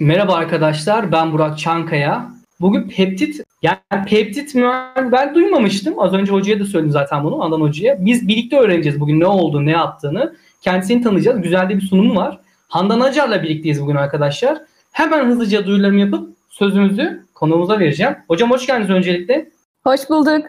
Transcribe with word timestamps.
Merhaba 0.00 0.34
arkadaşlar, 0.34 1.12
ben 1.12 1.32
Burak 1.32 1.58
Çankaya. 1.58 2.30
Bugün 2.60 2.88
peptit, 2.88 3.40
yani 3.62 4.04
peptit 4.06 4.54
ben 5.12 5.34
duymamıştım. 5.34 5.98
Az 5.98 6.12
önce 6.12 6.32
hocaya 6.32 6.60
da 6.60 6.64
söyledim 6.64 6.90
zaten 6.90 7.24
bunu, 7.24 7.42
Andan 7.44 7.60
hocaya. 7.60 8.04
Biz 8.04 8.28
birlikte 8.28 8.58
öğreneceğiz 8.58 9.00
bugün 9.00 9.20
ne 9.20 9.26
oldu, 9.26 9.66
ne 9.66 9.70
yaptığını. 9.70 10.36
Kendisini 10.62 11.02
tanıyacağız. 11.02 11.42
Güzel 11.42 11.68
de 11.68 11.76
bir 11.76 11.80
sunumu 11.80 12.16
var. 12.16 12.40
Handan 12.68 13.00
Acar'la 13.00 13.42
birlikteyiz 13.42 13.82
bugün 13.82 13.96
arkadaşlar. 13.96 14.58
Hemen 14.92 15.26
hızlıca 15.26 15.66
duyurularımı 15.66 16.00
yapıp 16.00 16.36
sözümüzü 16.48 17.26
konuğumuza 17.34 17.78
vereceğim. 17.78 18.16
Hocam 18.28 18.50
hoş 18.50 18.66
geldiniz 18.66 18.90
öncelikle. 18.90 19.50
Hoş 19.84 20.10
bulduk. 20.10 20.46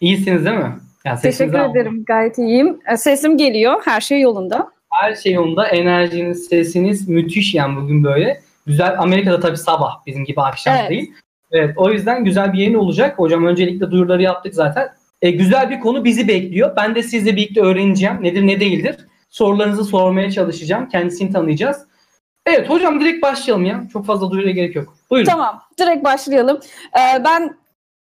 İyisiniz 0.00 0.44
değil 0.44 0.56
mi? 0.56 0.72
Yani 1.04 1.20
Teşekkür 1.20 1.70
ederim. 1.70 2.04
Gayet 2.06 2.38
iyiyim. 2.38 2.78
Sesim 2.96 3.36
geliyor. 3.36 3.82
Her 3.84 4.00
şey 4.00 4.20
yolunda. 4.20 4.73
Her 5.00 5.14
şey 5.14 5.32
yolunda. 5.32 5.66
Enerjiniz, 5.66 6.46
sesiniz 6.46 7.08
müthiş 7.08 7.54
yani 7.54 7.76
bugün 7.76 8.04
böyle. 8.04 8.40
Güzel. 8.66 8.96
Amerika'da 8.98 9.40
tabii 9.40 9.56
sabah 9.56 10.06
bizim 10.06 10.24
gibi 10.24 10.40
akşam 10.40 10.76
evet. 10.76 10.90
değil. 10.90 11.12
Evet 11.52 11.74
o 11.76 11.90
yüzden 11.90 12.24
güzel 12.24 12.52
bir 12.52 12.58
yayın 12.58 12.74
olacak. 12.74 13.18
Hocam 13.18 13.46
öncelikle 13.46 13.90
duyuruları 13.90 14.22
yaptık 14.22 14.54
zaten. 14.54 14.88
E, 15.22 15.30
güzel 15.30 15.70
bir 15.70 15.80
konu 15.80 16.04
bizi 16.04 16.28
bekliyor. 16.28 16.76
Ben 16.76 16.94
de 16.94 17.02
sizle 17.02 17.36
birlikte 17.36 17.60
öğreneceğim. 17.60 18.22
Nedir 18.22 18.46
ne 18.46 18.60
değildir. 18.60 18.96
Sorularınızı 19.30 19.84
sormaya 19.84 20.30
çalışacağım. 20.30 20.88
Kendisini 20.88 21.32
tanıyacağız. 21.32 21.86
Evet 22.46 22.70
hocam 22.70 23.00
direkt 23.00 23.22
başlayalım 23.22 23.64
ya. 23.64 23.84
Çok 23.92 24.06
fazla 24.06 24.30
duyuruya 24.30 24.52
gerek 24.52 24.76
yok. 24.76 24.96
Buyurun. 25.10 25.30
Tamam 25.30 25.62
direkt 25.80 26.04
başlayalım. 26.04 26.60
Ee, 26.98 27.24
ben 27.24 27.56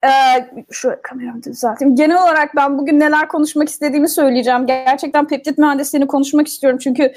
ee, 0.05 0.45
şu 0.71 0.95
kameramı 1.03 1.43
düzelteyim. 1.43 1.95
Genel 1.95 2.23
olarak 2.23 2.55
ben 2.55 2.77
bugün 2.77 2.99
neler 2.99 3.27
konuşmak 3.27 3.69
istediğimi 3.69 4.09
söyleyeceğim. 4.09 4.65
Gerçekten 4.65 5.27
peptit 5.27 5.57
mühendisliğini 5.57 6.07
konuşmak 6.07 6.47
istiyorum. 6.47 6.79
Çünkü 6.83 7.13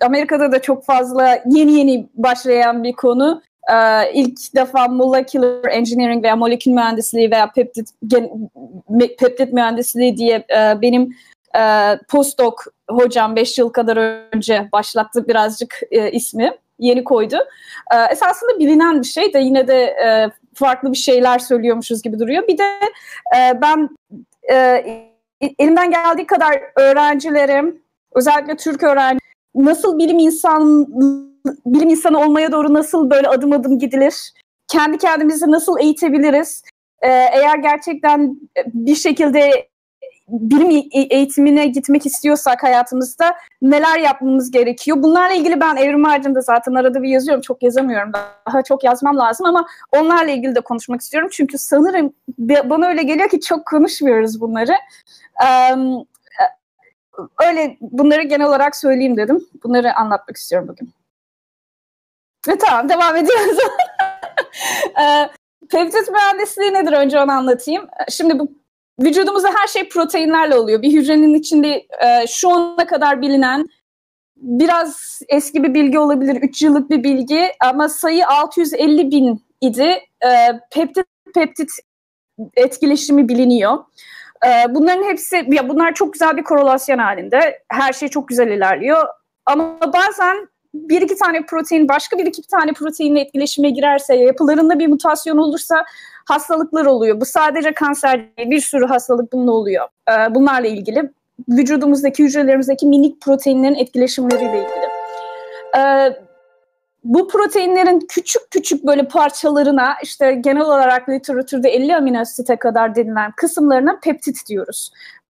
Amerika'da 0.00 0.52
da 0.52 0.62
çok 0.62 0.84
fazla 0.84 1.42
yeni 1.46 1.72
yeni 1.72 2.08
başlayan 2.14 2.84
bir 2.84 2.92
konu. 2.92 3.42
Ee, 3.72 4.12
ilk 4.12 4.54
defa 4.54 4.88
molecular 4.88 5.70
engineering 5.70 6.24
veya 6.24 6.36
molekül 6.36 6.70
mühendisliği 6.70 7.30
veya 7.30 7.50
peptit, 7.52 7.88
peptit 9.18 9.52
mühendisliği 9.52 10.16
diye 10.16 10.44
e, 10.56 10.82
benim 10.82 11.16
e, 11.58 11.62
postdoc 12.08 12.54
hocam 12.90 13.36
5 13.36 13.58
yıl 13.58 13.68
kadar 13.68 13.96
önce 14.36 14.68
başlattı 14.72 15.28
birazcık 15.28 15.80
e, 15.90 16.10
ismi. 16.10 16.52
Yeni 16.78 17.04
koydu. 17.04 17.36
E, 17.94 18.12
esasında 18.12 18.58
bilinen 18.58 19.00
bir 19.00 19.06
şey 19.06 19.32
de 19.32 19.38
yine 19.38 19.68
de 19.68 19.84
e, 19.84 20.30
farklı 20.54 20.92
bir 20.92 20.96
şeyler 20.96 21.38
söylüyormuşuz 21.38 22.02
gibi 22.02 22.18
duruyor. 22.18 22.48
Bir 22.48 22.58
de 22.58 22.64
e, 23.36 23.60
ben 23.62 23.88
e, 24.52 24.84
elimden 25.58 25.90
geldiği 25.90 26.26
kadar 26.26 26.62
öğrencilerim, 26.76 27.82
özellikle 28.12 28.56
Türk 28.56 28.82
öğrenci 28.82 29.18
nasıl 29.54 29.98
bilim 29.98 30.18
insan 30.18 30.86
bilim 31.66 31.88
insanı 31.88 32.20
olmaya 32.20 32.52
doğru 32.52 32.74
nasıl 32.74 33.10
böyle 33.10 33.28
adım 33.28 33.52
adım 33.52 33.78
gidilir? 33.78 34.32
Kendi 34.68 34.98
kendimizi 34.98 35.50
nasıl 35.50 35.78
eğitebiliriz? 35.80 36.62
Ee, 37.02 37.08
eğer 37.08 37.58
gerçekten 37.58 38.40
bir 38.66 38.94
şekilde 38.94 39.68
bilim 40.28 40.88
eğitimine 41.10 41.66
gitmek 41.66 42.06
istiyorsak 42.06 42.62
hayatımızda 42.62 43.36
neler 43.62 43.98
yapmamız 43.98 44.50
gerekiyor? 44.50 45.02
Bunlarla 45.02 45.34
ilgili 45.34 45.60
ben 45.60 45.76
Evrim 45.76 46.06
Ağacı'nda 46.06 46.40
zaten 46.40 46.74
arada 46.74 47.02
bir 47.02 47.08
yazıyorum. 47.08 47.42
Çok 47.42 47.62
yazamıyorum. 47.62 48.12
Daha 48.46 48.62
çok 48.62 48.84
yazmam 48.84 49.18
lazım 49.18 49.46
ama 49.46 49.66
onlarla 49.92 50.30
ilgili 50.30 50.54
de 50.54 50.60
konuşmak 50.60 51.00
istiyorum. 51.00 51.28
Çünkü 51.32 51.58
sanırım 51.58 52.12
bana 52.38 52.86
öyle 52.86 53.02
geliyor 53.02 53.28
ki 53.28 53.40
çok 53.40 53.66
konuşmuyoruz 53.66 54.40
bunları. 54.40 54.74
öyle 57.42 57.76
bunları 57.80 58.22
genel 58.22 58.46
olarak 58.46 58.76
söyleyeyim 58.76 59.16
dedim. 59.16 59.46
Bunları 59.64 59.94
anlatmak 59.94 60.36
istiyorum 60.36 60.68
bugün. 60.68 60.92
Ve 62.48 62.58
tamam 62.58 62.88
devam 62.88 63.16
ediyoruz. 63.16 63.58
Peptit 65.70 66.10
mühendisliği 66.10 66.74
nedir 66.74 66.92
önce 66.92 67.20
onu 67.20 67.32
anlatayım. 67.32 67.86
Şimdi 68.08 68.38
bu 68.38 68.63
vücudumuzda 69.00 69.48
her 69.60 69.66
şey 69.66 69.88
proteinlerle 69.88 70.56
oluyor. 70.56 70.82
Bir 70.82 70.92
hücrenin 70.92 71.34
içinde 71.34 71.86
e, 72.04 72.26
şu 72.28 72.50
ana 72.50 72.86
kadar 72.86 73.22
bilinen 73.22 73.66
biraz 74.36 75.20
eski 75.28 75.62
bir 75.62 75.74
bilgi 75.74 75.98
olabilir, 75.98 76.36
3 76.36 76.62
yıllık 76.62 76.90
bir 76.90 77.04
bilgi 77.04 77.52
ama 77.60 77.88
sayı 77.88 78.26
650 78.26 79.10
bin 79.10 79.44
idi. 79.60 79.88
E, 80.24 80.60
peptit 80.70 81.06
peptit 81.34 81.70
etkileşimi 82.56 83.28
biliniyor. 83.28 83.78
E, 84.46 84.74
bunların 84.74 85.04
hepsi, 85.04 85.46
ya 85.48 85.68
bunlar 85.68 85.94
çok 85.94 86.12
güzel 86.12 86.36
bir 86.36 86.44
korelasyon 86.44 86.98
halinde. 86.98 87.62
Her 87.68 87.92
şey 87.92 88.08
çok 88.08 88.28
güzel 88.28 88.48
ilerliyor. 88.48 89.08
Ama 89.46 89.92
bazen 89.92 90.48
bir 90.74 91.02
iki 91.02 91.16
tane 91.16 91.46
protein 91.46 91.88
başka 91.88 92.18
bir 92.18 92.26
iki 92.26 92.42
tane 92.42 92.72
proteinle 92.72 93.20
etkileşime 93.20 93.70
girerse, 93.70 94.14
yapılarında 94.14 94.78
bir 94.78 94.86
mutasyon 94.86 95.38
olursa 95.38 95.84
hastalıklar 96.24 96.86
oluyor. 96.86 97.20
Bu 97.20 97.24
sadece 97.24 97.74
kanser 97.74 98.36
değil, 98.38 98.50
bir 98.50 98.60
sürü 98.60 98.86
hastalık 98.86 99.32
bununla 99.32 99.52
oluyor. 99.52 99.88
Ee, 100.10 100.34
bunlarla 100.34 100.68
ilgili. 100.68 101.10
Vücudumuzdaki 101.48 102.24
hücrelerimizdeki 102.24 102.86
minik 102.86 103.20
proteinlerin 103.20 103.74
etkileşimleriyle 103.74 104.58
ilgili. 104.58 104.88
Ee, 105.78 106.16
bu 107.04 107.28
proteinlerin 107.28 108.00
küçük 108.08 108.50
küçük 108.50 108.86
böyle 108.86 109.08
parçalarına 109.08 109.94
işte 110.02 110.34
genel 110.34 110.62
olarak 110.62 111.08
literatürde 111.08 111.68
50 111.68 111.96
amino 111.96 112.20
asite 112.20 112.56
kadar 112.56 112.94
denilen 112.94 113.32
kısımlarına 113.36 113.98
peptit 114.02 114.46
diyoruz. 114.48 114.90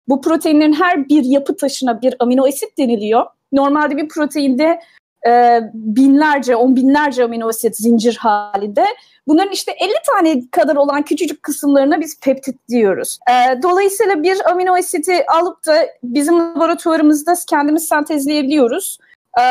Bu 0.09 0.21
proteinlerin 0.21 0.73
her 0.73 1.09
bir 1.09 1.25
yapı 1.25 1.57
taşına 1.57 2.03
bir 2.03 2.15
amino 2.19 2.47
asit 2.47 2.79
deniliyor. 2.79 3.27
Normalde 3.53 3.97
bir 3.97 4.09
proteinde 4.09 4.81
e, 5.27 5.61
binlerce, 5.75 6.57
on 6.57 6.77
binlerce 6.77 7.25
amino 7.25 7.49
asit 7.49 7.77
zincir 7.77 8.17
halinde. 8.17 8.85
Bunların 9.27 9.53
işte 9.53 9.73
50 9.73 9.91
tane 10.07 10.43
kadar 10.51 10.77
olan 10.77 11.03
küçücük 11.03 11.43
kısımlarına 11.43 12.01
biz 12.01 12.21
peptit 12.21 12.69
diyoruz. 12.69 13.19
E, 13.31 13.63
dolayısıyla 13.63 14.23
bir 14.23 14.51
amino 14.51 14.75
asiti 14.75 15.27
alıp 15.27 15.67
da 15.67 15.87
bizim 16.03 16.39
laboratuvarımızda 16.39 17.35
kendimiz 17.49 17.89
sentezleyebiliyoruz. 17.89 18.99
E, 19.41 19.43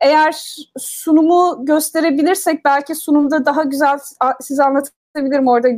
eğer 0.00 0.56
sunumu 0.78 1.58
gösterebilirsek 1.60 2.64
belki 2.64 2.94
sunumda 2.94 3.44
daha 3.44 3.62
güzel 3.62 3.98
size 4.40 4.64
anlatabilirim 4.64 5.48
orada 5.48 5.68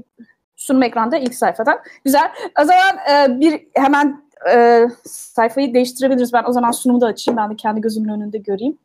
sunum 0.57 0.83
ekranda 0.83 1.17
ilk 1.17 1.35
sayfada. 1.35 1.83
Güzel. 2.05 2.31
O 2.63 2.65
zaman 2.65 2.97
e, 3.11 3.41
bir 3.41 3.67
hemen 3.75 4.25
e, 4.53 4.87
sayfayı 5.05 5.75
değiştirebiliriz. 5.75 6.33
Ben 6.33 6.45
o 6.47 6.53
zaman 6.53 6.71
sunumu 6.71 7.01
da 7.01 7.07
açayım. 7.07 7.37
Ben 7.37 7.51
de 7.51 7.57
kendi 7.57 7.81
gözümün 7.81 8.09
önünde 8.09 8.39
göreyim. 8.39 8.79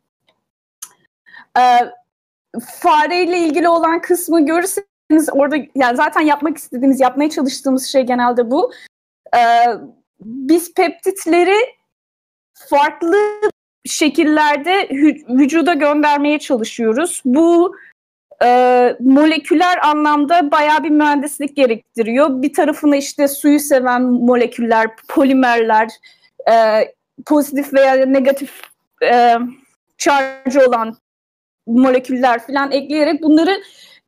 E, 1.58 1.62
fareyle 2.60 3.38
ilgili 3.38 3.68
olan 3.68 4.00
kısmı 4.00 4.46
görürseniz 4.46 5.28
orada 5.32 5.56
yani 5.74 5.96
zaten 5.96 6.20
yapmak 6.20 6.56
istediğimiz, 6.56 7.00
yapmaya 7.00 7.30
çalıştığımız 7.30 7.86
şey 7.86 8.02
genelde 8.02 8.50
bu. 8.50 8.72
E, 9.36 9.40
biz 10.20 10.74
peptitleri 10.74 11.56
farklı 12.54 13.16
şekillerde 13.84 14.88
vücuda 15.28 15.74
göndermeye 15.74 16.38
çalışıyoruz. 16.38 17.22
Bu 17.24 17.76
e, 18.44 18.96
moleküler 19.00 19.86
anlamda 19.86 20.50
bayağı 20.50 20.84
bir 20.84 20.90
mühendislik 20.90 21.56
gerektiriyor. 21.56 22.42
Bir 22.42 22.52
tarafına 22.52 22.96
işte 22.96 23.28
suyu 23.28 23.60
seven 23.60 24.02
moleküller, 24.02 24.96
polimerler, 25.08 25.88
e, 26.50 26.54
pozitif 27.26 27.74
veya 27.74 28.06
negatif 28.06 28.62
e, 29.02 29.36
charge 29.98 30.66
olan 30.66 30.96
moleküller 31.70 32.46
falan 32.46 32.72
ekleyerek 32.72 33.22
bunları 33.22 33.62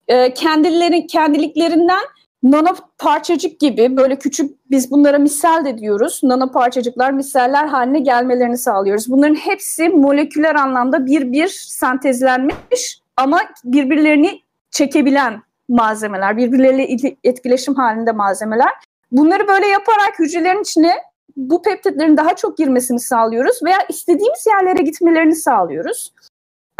e, 0.09 0.35
kendileri 0.35 1.07
kendiliklerinden 1.07 2.03
nano 2.43 2.75
parçacık 2.99 3.61
gibi 3.61 3.97
böyle 3.97 4.17
küçük 4.17 4.71
biz 4.71 4.91
bunlara 4.91 5.19
misal 5.19 5.65
de 5.65 5.79
diyoruz. 5.79 6.21
Nano 6.23 6.53
parçacıklar 6.53 7.11
misaller 7.11 7.67
haline 7.67 7.99
gelmelerini 8.01 8.59
sağlıyoruz. 8.59 9.11
Bunların 9.11 9.35
hepsi 9.35 9.89
moleküler 9.89 10.55
anlamda 10.55 11.07
bir 11.07 11.33
bir 11.33 11.49
sentezlenmiş 11.49 13.01
ama 13.17 13.41
birbirlerini 13.65 14.41
çekebilen 14.71 15.43
malzemeler, 15.69 16.37
birbirleriyle 16.37 17.17
etkileşim 17.25 17.75
halinde 17.75 18.13
malzemeler. 18.13 18.73
Bunları 19.13 19.49
böyle 19.49 19.67
yaparak 19.67 20.19
hücrelerin 20.19 20.63
içine 20.63 20.93
bu 21.37 21.63
peptitlerin 21.63 22.17
daha 22.17 22.37
çok 22.37 22.59
girmesini 22.59 23.01
sağlıyoruz 23.01 23.63
veya 23.65 23.79
istediğimiz 23.89 24.47
yerlere 24.47 24.83
gitmelerini 24.83 25.37
sağlıyoruz. 25.37 26.13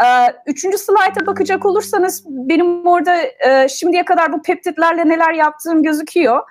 Ee, 0.01 0.05
üçüncü 0.47 0.77
slayta 0.77 1.25
bakacak 1.25 1.65
olursanız 1.65 2.23
benim 2.27 2.87
orada 2.87 3.15
e, 3.21 3.67
şimdiye 3.69 4.05
kadar 4.05 4.33
bu 4.33 4.41
peptitlerle 4.41 5.09
neler 5.09 5.33
yaptığım 5.33 5.83
gözüküyor. 5.83 6.41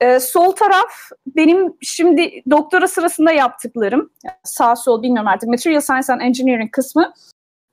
Ee, 0.00 0.20
sol 0.20 0.52
taraf 0.52 1.10
benim 1.26 1.74
şimdi 1.80 2.42
doktora 2.50 2.88
sırasında 2.88 3.32
yaptıklarım. 3.32 4.10
Sağ 4.44 4.76
sol 4.76 5.02
bilmiyorum 5.02 5.28
artık. 5.28 5.48
Material 5.48 5.80
Science 5.80 6.12
and 6.12 6.20
Engineering 6.20 6.70
kısmı. 6.70 7.12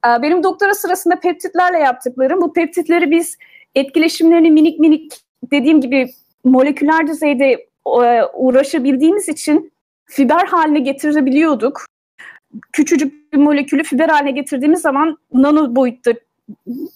Ee, 0.07 0.21
benim 0.21 0.43
doktora 0.43 0.75
sırasında 0.75 1.19
peptitlerle 1.19 1.77
yaptıklarım. 1.77 2.41
Bu 2.41 2.53
peptitleri 2.53 3.11
biz 3.11 3.37
etkileşimlerini 3.75 4.51
minik 4.51 4.79
minik 4.79 5.21
dediğim 5.51 5.81
gibi 5.81 6.09
moleküler 6.43 7.07
düzeyde 7.07 7.67
e, 8.03 8.23
uğraşabildiğimiz 8.33 9.29
için 9.29 9.73
fiber 10.05 10.45
haline 10.45 10.79
getirebiliyorduk 10.79 11.85
küçücük 12.73 13.33
bir 13.33 13.37
molekülü 13.37 13.83
fiber 13.83 14.09
haline 14.09 14.31
getirdiğimiz 14.31 14.81
zaman 14.81 15.17
nano 15.33 15.75
boyutta 15.75 16.11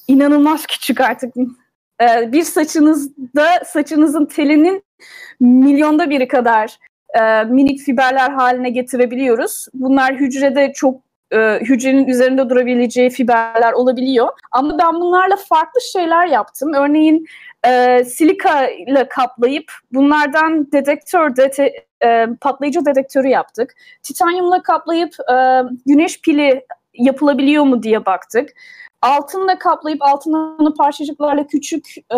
inanılmaz 0.07 0.65
küçük 0.67 1.01
artık. 1.01 1.35
Ee, 2.01 2.31
bir 2.31 2.43
saçınızda 2.43 3.63
saçınızın 3.65 4.25
telinin 4.25 4.83
milyonda 5.39 6.09
biri 6.09 6.27
kadar 6.27 6.77
e, 7.19 7.43
minik 7.43 7.79
fiberler 7.79 8.29
haline 8.29 8.69
getirebiliyoruz. 8.69 9.67
Bunlar 9.73 10.15
hücrede 10.15 10.73
çok 10.75 11.01
e, 11.31 11.59
hücrenin 11.61 12.07
üzerinde 12.07 12.49
durabileceği 12.49 13.09
fiberler 13.09 13.73
olabiliyor. 13.73 14.27
Ama 14.51 14.79
ben 14.79 14.93
bunlarla 14.93 15.35
farklı 15.35 15.81
şeyler 15.81 16.27
yaptım. 16.27 16.73
Örneğin 16.73 17.25
e, 17.67 18.03
silika 18.03 18.67
ile 18.67 19.07
kaplayıp 19.07 19.71
bunlardan 19.93 20.71
dedektör, 20.71 21.35
dete, 21.35 21.86
e, 22.03 22.27
patlayıcı 22.41 22.85
dedektörü 22.85 23.27
yaptık. 23.27 23.75
Titanyumla 24.03 24.63
kaplayıp 24.63 25.13
e, 25.31 25.61
güneş 25.85 26.21
pili 26.21 26.65
yapılabiliyor 26.93 27.63
mu 27.63 27.83
diye 27.83 28.05
baktık. 28.05 28.49
Altınla 29.01 29.59
kaplayıp 29.59 30.01
altın 30.01 30.75
parçacıklarla 30.77 31.47
küçük 31.47 31.95
e, 32.13 32.17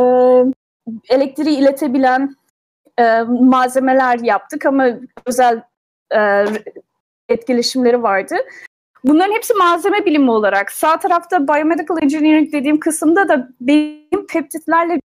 elektriği 1.09 1.57
iletebilen 1.57 2.35
e, 2.99 3.21
malzemeler 3.21 4.19
yaptık 4.19 4.65
ama 4.65 4.87
özel 5.25 5.61
e, 6.15 6.45
etkileşimleri 7.29 8.03
vardı. 8.03 8.35
Bunların 9.03 9.33
hepsi 9.33 9.53
malzeme 9.53 10.05
bilimi 10.05 10.31
olarak. 10.31 10.71
Sağ 10.71 10.99
tarafta 10.99 11.47
biomedical 11.47 12.03
engineering 12.03 12.53
dediğim 12.53 12.79
kısımda 12.79 13.27
da 13.29 13.49
benim 13.61 14.27
peptitlerle 14.29 14.99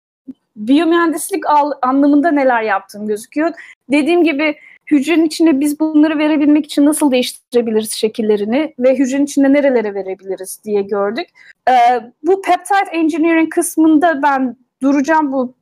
biyomühendislik 0.55 1.43
anlamında 1.81 2.31
neler 2.31 2.61
yaptığım 2.61 3.07
gözüküyor. 3.07 3.51
Dediğim 3.91 4.23
gibi 4.23 4.55
hücrenin 4.91 5.25
içinde 5.25 5.59
biz 5.59 5.79
bunları 5.79 6.17
verebilmek 6.17 6.65
için 6.65 6.85
nasıl 6.85 7.11
değiştirebiliriz 7.11 7.91
şekillerini 7.91 8.73
ve 8.79 8.95
hücrenin 8.95 9.25
içinde 9.25 9.53
nerelere 9.53 9.93
verebiliriz 9.93 10.59
diye 10.63 10.81
gördük. 10.81 11.27
Ee, 11.69 11.73
bu 12.23 12.41
peptide 12.41 12.89
engineering 12.91 13.53
kısmında 13.53 14.21
ben 14.23 14.55
duracağım 14.81 15.31
bu 15.31 15.53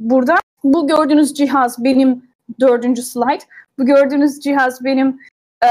burada. 0.00 0.36
Bu 0.64 0.88
gördüğünüz 0.88 1.34
cihaz 1.34 1.84
benim 1.84 2.22
dördüncü 2.60 3.02
slide. 3.02 3.44
Bu 3.78 3.86
gördüğünüz 3.86 4.40
cihaz 4.40 4.84
benim 4.84 5.20
e, 5.64 5.68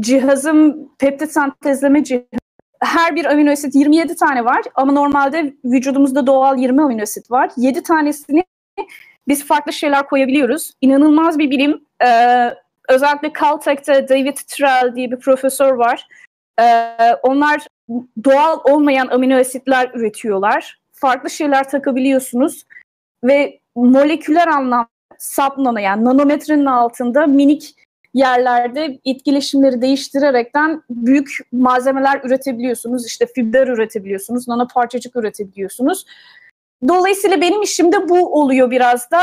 cihazım 0.00 0.88
peptit 0.98 1.32
sentezleme 1.32 2.04
cihazı. 2.04 2.45
Her 2.86 3.16
bir 3.16 3.24
amino 3.24 3.52
asit 3.52 3.74
27 3.74 4.16
tane 4.16 4.44
var 4.44 4.62
ama 4.74 4.92
normalde 4.92 5.54
vücudumuzda 5.64 6.26
doğal 6.26 6.58
20 6.58 6.82
amino 6.82 7.02
asit 7.02 7.30
var. 7.30 7.50
7 7.56 7.82
tanesini 7.82 8.44
biz 9.28 9.46
farklı 9.46 9.72
şeyler 9.72 10.06
koyabiliyoruz. 10.06 10.72
İnanılmaz 10.80 11.38
bir 11.38 11.50
bilim. 11.50 11.84
Ee, 12.04 12.50
özellikle 12.88 13.32
Caltech'te 13.40 14.08
David 14.08 14.36
Trell 14.36 14.96
diye 14.96 15.10
bir 15.10 15.16
profesör 15.16 15.72
var. 15.72 16.06
Ee, 16.60 17.14
onlar 17.22 17.66
doğal 18.24 18.58
olmayan 18.64 19.06
amino 19.06 19.38
asitler 19.38 19.90
üretiyorlar. 19.94 20.78
Farklı 20.92 21.30
şeyler 21.30 21.68
takabiliyorsunuz 21.70 22.64
ve 23.24 23.60
moleküler 23.74 24.46
anlamda 24.46 24.88
subnano 25.18 25.78
yani 25.78 26.04
nanometrenin 26.04 26.66
altında 26.66 27.26
minik 27.26 27.85
yerlerde 28.16 28.98
etkileşimleri 29.04 29.82
değiştirerekten 29.82 30.82
büyük 30.90 31.38
malzemeler 31.52 32.20
üretebiliyorsunuz. 32.24 33.06
İşte 33.06 33.26
fiber 33.34 33.68
üretebiliyorsunuz, 33.68 34.48
nano 34.48 34.68
parçacık 34.68 35.16
üretebiliyorsunuz. 35.16 36.06
Dolayısıyla 36.88 37.40
benim 37.40 37.62
işimde 37.62 38.08
bu 38.08 38.40
oluyor 38.40 38.70
biraz 38.70 39.10
da. 39.10 39.20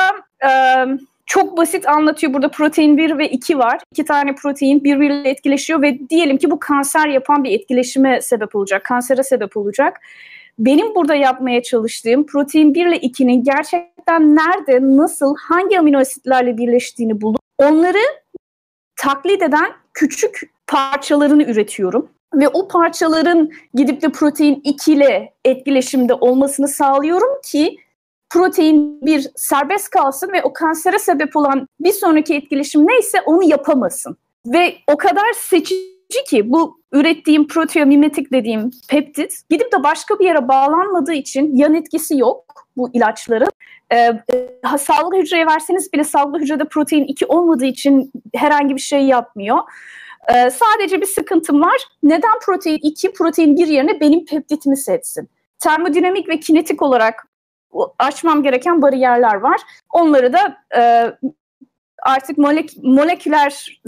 Ee, 0.47 0.85
çok 1.25 1.57
basit 1.57 1.87
anlatıyor. 1.89 2.33
Burada 2.33 2.51
protein 2.51 2.97
1 2.97 3.17
ve 3.17 3.29
2 3.29 3.57
var. 3.57 3.79
İki 3.91 4.05
tane 4.05 4.35
protein 4.35 4.83
birbiriyle 4.83 5.29
etkileşiyor 5.29 5.81
ve 5.81 5.99
diyelim 6.09 6.37
ki 6.37 6.51
bu 6.51 6.59
kanser 6.59 7.07
yapan 7.07 7.43
bir 7.43 7.51
etkileşime 7.51 8.21
sebep 8.21 8.55
olacak, 8.55 8.83
kansere 8.83 9.23
sebep 9.23 9.57
olacak. 9.57 10.01
Benim 10.59 10.95
burada 10.95 11.15
yapmaya 11.15 11.63
çalıştığım 11.63 12.25
protein 12.25 12.73
1 12.73 12.87
ile 12.87 12.97
2'nin 12.97 13.43
gerçekten 13.43 14.35
nerede, 14.35 14.97
nasıl, 14.97 15.35
hangi 15.37 15.79
amino 15.79 15.99
asitlerle 15.99 16.57
birleştiğini 16.57 17.21
bulup 17.21 17.39
onları 17.57 18.22
taklit 18.95 19.41
eden 19.41 19.71
küçük 19.93 20.53
parçalarını 20.67 21.43
üretiyorum. 21.43 22.09
Ve 22.33 22.47
o 22.47 22.67
parçaların 22.67 23.51
gidip 23.73 24.01
de 24.01 24.09
protein 24.09 24.61
2 24.63 24.93
ile 24.93 25.33
etkileşimde 25.45 26.13
olmasını 26.13 26.67
sağlıyorum 26.67 27.41
ki 27.43 27.77
protein 28.29 29.01
1 29.01 29.27
serbest 29.35 29.89
kalsın 29.89 30.31
ve 30.31 30.43
o 30.43 30.53
kansere 30.53 30.99
sebep 30.99 31.35
olan 31.35 31.67
bir 31.79 31.91
sonraki 31.91 32.35
etkileşim 32.35 32.87
neyse 32.87 33.21
onu 33.25 33.43
yapamasın. 33.43 34.17
Ve 34.45 34.75
o 34.93 34.97
kadar 34.97 35.33
seçici 35.37 36.23
ki 36.29 36.51
bu 36.51 36.79
ürettiğim 36.91 37.47
proteomimetik 37.47 38.31
dediğim 38.31 38.71
peptit 38.89 39.33
gidip 39.49 39.71
de 39.73 39.83
başka 39.83 40.19
bir 40.19 40.25
yere 40.25 40.47
bağlanmadığı 40.47 41.13
için 41.13 41.55
yan 41.55 41.73
etkisi 41.73 42.17
yok 42.17 42.67
bu 42.77 42.89
ilaçların. 42.93 43.49
Ee, 43.93 44.23
e, 44.33 44.77
sağlıklı 44.77 45.17
hücreye 45.17 45.47
verseniz 45.47 45.93
bile 45.93 46.03
sağlıklı 46.03 46.39
hücrede 46.39 46.65
protein 46.65 47.05
2 47.05 47.25
olmadığı 47.25 47.65
için 47.65 48.11
herhangi 48.35 48.75
bir 48.75 48.81
şey 48.81 49.05
yapmıyor. 49.05 49.59
Ee, 50.33 50.49
sadece 50.49 51.01
bir 51.01 51.05
sıkıntım 51.05 51.61
var. 51.61 51.81
Neden 52.03 52.39
protein 52.45 52.79
2 52.81 53.13
protein 53.13 53.57
1 53.57 53.67
yerine 53.67 53.99
benim 53.99 54.25
peptitimi 54.25 54.77
seçsin? 54.77 55.29
Termodinamik 55.59 56.29
ve 56.29 56.39
kinetik 56.39 56.81
olarak 56.81 57.27
açmam 57.99 58.43
gereken 58.43 58.81
bariyerler 58.81 59.35
var. 59.35 59.61
Onları 59.89 60.33
da 60.33 60.57
e, 60.77 61.11
artık 62.03 62.37
molek 62.37 62.83
moleküler 62.83 63.81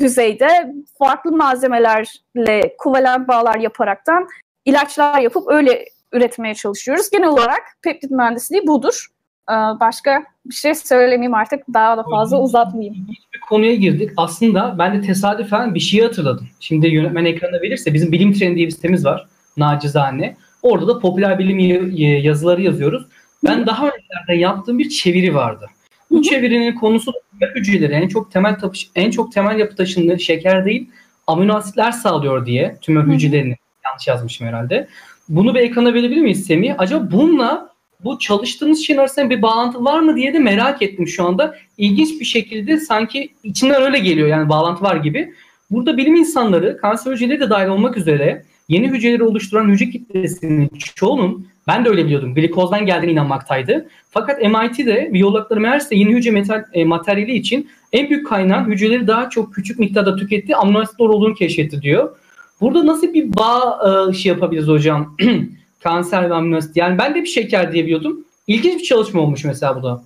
düzeyde 0.00 0.74
farklı 0.98 1.32
malzemelerle 1.32 2.76
kovalent 2.78 3.28
bağlar 3.28 3.56
yaparaktan 3.56 4.28
ilaçlar 4.64 5.20
yapıp 5.20 5.48
öyle 5.48 5.84
üretmeye 6.12 6.54
çalışıyoruz. 6.54 7.10
Genel 7.10 7.28
olarak 7.28 7.62
peptit 7.82 8.10
mühendisliği 8.10 8.66
budur. 8.66 9.06
Ee, 9.50 9.80
başka 9.80 10.24
bir 10.46 10.54
şey 10.54 10.74
söylemeyeyim 10.74 11.34
artık 11.34 11.62
daha 11.74 11.96
da 11.96 12.02
fazla 12.02 12.40
uzatmayayım. 12.40 13.06
Bir 13.34 13.40
konuya 13.40 13.74
girdik. 13.74 14.10
Aslında 14.16 14.76
ben 14.78 14.94
de 14.94 15.00
tesadüfen 15.06 15.74
bir 15.74 15.80
şeyi 15.80 16.02
hatırladım. 16.02 16.48
Şimdi 16.60 16.88
yönetmen 16.88 17.24
ekranına 17.24 17.62
verirse 17.62 17.94
bizim 17.94 18.12
bilim 18.12 18.32
treni 18.32 18.56
diye 18.56 18.66
bir 18.66 18.72
sitemiz 18.72 19.04
var. 19.04 19.26
Nacizane. 19.56 20.36
Orada 20.62 20.88
da 20.88 20.98
popüler 20.98 21.38
bilim 21.38 21.58
yazıları 21.98 22.62
yazıyoruz. 22.62 23.06
Ben 23.44 23.66
daha 23.66 23.86
öncelerde 23.86 24.34
yaptığım 24.34 24.78
bir 24.78 24.88
çeviri 24.88 25.34
vardı. 25.34 25.66
Bu 26.10 26.22
çevirinin 26.22 26.74
konusu 26.74 27.12
tümör 27.30 27.54
hücreleri 27.54 27.92
en 27.92 28.08
çok 28.08 28.32
temel 28.32 28.58
tapış, 28.58 28.90
en 28.94 29.10
çok 29.10 29.32
temel 29.32 29.58
yapı 29.58 29.76
taşını 29.76 30.20
şeker 30.20 30.64
değil 30.64 30.90
amino 31.26 31.54
asitler 31.54 31.92
sağlıyor 31.92 32.46
diye 32.46 32.76
tümör 32.80 33.06
hücrelerini 33.06 33.56
yanlış 33.84 34.06
yazmışım 34.06 34.46
herhalde. 34.46 34.88
Bunu 35.28 35.54
bir 35.54 35.60
ekrana 35.60 35.94
verebilir 35.94 36.20
miyiz 36.20 36.46
Semih? 36.46 36.74
Acaba 36.78 37.10
bununla 37.10 37.69
bu 38.04 38.18
çalıştığınız 38.18 38.86
şeyin 38.86 39.00
arasında 39.00 39.30
bir 39.30 39.42
bağlantı 39.42 39.84
var 39.84 40.00
mı 40.00 40.16
diye 40.16 40.34
de 40.34 40.38
merak 40.38 40.82
ettim 40.82 41.08
şu 41.08 41.24
anda. 41.24 41.56
İlginç 41.78 42.20
bir 42.20 42.24
şekilde 42.24 42.76
sanki 42.76 43.28
içinden 43.42 43.82
öyle 43.82 43.98
geliyor 43.98 44.28
yani 44.28 44.48
bağlantı 44.48 44.84
var 44.84 44.96
gibi. 44.96 45.34
Burada 45.70 45.96
bilim 45.96 46.14
insanları 46.14 46.78
kanser 46.78 47.12
hücreleri 47.12 47.40
de 47.40 47.50
dahil 47.50 47.68
olmak 47.68 47.96
üzere 47.96 48.44
yeni 48.68 48.88
hücreleri 48.88 49.22
oluşturan 49.22 49.68
hücre 49.68 49.90
kitlesinin 49.90 50.70
çoğunun 50.94 51.46
ben 51.66 51.84
de 51.84 51.88
öyle 51.88 52.04
biliyordum. 52.04 52.34
Glikozdan 52.34 52.86
geldiğine 52.86 53.12
inanmaktaydı. 53.12 53.88
Fakat 54.10 54.42
MIT'de 54.42 55.10
biyologları 55.12 55.60
meğerse 55.60 55.96
yeni 55.96 56.14
hücre 56.14 56.30
metal, 56.30 56.64
e, 56.72 56.84
materyali 56.84 57.32
için 57.32 57.68
en 57.92 58.10
büyük 58.10 58.26
kaynağı 58.26 58.66
hücreleri 58.66 59.06
daha 59.06 59.30
çok 59.30 59.54
küçük 59.54 59.78
miktarda 59.78 60.16
tükettiği 60.16 60.56
amino 60.56 60.78
asitler 60.78 61.06
olduğunu 61.06 61.34
keşfetti 61.34 61.82
diyor. 61.82 62.16
Burada 62.60 62.86
nasıl 62.86 63.14
bir 63.14 63.36
bağ 63.36 63.78
e, 64.10 64.12
şey 64.12 64.32
yapabiliriz 64.32 64.68
hocam? 64.68 65.16
Kanser 65.82 66.30
ve 66.30 66.34
amino 66.34 66.56
asit. 66.56 66.76
Yani 66.76 66.98
ben 66.98 67.14
de 67.14 67.22
bir 67.22 67.26
şeker 67.26 67.72
diye 67.72 67.84
biliyordum. 67.84 68.24
İlginç 68.46 68.80
bir 68.80 68.84
çalışma 68.84 69.20
olmuş 69.20 69.44
mesela 69.44 69.76
bu 69.76 69.82
da. 69.82 70.02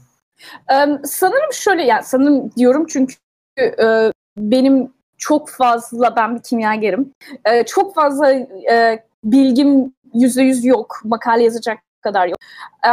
Ee, 0.71 0.99
sanırım 1.05 1.53
şöyle 1.53 1.83
yani 1.83 2.03
sanırım 2.05 2.51
diyorum 2.57 2.87
çünkü 2.89 3.15
e, 3.59 4.13
benim 4.37 4.93
çok 5.19 5.51
fazla 5.51 6.17
ben 6.17 6.37
bir 6.37 6.43
kimyagerim. 6.43 7.13
E, 7.45 7.65
çok 7.65 7.95
fazla 7.95 8.33
e, 8.71 9.05
bilgim 9.25 9.95
yüzde 10.15 10.43
yüz 10.43 10.65
yok. 10.65 11.01
Makale 11.05 11.45
yazacak 11.45 11.79
kadar 12.03 12.27
yok. 12.27 12.39
Ee, 12.87 12.91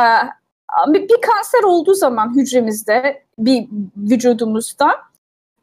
bir, 0.94 1.10
bir 1.10 1.22
kanser 1.22 1.64
olduğu 1.64 1.94
zaman 1.94 2.36
hücremizde, 2.36 3.24
bir 3.40 3.68
vücudumuzda 3.98 4.92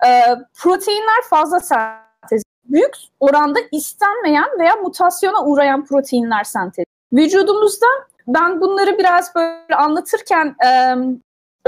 e, 0.07 0.11
proteinler 0.55 1.23
fazla 1.31 1.61
sentez. 1.61 2.43
Büyük 2.65 2.95
oranda 3.21 3.59
istenmeyen 3.73 4.49
veya 4.59 4.77
mutasyona 4.77 5.45
uğrayan 5.45 5.85
proteinler 5.85 6.45
sentez. 6.45 6.85
Vücudumuzda 7.13 7.87
ben 8.27 8.61
bunları 8.61 8.99
biraz 8.99 9.35
böyle 9.35 9.77
anlatırken 9.77 10.57
e, 10.67 10.95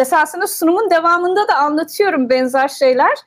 esasında 0.00 0.47
sunumun 0.47 0.90
devamında 0.90 1.49
da 1.49 1.56
anlatıyorum 1.56 2.30
benzer 2.30 2.68
şeyler. 2.68 3.18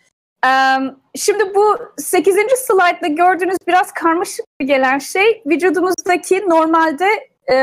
Şimdi 1.15 1.55
bu 1.55 1.77
8. 1.97 2.35
slaytta 2.57 3.07
gördüğünüz 3.07 3.57
biraz 3.67 3.91
karmaşık 3.91 4.45
gelen 4.59 4.99
şey 4.99 5.43
vücudumuzdaki 5.45 6.49
normalde 6.49 7.07
e, 7.51 7.57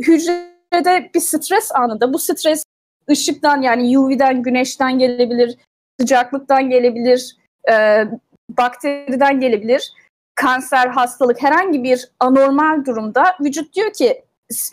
hücrede 0.00 1.10
bir 1.14 1.20
stres 1.20 1.74
anında. 1.74 2.12
Bu 2.12 2.18
stres 2.18 2.64
ışıktan 3.10 3.62
yani 3.62 3.98
UV'den, 3.98 4.42
güneşten 4.42 4.98
gelebilir, 4.98 5.58
sıcaklıktan 6.00 6.70
gelebilir, 6.70 7.36
e, 7.70 8.04
bakteriden 8.50 9.40
gelebilir. 9.40 9.92
Kanser, 10.34 10.86
hastalık, 10.86 11.42
herhangi 11.42 11.82
bir 11.84 12.10
anormal 12.20 12.84
durumda 12.84 13.24
vücut 13.40 13.74
diyor 13.74 13.92
ki, 13.92 14.24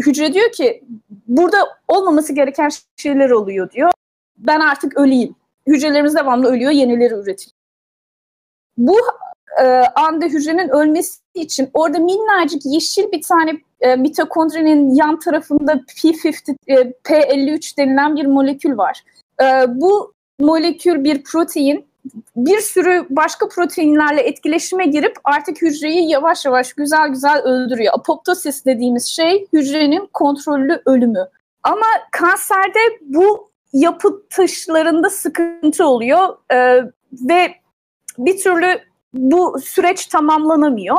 hücre 0.06 0.34
diyor 0.34 0.52
ki 0.52 0.84
burada 1.28 1.58
olmaması 1.88 2.34
gereken 2.34 2.70
şeyler 2.98 3.30
oluyor 3.30 3.72
diyor. 3.72 3.92
Ben 4.38 4.60
artık 4.60 4.98
öleyim. 4.98 5.36
Hücrelerimiz 5.68 6.16
devamlı 6.16 6.48
ölüyor, 6.48 6.72
yenileri 6.72 7.14
üretiliyor. 7.14 7.56
Bu 8.78 8.98
e, 9.62 9.64
anda 9.96 10.26
hücrenin 10.26 10.70
ölmesi 10.70 11.20
için 11.34 11.70
orada 11.74 12.00
minnacık 12.00 12.62
yeşil 12.66 13.12
bir 13.12 13.22
tane 13.22 13.62
e, 13.82 13.96
mitokondrinin 13.96 14.96
yan 14.96 15.20
tarafında 15.20 15.74
P50, 15.74 16.56
e, 16.68 16.76
P53 16.76 17.78
denilen 17.78 18.16
bir 18.16 18.26
molekül 18.26 18.78
var. 18.78 19.04
E, 19.42 19.46
bu 19.68 20.14
molekül 20.40 21.04
bir 21.04 21.24
protein 21.24 21.91
bir 22.36 22.60
sürü 22.60 23.06
başka 23.10 23.48
proteinlerle 23.48 24.22
etkileşime 24.22 24.86
girip 24.86 25.16
artık 25.24 25.62
hücreyi 25.62 26.10
yavaş 26.10 26.46
yavaş 26.46 26.74
güzel 26.74 27.10
güzel 27.10 27.42
öldürüyor. 27.42 27.94
Apoptosis 27.94 28.66
dediğimiz 28.66 29.06
şey 29.06 29.48
hücrenin 29.54 30.10
kontrollü 30.14 30.82
ölümü. 30.86 31.28
Ama 31.64 31.86
kanserde 32.12 32.80
bu 33.02 33.52
yapı 33.74 34.28
taşlarında 34.30 35.10
sıkıntı 35.10 35.86
oluyor 35.86 36.38
ee, 36.54 36.82
ve 37.12 37.56
bir 38.18 38.38
türlü 38.38 38.80
bu 39.14 39.60
süreç 39.64 40.06
tamamlanamıyor. 40.06 40.98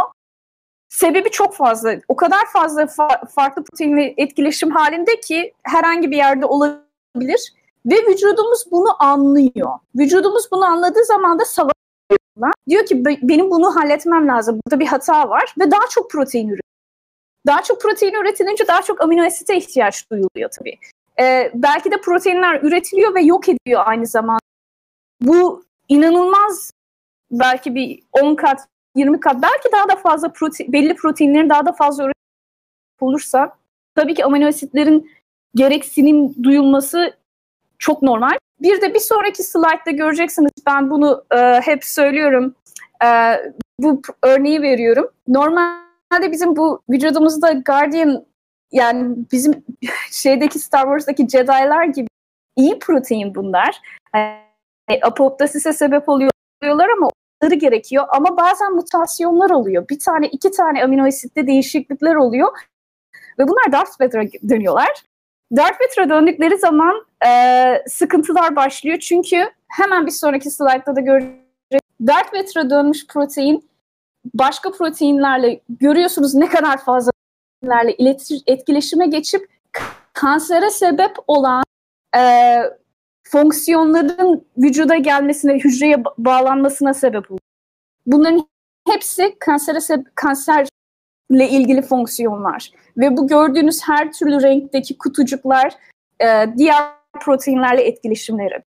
Sebebi 0.89 1.31
çok 1.31 1.55
fazla. 1.55 1.97
O 2.09 2.17
kadar 2.17 2.47
fazla 2.53 2.83
fa- 2.83 3.29
farklı 3.29 3.65
proteinle 3.65 4.15
etkileşim 4.17 4.71
halinde 4.71 5.21
ki 5.21 5.53
herhangi 5.63 6.11
bir 6.11 6.17
yerde 6.17 6.47
olabilir 6.47 7.53
ve 7.87 7.95
vücudumuz 7.95 8.65
bunu 8.71 9.05
anlıyor. 9.05 9.71
Vücudumuz 9.97 10.49
bunu 10.53 10.65
anladığı 10.65 11.05
zaman 11.05 11.39
da 11.39 11.45
savaş 11.45 11.73
Diyor 12.69 12.87
ki 12.87 13.05
benim 13.05 13.51
bunu 13.51 13.77
halletmem 13.77 14.29
lazım. 14.29 14.61
Burada 14.67 14.81
bir 14.81 14.87
hata 14.87 15.29
var 15.29 15.55
ve 15.61 15.71
daha 15.71 15.89
çok 15.91 16.11
protein 16.11 16.49
üretiyor. 16.49 16.63
Daha 17.47 17.63
çok 17.63 17.81
protein 17.81 18.15
üretilince 18.15 18.67
daha 18.67 18.83
çok 18.83 19.03
amino 19.03 19.27
asite 19.27 19.57
ihtiyaç 19.57 20.11
duyuluyor 20.11 20.51
tabii. 20.59 20.79
Ee, 21.21 21.51
belki 21.55 21.91
de 21.91 22.01
proteinler 22.01 22.63
üretiliyor 22.63 23.15
ve 23.15 23.21
yok 23.21 23.49
ediyor 23.49 23.83
aynı 23.85 24.07
zamanda. 24.07 24.41
Bu 25.21 25.65
inanılmaz 25.89 26.71
belki 27.31 27.75
bir 27.75 28.03
10 28.13 28.35
kat, 28.35 28.69
20 28.97 29.21
kat, 29.21 29.43
belki 29.43 29.73
daha 29.73 29.89
da 29.89 29.97
fazla 29.97 30.33
protein, 30.33 30.73
belli 30.73 30.97
proteinlerin 30.97 31.49
daha 31.49 31.67
da 31.67 31.73
fazla 31.73 32.13
olursa 33.01 33.57
tabii 33.95 34.15
ki 34.15 34.25
amino 34.25 34.49
asitlerin 34.49 35.11
gereksinim 35.55 36.45
duyulması 36.45 37.17
çok 37.83 38.03
normal. 38.03 38.39
Bir 38.61 38.81
de 38.81 38.95
bir 38.95 39.01
sonraki 39.01 39.43
slaytta 39.43 39.91
göreceksiniz 39.91 40.51
ben 40.67 40.91
bunu 40.91 41.25
e, 41.35 41.61
hep 41.61 41.85
söylüyorum. 41.85 42.55
E, 43.05 43.09
bu 43.79 44.03
örneği 44.23 44.63
veriyorum. 44.63 45.11
Normalde 45.29 46.33
bizim 46.33 46.57
bu 46.57 46.83
vücudumuzda 46.91 47.53
Guardian 47.53 48.27
yani 48.73 49.17
bizim 49.33 49.65
şeydeki 50.11 50.59
Star 50.59 50.83
Wars'daki 50.83 51.29
Jedi'lar 51.29 51.85
gibi 51.85 52.09
iyi 52.57 52.79
protein 52.79 53.35
bunlar. 53.35 53.81
Yani 54.15 55.01
apoptosise 55.03 55.73
sebep 55.73 56.09
oluyorlar 56.09 56.89
ama 56.97 57.11
onları 57.43 57.55
gerekiyor. 57.55 58.05
Ama 58.09 58.37
bazen 58.37 58.75
mutasyonlar 58.75 59.51
oluyor. 59.51 59.89
Bir 59.89 59.99
tane, 59.99 60.27
iki 60.27 60.51
tane 60.51 60.85
amino 60.85 61.07
asitte 61.07 61.47
değişiklikler 61.47 62.15
oluyor. 62.15 62.49
Ve 63.39 63.49
bunlar 63.49 63.73
Darth 63.73 64.01
Vader'a 64.01 64.49
dönüyorlar. 64.49 65.03
Darth 65.57 65.79
Vader'a 65.81 66.09
döndükleri 66.09 66.59
zaman 66.59 67.07
e, 67.27 67.83
sıkıntılar 67.87 68.57
başlıyor. 68.57 68.99
Çünkü 68.99 69.51
hemen 69.69 70.07
bir 70.07 70.11
sonraki 70.11 70.51
slaytta 70.51 70.97
da 70.97 71.01
göreceğiz. 71.01 71.43
Darth 72.07 72.35
Vader'a 72.35 72.71
dönmüş 72.71 73.07
protein 73.07 73.71
başka 74.35 74.71
proteinlerle 74.71 75.61
görüyorsunuz 75.69 76.35
ne 76.35 76.49
kadar 76.49 76.85
fazla 76.85 77.11
proteinlerle 77.63 77.97
etkileşime 78.47 79.07
geçip 79.07 79.49
kansere 80.13 80.71
sebep 80.71 81.17
olan 81.27 81.65
e, 82.17 82.57
fonksiyonların 83.25 84.47
vücuda 84.59 84.97
gelmesine, 84.97 85.55
hücreye 85.55 86.05
bağlanmasına 86.19 86.95
sebep 86.95 87.31
oluyor. 87.31 87.41
Bunların 88.07 88.49
hepsi 88.89 89.37
kansere 89.39 89.79
kanser 90.15 90.69
ile 91.35 91.49
ilgili 91.49 91.83
fonksiyonlar. 91.83 92.71
Ve 92.97 93.17
bu 93.17 93.27
gördüğünüz 93.27 93.83
her 93.83 94.13
türlü 94.13 94.43
renkteki 94.43 94.99
kutucuklar 94.99 95.73
e, 96.21 96.47
diğer 96.57 96.85
proteinlerle 97.21 97.83
etkileşimleri. 97.83 98.63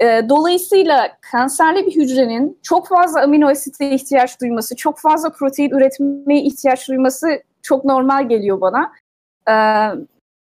E, 0.00 0.28
dolayısıyla 0.28 1.18
kanserli 1.20 1.86
bir 1.86 1.96
hücrenin 1.96 2.58
çok 2.62 2.88
fazla 2.88 3.22
amino 3.22 3.48
asite 3.48 3.90
ihtiyaç 3.90 4.40
duyması, 4.40 4.76
çok 4.76 4.98
fazla 4.98 5.32
protein 5.32 5.70
üretmeye 5.70 6.42
ihtiyaç 6.42 6.88
duyması 6.88 7.42
çok 7.62 7.84
normal 7.84 8.28
geliyor 8.28 8.60
bana. 8.60 8.92
E, 9.48 9.54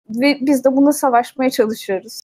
ve 0.08 0.38
biz 0.40 0.64
de 0.64 0.76
buna 0.76 0.92
savaşmaya 0.92 1.50
çalışıyoruz. 1.50 2.20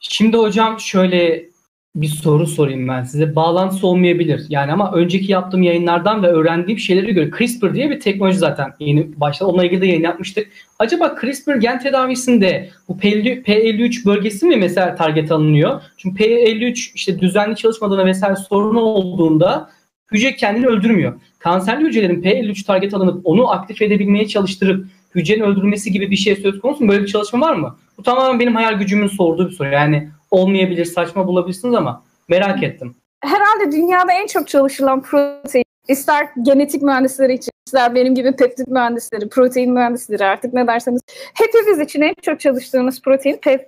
Şimdi 0.00 0.36
hocam 0.36 0.80
şöyle 0.80 1.50
bir 1.94 2.06
soru 2.06 2.46
sorayım 2.46 2.88
ben 2.88 3.02
size. 3.02 3.36
Bağlantısı 3.36 3.86
olmayabilir. 3.86 4.46
Yani 4.48 4.72
ama 4.72 4.92
önceki 4.92 5.32
yaptığım 5.32 5.62
yayınlardan 5.62 6.22
ve 6.22 6.26
öğrendiğim 6.26 6.78
şeylere 6.78 7.12
göre 7.12 7.30
CRISPR 7.38 7.74
diye 7.74 7.90
bir 7.90 8.00
teknoloji 8.00 8.38
zaten 8.38 8.74
yeni 8.80 9.20
başladı. 9.20 9.50
Onunla 9.50 9.64
ilgili 9.64 9.80
de 9.80 9.86
yayın 9.86 10.02
yapmıştık. 10.02 10.48
Acaba 10.78 11.16
CRISPR 11.20 11.54
gen 11.54 11.78
tedavisinde 11.78 12.70
bu 12.88 12.92
P53 12.92 14.06
bölgesi 14.06 14.46
mi 14.46 14.56
mesela 14.56 14.94
target 14.94 15.32
alınıyor? 15.32 15.82
Çünkü 15.96 16.24
P53 16.24 16.90
işte 16.94 17.18
düzenli 17.18 17.56
çalışmadığında 17.56 18.06
vesaire 18.06 18.36
sorun 18.36 18.76
olduğunda 18.76 19.70
hücre 20.12 20.36
kendini 20.36 20.66
öldürmüyor. 20.66 21.20
Kanserli 21.38 21.86
hücrelerin 21.86 22.22
P53 22.22 22.66
target 22.66 22.94
alınıp 22.94 23.20
onu 23.24 23.50
aktif 23.50 23.82
edebilmeye 23.82 24.28
çalıştırıp 24.28 24.86
hücrenin 25.14 25.44
öldürülmesi 25.44 25.92
gibi 25.92 26.10
bir 26.10 26.16
şey 26.16 26.36
söz 26.36 26.60
konusu 26.60 26.84
mu? 26.84 26.90
Böyle 26.90 27.02
bir 27.02 27.08
çalışma 27.08 27.40
var 27.40 27.54
mı? 27.54 27.76
Bu 27.98 28.02
tamamen 28.02 28.40
benim 28.40 28.54
hayal 28.54 28.74
gücümün 28.74 29.06
sorduğu 29.06 29.48
bir 29.50 29.54
soru. 29.54 29.68
Yani 29.68 30.08
olmayabilir, 30.30 30.84
saçma 30.84 31.26
bulabilirsiniz 31.26 31.74
ama 31.74 32.04
merak 32.28 32.62
ettim. 32.62 32.96
Herhalde 33.20 33.72
dünyada 33.72 34.12
en 34.12 34.26
çok 34.26 34.48
çalışılan 34.48 35.02
protein 35.02 35.64
ister 35.88 36.28
genetik 36.42 36.82
mühendisleri 36.82 37.34
için, 37.34 37.50
ister 37.66 37.94
benim 37.94 38.14
gibi 38.14 38.36
peptit 38.36 38.68
mühendisleri, 38.68 39.28
protein 39.28 39.72
mühendisleri 39.72 40.24
artık 40.24 40.52
ne 40.52 40.66
derseniz 40.66 41.00
hepimiz 41.34 41.78
için 41.80 42.00
en 42.00 42.14
çok 42.22 42.40
çalıştığımız 42.40 43.02
protein 43.02 43.36
PEV, 43.36 43.58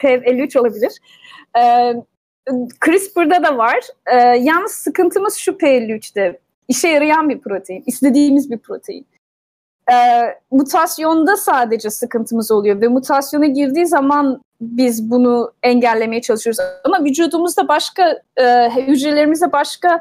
PEV53 0.00 0.58
olabilir. 0.58 0.92
Ee, 1.58 1.94
CRISPR'da 2.80 3.42
da 3.42 3.58
var. 3.58 3.80
Ee, 4.06 4.16
yalnız 4.18 4.72
sıkıntımız 4.72 5.34
şu 5.34 5.50
P53'te. 5.50 6.40
İşe 6.68 6.88
yarayan 6.88 7.28
bir 7.28 7.40
protein, 7.40 7.84
istediğimiz 7.86 8.50
bir 8.50 8.58
protein 8.58 9.06
e, 9.90 9.94
mutasyonda 10.50 11.36
sadece 11.36 11.90
sıkıntımız 11.90 12.50
oluyor 12.50 12.80
ve 12.80 12.88
mutasyona 12.88 13.46
girdiği 13.46 13.86
zaman 13.86 14.40
biz 14.60 15.10
bunu 15.10 15.52
engellemeye 15.62 16.22
çalışıyoruz. 16.22 16.60
Ama 16.84 17.04
vücudumuzda 17.04 17.68
başka 17.68 18.22
e, 18.36 18.70
hücrelerimizde 18.70 19.52
başka 19.52 20.00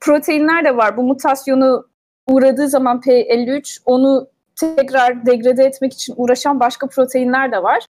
proteinler 0.00 0.64
de 0.64 0.76
var. 0.76 0.96
Bu 0.96 1.02
mutasyonu 1.02 1.86
uğradığı 2.26 2.68
zaman 2.68 3.00
P53 3.00 3.78
onu 3.86 4.28
tekrar 4.60 5.26
degrade 5.26 5.64
etmek 5.64 5.92
için 5.92 6.14
uğraşan 6.16 6.60
başka 6.60 6.86
proteinler 6.86 7.52
de 7.52 7.62
var. 7.62 7.84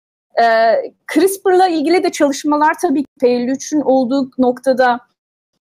E, 0.42 0.44
CRISPR'la 1.14 1.68
ilgili 1.68 2.04
de 2.04 2.10
çalışmalar 2.10 2.74
tabii 2.82 3.04
P53'ün 3.22 3.80
olduğu 3.80 4.30
noktada 4.38 5.00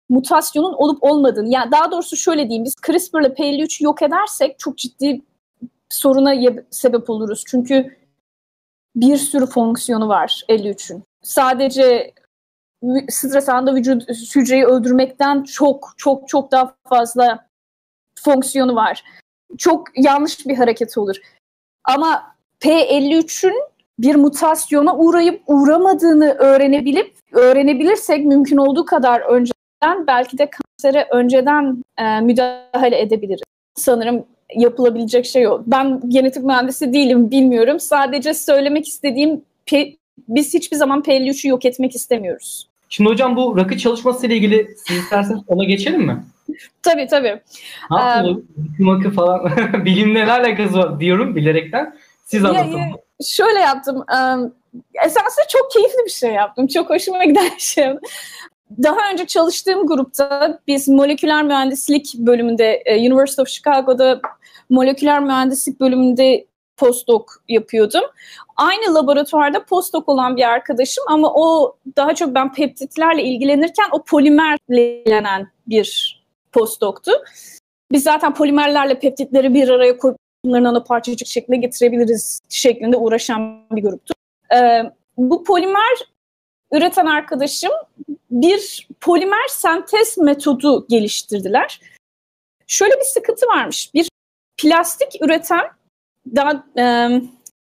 mutasyonun 0.09 0.73
olup 0.73 1.05
olmadığını, 1.05 1.49
yani 1.49 1.73
daha 1.73 1.91
doğrusu 1.91 2.17
şöyle 2.17 2.49
diyeyim, 2.49 2.65
biz 2.65 2.75
CRISPR'la 2.87 3.29
P53'ü 3.29 3.85
yok 3.85 4.03
edersek 4.03 4.59
çok 4.59 4.79
ciddi 4.79 5.21
soruna 5.91 6.35
sebep 6.71 7.11
oluruz. 7.11 7.45
Çünkü 7.47 7.97
bir 8.97 9.17
sürü 9.17 9.47
fonksiyonu 9.47 10.09
var 10.09 10.45
53'ün. 10.49 11.03
Sadece 11.23 12.15
stres 13.09 13.49
anında 13.49 13.75
vücut 13.75 14.09
hücreyi 14.37 14.65
öldürmekten 14.65 15.43
çok 15.43 15.95
çok 15.97 16.29
çok 16.29 16.53
daha 16.53 16.75
fazla 16.89 17.47
fonksiyonu 18.19 18.75
var. 18.75 19.05
Çok 19.59 19.89
yanlış 19.97 20.47
bir 20.47 20.57
hareket 20.57 20.99
olur. 20.99 21.17
Ama 21.85 22.37
P53'ün 22.61 23.55
bir 23.99 24.15
mutasyona 24.15 24.97
uğrayıp 24.97 25.43
uğramadığını 25.47 26.31
öğrenebilip 26.31 27.15
öğrenebilirsek 27.33 28.27
mümkün 28.27 28.57
olduğu 28.57 28.85
kadar 28.85 29.21
önceden 29.21 30.07
belki 30.07 30.39
de 30.39 30.51
kansere 30.51 31.09
önceden 31.11 31.85
e, 31.99 32.21
müdahale 32.21 33.01
edebiliriz. 33.01 33.43
Sanırım 33.75 34.27
yapılabilecek 34.57 35.27
şey 35.27 35.43
yok. 35.43 35.63
Ben 35.67 36.01
genetik 36.09 36.45
mühendisi 36.45 36.93
değilim, 36.93 37.31
bilmiyorum. 37.31 37.81
Sadece 37.81 38.35
söylemek 38.35 38.89
istediğim 38.89 39.43
biz 40.29 40.55
hiçbir 40.55 40.77
zaman 40.77 41.01
P53'ü 41.01 41.49
yok 41.49 41.65
etmek 41.65 41.95
istemiyoruz. 41.95 42.69
Şimdi 42.89 43.11
hocam 43.11 43.37
bu 43.37 43.57
rakı 43.57 43.79
çalışması 43.79 44.27
ile 44.27 44.37
ilgili 44.37 44.77
siz 44.87 44.99
isterseniz 44.99 45.41
ona 45.47 45.65
geçelim 45.65 46.03
mi? 46.03 46.25
tabii 46.83 47.07
tabii. 47.07 47.41
Ne 47.91 48.01
yaptınız? 48.01 48.43
Makı 48.79 49.11
falan 49.11 49.51
bilimle 49.85 50.27
ne 50.27 50.33
alakası 50.33 50.79
var 50.79 51.01
diyorum 51.01 51.37
bilerekten. 51.37 51.97
Siz 52.25 52.45
anlatın. 52.45 52.79
Ya, 52.79 52.87
şöyle 53.27 53.59
yaptım. 53.59 53.97
Um, 53.97 54.55
esasında 55.05 55.47
çok 55.49 55.71
keyifli 55.73 56.05
bir 56.05 56.11
şey 56.11 56.33
yaptım. 56.33 56.67
Çok 56.67 56.91
hoşuma 56.91 57.25
giden 57.25 57.51
bir 57.57 57.61
şey. 57.61 57.89
Daha 58.83 59.11
önce 59.13 59.27
çalıştığım 59.27 59.87
grupta 59.87 60.61
biz 60.67 60.89
moleküler 60.89 61.45
mühendislik 61.45 62.15
bölümünde 62.15 62.83
e, 62.87 62.99
University 62.99 63.43
of 63.43 63.49
Chicago'da 63.49 64.21
moleküler 64.71 65.21
mühendislik 65.21 65.81
bölümünde 65.81 66.47
postdoc 66.77 67.25
yapıyordum. 67.49 68.03
Aynı 68.57 68.95
laboratuvarda 68.95 69.65
postdoc 69.65 70.05
olan 70.07 70.37
bir 70.37 70.49
arkadaşım 70.49 71.05
ama 71.09 71.33
o 71.35 71.77
daha 71.97 72.15
çok 72.15 72.35
ben 72.35 72.53
peptitlerle 72.53 73.23
ilgilenirken 73.23 73.87
o 73.93 74.03
polimerle 74.03 74.59
ilgilenen 74.69 75.49
bir 75.67 76.21
postdoctu. 76.53 77.13
Biz 77.93 78.03
zaten 78.03 78.35
polimerlerle 78.35 78.99
peptitleri 78.99 79.55
bir 79.55 79.69
araya 79.69 79.99
koyup 79.99 80.17
bunları 80.45 80.65
nanoparçacık 80.65 81.29
şekline 81.29 81.57
getirebiliriz 81.57 82.41
şeklinde 82.49 82.97
uğraşan 82.97 83.61
bir 83.71 83.83
gruptu. 83.83 84.15
Ee, 84.55 84.83
bu 85.17 85.45
polimer 85.45 86.10
üreten 86.73 87.07
arkadaşım 87.07 87.73
bir 88.31 88.89
polimer 89.01 89.49
sentez 89.49 90.19
metodu 90.19 90.87
geliştirdiler. 90.89 91.81
Şöyle 92.67 92.95
bir 92.95 93.05
sıkıntı 93.05 93.47
varmış. 93.47 93.95
Bir 93.95 94.09
plastik 94.63 95.23
üreten 95.23 95.65
daha 96.37 96.67
e, 96.79 97.09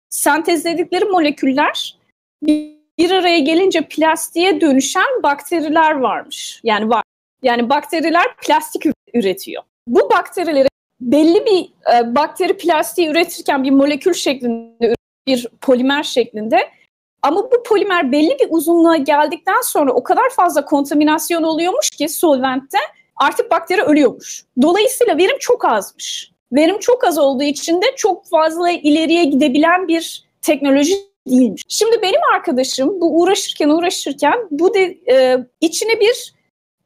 sentezledikleri 0.10 1.06
moleküller 1.06 1.98
bir 2.98 3.12
araya 3.12 3.40
gelince 3.40 3.82
plastiğe 3.82 4.62
dönüşen 4.62 5.24
bakteriler 5.24 5.92
varmış. 5.92 6.60
Yani 6.64 6.90
var. 6.90 7.04
Yani 7.44 7.70
bakteriler 7.70 8.36
plastik 8.46 8.84
üretiyor. 9.14 9.64
Bu 9.88 10.10
bakterileri 10.10 10.68
belli 11.02 11.46
bir 11.46 11.94
e, 11.94 12.16
bakteri 12.16 12.58
plastiği 12.58 13.08
üretirken 13.08 13.64
bir 13.64 13.72
molekül 13.72 14.14
şeklinde 14.14 14.96
bir 15.28 15.48
polimer 15.62 16.04
şeklinde 16.04 16.72
ama 17.25 17.44
bu 17.51 17.63
polimer 17.63 18.12
belli 18.12 18.38
bir 18.39 18.48
uzunluğa 18.50 18.96
geldikten 18.96 19.62
sonra 19.62 19.94
o 19.94 20.03
kadar 20.03 20.29
fazla 20.29 20.65
kontaminasyon 20.65 21.44
oluyormuş 21.44 21.89
ki 21.89 22.10
solventte 22.10 22.77
artık 23.15 23.51
bakteri 23.51 23.82
ölüyormuş. 23.82 24.46
Dolayısıyla 24.62 25.17
verim 25.17 25.38
çok 25.39 25.65
azmış. 25.65 26.32
Verim 26.51 26.79
çok 26.79 27.03
az 27.03 27.17
olduğu 27.17 27.44
için 27.44 27.82
de 27.82 27.86
çok 27.96 28.29
fazla 28.29 28.72
ileriye 28.72 29.24
gidebilen 29.24 29.88
bir 29.88 30.25
teknoloji 30.41 30.94
değilmiş. 31.27 31.63
Şimdi 31.67 32.01
benim 32.01 32.20
arkadaşım 32.34 33.01
bu 33.01 33.22
uğraşırken 33.22 33.70
uğraşırken 33.70 34.48
bu 34.51 34.74
de 34.74 34.98
e, 35.10 35.38
içine 35.62 36.00
bir 36.00 36.34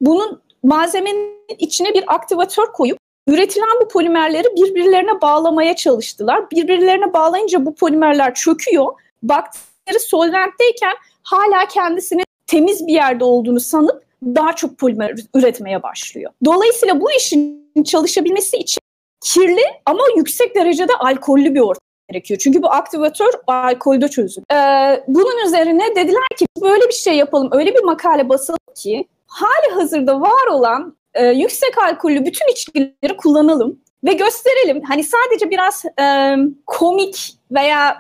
bunun 0.02 0.42
malzemenin 0.64 1.34
içine 1.58 1.94
bir 1.94 2.04
aktivatör 2.08 2.66
koyup 2.66 2.98
üretilen 3.28 3.82
bu 3.82 3.88
polimerleri 3.88 4.48
birbirlerine 4.56 5.22
bağlamaya 5.22 5.76
çalıştılar. 5.76 6.52
Birbirlerine 6.52 7.14
bağlayınca 7.14 7.66
bu 7.66 7.76
polimerler 7.76 8.34
çöküyor. 8.34 8.88
Bakteri 9.24 9.69
solventteyken 9.98 10.94
hala 11.24 11.68
kendisini 11.68 12.24
temiz 12.48 12.88
bir 12.88 12.94
yerde 12.94 13.24
olduğunu 13.24 13.60
sanıp 13.60 14.04
daha 14.24 14.56
çok 14.56 14.78
polimer 14.78 15.16
üretmeye 15.36 15.84
başlıyor. 15.84 16.32
Dolayısıyla 16.46 17.02
bu 17.02 17.12
işin 17.12 17.70
çalışabilmesi 17.86 18.58
için 18.58 18.82
kirli 19.22 19.64
ama 19.86 20.04
yüksek 20.18 20.56
derecede 20.56 20.96
alkollü 20.96 21.56
bir 21.56 21.60
ortam 21.60 21.82
gerekiyor. 22.10 22.40
Çünkü 22.44 22.62
bu 22.62 22.72
aktivatör 22.72 23.34
alkolde 23.48 24.08
çözülür. 24.08 24.46
Ee, 24.54 25.04
bunun 25.08 25.46
üzerine 25.46 25.96
dediler 25.96 26.28
ki 26.38 26.46
böyle 26.62 26.88
bir 26.88 26.94
şey 26.94 27.14
yapalım, 27.14 27.50
öyle 27.52 27.76
bir 27.76 27.84
makale 27.84 28.30
basalım 28.30 28.60
ki 28.76 29.08
hali 29.28 29.74
hazırda 29.74 30.22
var 30.22 30.48
olan 30.52 30.98
e, 31.14 31.26
yüksek 31.26 31.78
alkollü 31.78 32.26
bütün 32.26 32.52
içkileri 32.52 33.18
kullanalım 33.18 33.80
ve 34.04 34.14
gösterelim. 34.14 34.82
Hani 34.84 35.04
sadece 35.04 35.50
biraz 35.50 35.86
e, 36.02 36.36
komik 36.68 37.36
veya 37.52 37.98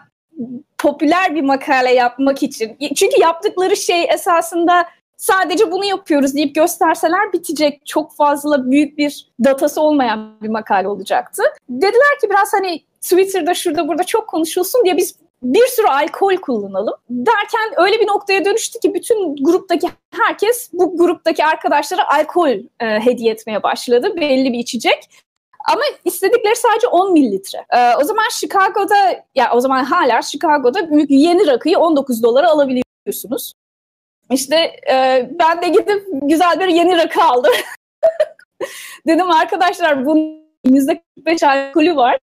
popüler 0.79 1.35
bir 1.35 1.41
makale 1.41 1.93
yapmak 1.93 2.43
için. 2.43 2.77
Çünkü 2.95 3.21
yaptıkları 3.21 3.77
şey 3.77 4.03
esasında 4.13 4.85
sadece 5.17 5.71
bunu 5.71 5.85
yapıyoruz 5.85 6.35
deyip 6.35 6.55
gösterseler 6.55 7.33
bitecek 7.33 7.85
çok 7.85 8.15
fazla 8.15 8.71
büyük 8.71 8.97
bir 8.97 9.27
datası 9.43 9.81
olmayan 9.81 10.41
bir 10.41 10.49
makale 10.49 10.87
olacaktı. 10.87 11.43
Dediler 11.69 12.19
ki 12.21 12.29
biraz 12.29 12.53
hani 12.53 12.83
Twitter'da 13.01 13.53
şurada 13.53 13.87
burada 13.87 14.03
çok 14.03 14.27
konuşulsun 14.27 14.85
diye 14.85 14.97
biz 14.97 15.15
bir 15.43 15.67
sürü 15.67 15.87
alkol 15.87 16.35
kullanalım 16.35 16.93
derken 17.09 17.73
öyle 17.77 17.99
bir 17.99 18.07
noktaya 18.07 18.45
dönüştü 18.45 18.79
ki 18.79 18.93
bütün 18.93 19.35
gruptaki 19.35 19.87
herkes 20.11 20.69
bu 20.73 20.97
gruptaki 20.97 21.45
arkadaşlara 21.45 22.09
alkol 22.09 22.49
e, 22.49 22.59
hediye 22.79 23.31
etmeye 23.31 23.63
başladı. 23.63 24.13
Belli 24.15 24.53
bir 24.53 24.59
içecek. 24.59 25.09
Ama 25.67 25.81
istedikleri 26.05 26.55
sadece 26.55 26.87
10 26.87 27.13
mililitre. 27.13 27.65
Ee, 27.75 27.95
o 27.95 28.03
zaman 28.03 28.25
Chicago'da, 28.31 29.25
ya 29.35 29.51
o 29.53 29.59
zaman 29.59 29.83
hala 29.83 30.21
Chicago'da 30.21 30.79
yeni 31.09 31.47
rakıyı 31.47 31.79
19 31.79 32.23
dolara 32.23 32.49
alabiliyorsunuz. 32.49 33.53
İşte 34.31 34.55
e, 34.91 35.29
ben 35.39 35.61
de 35.61 35.67
gidip 35.67 36.07
güzel 36.11 36.59
bir 36.59 36.67
yeni 36.67 36.97
rakı 36.97 37.23
aldım. 37.23 37.53
Dedim 39.07 39.31
arkadaşlar 39.31 40.05
bunun 40.05 40.39
%45 40.65 41.45
alkolü 41.45 41.95
var. 41.95 42.19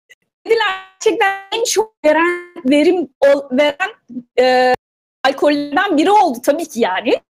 Dediler 0.46 0.84
gerçekten 1.04 1.42
en 1.52 1.64
çok 1.64 1.94
veren, 2.06 2.54
verim 2.66 3.10
veren 3.52 3.92
e, 4.40 4.74
alkollerden 5.24 5.98
biri 5.98 6.12
oldu 6.12 6.38
tabii 6.44 6.66
ki 6.66 6.80
yani. 6.80 7.22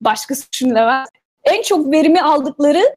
Başkası 0.00 0.52
düşünülemez. 0.52 1.08
En 1.44 1.62
çok 1.62 1.92
verimi 1.92 2.22
aldıkları 2.22 2.96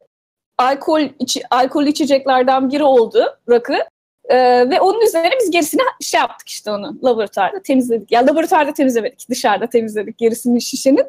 alkol 0.60 1.00
içi, 1.18 1.42
alkol 1.50 1.86
içeceklerden 1.86 2.70
biri 2.70 2.84
oldu 2.84 3.24
rakı. 3.48 3.76
Ee, 4.24 4.70
ve 4.70 4.80
onun 4.80 5.00
üzerine 5.00 5.34
biz 5.40 5.50
gerisini 5.50 5.82
şey 6.00 6.20
yaptık 6.20 6.48
işte 6.48 6.70
onu 6.70 6.96
laboratuvarda 7.04 7.62
temizledik. 7.62 8.12
Ya 8.12 8.20
yani 8.20 8.30
laboratuvarda 8.30 8.72
temizlemedik, 8.72 9.30
dışarıda 9.30 9.66
temizledik 9.66 10.18
gerisini 10.18 10.62
şişenin. 10.62 11.06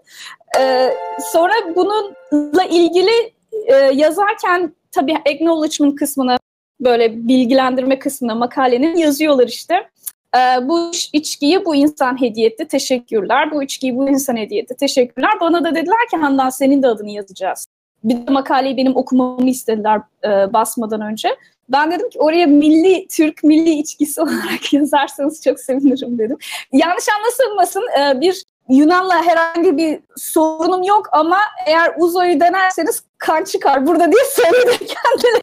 Ee, 0.59 0.93
sonra 1.31 1.53
bununla 1.75 2.63
ilgili 2.63 3.33
e, 3.65 3.75
yazarken 3.75 4.75
tabii 4.91 5.15
acknowledgement 5.15 5.95
kısmına 5.95 6.37
böyle 6.79 7.27
bilgilendirme 7.27 7.99
kısmına 7.99 8.35
makalenin 8.35 8.95
yazıyorlar 8.95 9.47
işte. 9.47 9.89
Ee, 10.35 10.67
bu 10.67 10.91
içkiyi 11.13 11.65
bu 11.65 11.75
insan 11.75 12.21
hediye 12.21 12.47
etti, 12.47 12.67
teşekkürler. 12.67 13.51
Bu 13.51 13.63
içkiyi 13.63 13.97
bu 13.97 14.09
insan 14.09 14.37
hediye 14.37 14.61
etti, 14.61 14.75
teşekkürler. 14.79 15.31
Bana 15.41 15.63
da 15.63 15.75
dediler 15.75 16.07
ki 16.11 16.17
Handan 16.17 16.49
senin 16.49 16.83
de 16.83 16.87
adını 16.87 17.11
yazacağız. 17.11 17.65
Bir 18.03 18.27
de 18.27 18.31
makaleyi 18.31 18.77
benim 18.77 18.95
okumamı 18.95 19.49
istediler 19.49 20.01
e, 20.23 20.53
basmadan 20.53 21.01
önce. 21.01 21.29
Ben 21.69 21.91
dedim 21.91 22.09
ki 22.09 22.19
oraya 22.19 22.47
milli, 22.47 23.07
Türk 23.07 23.43
milli 23.43 23.69
içkisi 23.69 24.21
olarak 24.21 24.73
yazarsanız 24.73 25.43
çok 25.43 25.59
sevinirim 25.59 26.19
dedim. 26.19 26.37
Yanlış 26.71 27.05
anlaşılmasın 27.09 27.83
e, 27.99 28.21
bir 28.21 28.43
Yunan'la 28.69 29.23
herhangi 29.25 29.77
bir 29.77 29.99
sorunum 30.17 30.83
yok 30.83 31.09
ama 31.11 31.37
eğer 31.67 31.93
Uzo'yu 31.97 32.39
denerseniz 32.39 33.03
kan 33.17 33.43
çıkar 33.43 33.87
burada 33.87 34.11
diye 34.11 34.23
söyledi 34.25 34.77
kendileri. 34.77 35.41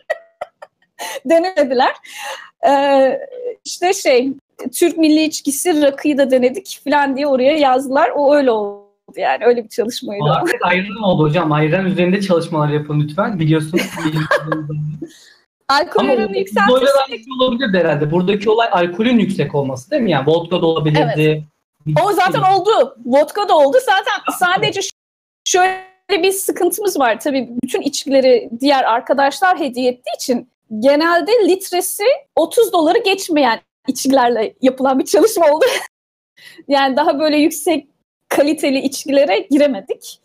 Denemediler. 1.24 1.94
Ee, 2.66 3.20
işte 3.64 3.92
şey 3.92 4.32
Türk 4.72 4.98
milli 4.98 5.22
içkisi 5.24 5.82
rakıyı 5.82 6.18
da 6.18 6.30
denedik 6.30 6.80
falan 6.84 7.16
diye 7.16 7.26
oraya 7.26 7.56
yazdılar. 7.56 8.10
O 8.16 8.34
öyle 8.34 8.50
oldu 8.50 8.87
yani. 9.16 9.44
Öyle 9.44 9.64
bir 9.64 9.68
çalışmaydı. 9.68 10.24
Artık 10.30 10.64
ayran 10.64 11.02
oldu 11.02 11.22
hocam. 11.22 11.52
Ayran 11.52 11.86
üzerinde 11.86 12.20
çalışmalar 12.20 12.68
yapın 12.68 13.00
lütfen. 13.00 13.38
Biliyorsunuz. 13.38 13.82
Alkol 15.68 16.00
Ama 16.00 16.12
oranı 16.12 16.38
yükseltirse... 16.38 17.30
olabilir 17.40 17.78
herhalde. 17.78 18.10
Buradaki 18.10 18.50
olay 18.50 18.68
alkolün 18.72 19.18
yüksek 19.18 19.54
olması 19.54 19.90
değil 19.90 20.02
mi? 20.02 20.10
Yani 20.10 20.26
vodka 20.26 20.62
da 20.62 20.66
olabilirdi. 20.66 21.04
Evet. 21.16 21.98
O 22.04 22.12
zaten 22.12 22.42
oldu. 22.52 22.96
Vodka 23.04 23.48
da 23.48 23.56
oldu. 23.58 23.76
Zaten 23.86 24.32
sadece 24.38 24.80
şöyle 25.44 25.82
bir 26.10 26.32
sıkıntımız 26.32 26.98
var. 26.98 27.20
Tabii 27.20 27.48
bütün 27.64 27.82
içkileri 27.82 28.50
diğer 28.60 28.84
arkadaşlar 28.84 29.58
hediye 29.58 29.90
ettiği 29.90 30.14
için 30.16 30.48
genelde 30.78 31.32
litresi 31.48 32.04
30 32.36 32.72
doları 32.72 32.98
geçmeyen 32.98 33.60
içkilerle 33.88 34.54
yapılan 34.62 34.98
bir 34.98 35.04
çalışma 35.04 35.46
oldu. 35.50 35.64
yani 36.68 36.96
daha 36.96 37.20
böyle 37.20 37.36
yüksek 37.36 37.88
kaliteli 38.28 38.78
içkilere 38.78 39.46
giremedik. 39.50 40.20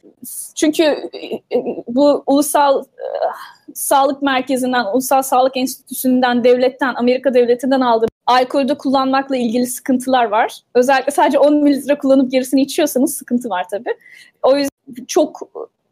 Çünkü 0.56 0.84
e, 0.84 1.26
e, 1.36 1.66
bu 1.88 2.24
ulusal 2.28 2.84
e, 2.84 3.08
sağlık 3.74 4.22
merkezinden, 4.22 4.86
ulusal 4.94 5.22
sağlık 5.22 5.58
enstitüsünden, 5.58 6.44
devletten, 6.44 6.94
Amerika 6.96 7.34
devletinden 7.34 7.82
aldığım 7.82 8.10
alkolde 8.28 8.78
kullanmakla 8.78 9.38
ilgili 9.38 9.66
sıkıntılar 9.66 10.26
var. 10.26 10.60
Özellikle 10.76 11.12
sadece 11.12 11.40
10 11.40 11.64
mililitre 11.64 11.98
kullanıp 11.98 12.32
gerisini 12.32 12.62
içiyorsanız 12.62 13.18
sıkıntı 13.18 13.50
var 13.50 13.66
tabii. 13.72 13.96
O 14.44 14.58
yüzden 14.58 15.06
çok 15.08 15.42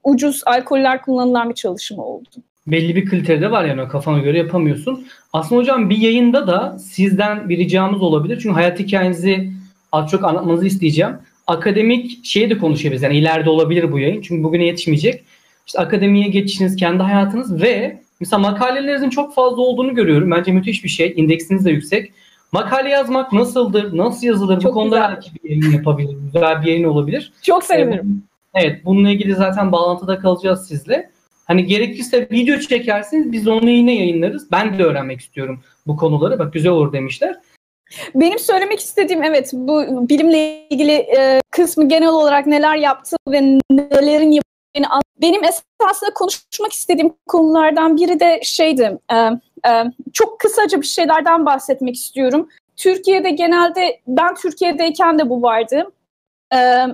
ucuz 0.03 0.41
alkoller 0.45 1.01
kullanılan 1.01 1.49
bir 1.49 1.55
çalışma 1.55 2.03
oldu. 2.03 2.29
Belli 2.67 2.95
bir 2.95 3.05
kriterde 3.05 3.51
var 3.51 3.65
yani 3.65 3.87
kafana 3.87 4.19
göre 4.19 4.37
yapamıyorsun. 4.37 5.07
Aslında 5.33 5.61
hocam 5.61 5.89
bir 5.89 5.97
yayında 5.97 6.47
da 6.47 6.79
sizden 6.79 7.49
bir 7.49 7.57
ricamız 7.57 8.01
olabilir. 8.01 8.39
Çünkü 8.43 8.53
hayat 8.53 8.79
hikayenizi 8.79 9.51
az 9.91 10.09
çok 10.09 10.23
anlatmanızı 10.23 10.67
isteyeceğim 10.67 11.17
akademik 11.47 12.25
şeyi 12.25 12.49
de 12.49 12.57
konuşabiliriz. 12.57 13.03
Yani 13.03 13.17
ileride 13.17 13.49
olabilir 13.49 13.91
bu 13.91 13.99
yayın. 13.99 14.21
Çünkü 14.21 14.43
bugüne 14.43 14.65
yetişmeyecek. 14.65 15.23
İşte 15.67 15.79
akademiye 15.79 16.27
geçişiniz, 16.27 16.75
kendi 16.75 17.03
hayatınız 17.03 17.61
ve 17.61 18.01
mesela 18.19 18.39
makalelerinizin 18.39 19.09
çok 19.09 19.35
fazla 19.35 19.61
olduğunu 19.61 19.95
görüyorum. 19.95 20.31
Bence 20.31 20.51
müthiş 20.51 20.83
bir 20.83 20.89
şey. 20.89 21.13
İndeksiniz 21.17 21.65
de 21.65 21.71
yüksek. 21.71 22.11
Makale 22.51 22.89
yazmak 22.89 23.33
nasıldır? 23.33 23.97
Nasıl 23.97 24.27
yazılır? 24.27 24.59
Çok 24.59 24.71
bu 24.71 24.75
konuda 24.75 24.99
belki 24.99 25.31
bir 25.35 25.49
yayın 25.49 25.71
yapabilir. 25.71 26.17
Güzel 26.33 26.61
bir 26.61 26.67
yayın 26.67 26.83
olabilir. 26.83 27.33
Çok 27.41 27.63
sevinirim. 27.63 28.23
Evet 28.53 28.85
bununla 28.85 29.09
ilgili 29.09 29.35
zaten 29.35 29.71
bağlantıda 29.71 30.19
kalacağız 30.19 30.67
sizle. 30.67 31.11
Hani 31.45 31.65
gerekirse 31.65 32.27
video 32.31 32.59
çekersiniz 32.59 33.31
biz 33.31 33.47
onu 33.47 33.69
yine 33.69 33.95
yayınlarız. 33.95 34.51
Ben 34.51 34.79
de 34.79 34.83
öğrenmek 34.83 35.19
istiyorum 35.19 35.61
bu 35.87 35.97
konuları. 35.97 36.39
Bak 36.39 36.53
güzel 36.53 36.71
olur 36.71 36.93
demişler. 36.93 37.35
Benim 38.15 38.39
söylemek 38.39 38.79
istediğim 38.79 39.23
evet 39.23 39.51
bu 39.53 40.09
bilimle 40.09 40.67
ilgili 40.67 40.91
e, 40.91 41.41
kısmı 41.51 41.89
genel 41.89 42.09
olarak 42.09 42.47
neler 42.47 42.75
yaptı 42.75 43.15
ve 43.27 43.41
nelerin 43.71 44.31
yaptığını 44.31 44.51
benim 45.21 45.43
esasında 45.43 46.13
konuşmak 46.15 46.71
istediğim 46.71 47.13
konulardan 47.27 47.97
biri 47.97 48.19
de 48.19 48.39
şeydi 48.43 48.97
e, 49.11 49.15
e, 49.69 49.83
çok 50.13 50.39
kısaca 50.39 50.81
bir 50.81 50.87
şeylerden 50.87 51.45
bahsetmek 51.45 51.95
istiyorum. 51.95 52.49
Türkiye'de 52.75 53.29
genelde 53.29 54.01
ben 54.07 54.35
Türkiye'deyken 54.35 55.19
de 55.19 55.29
bu 55.29 55.41
vardı. 55.41 55.91
E, 56.53 56.85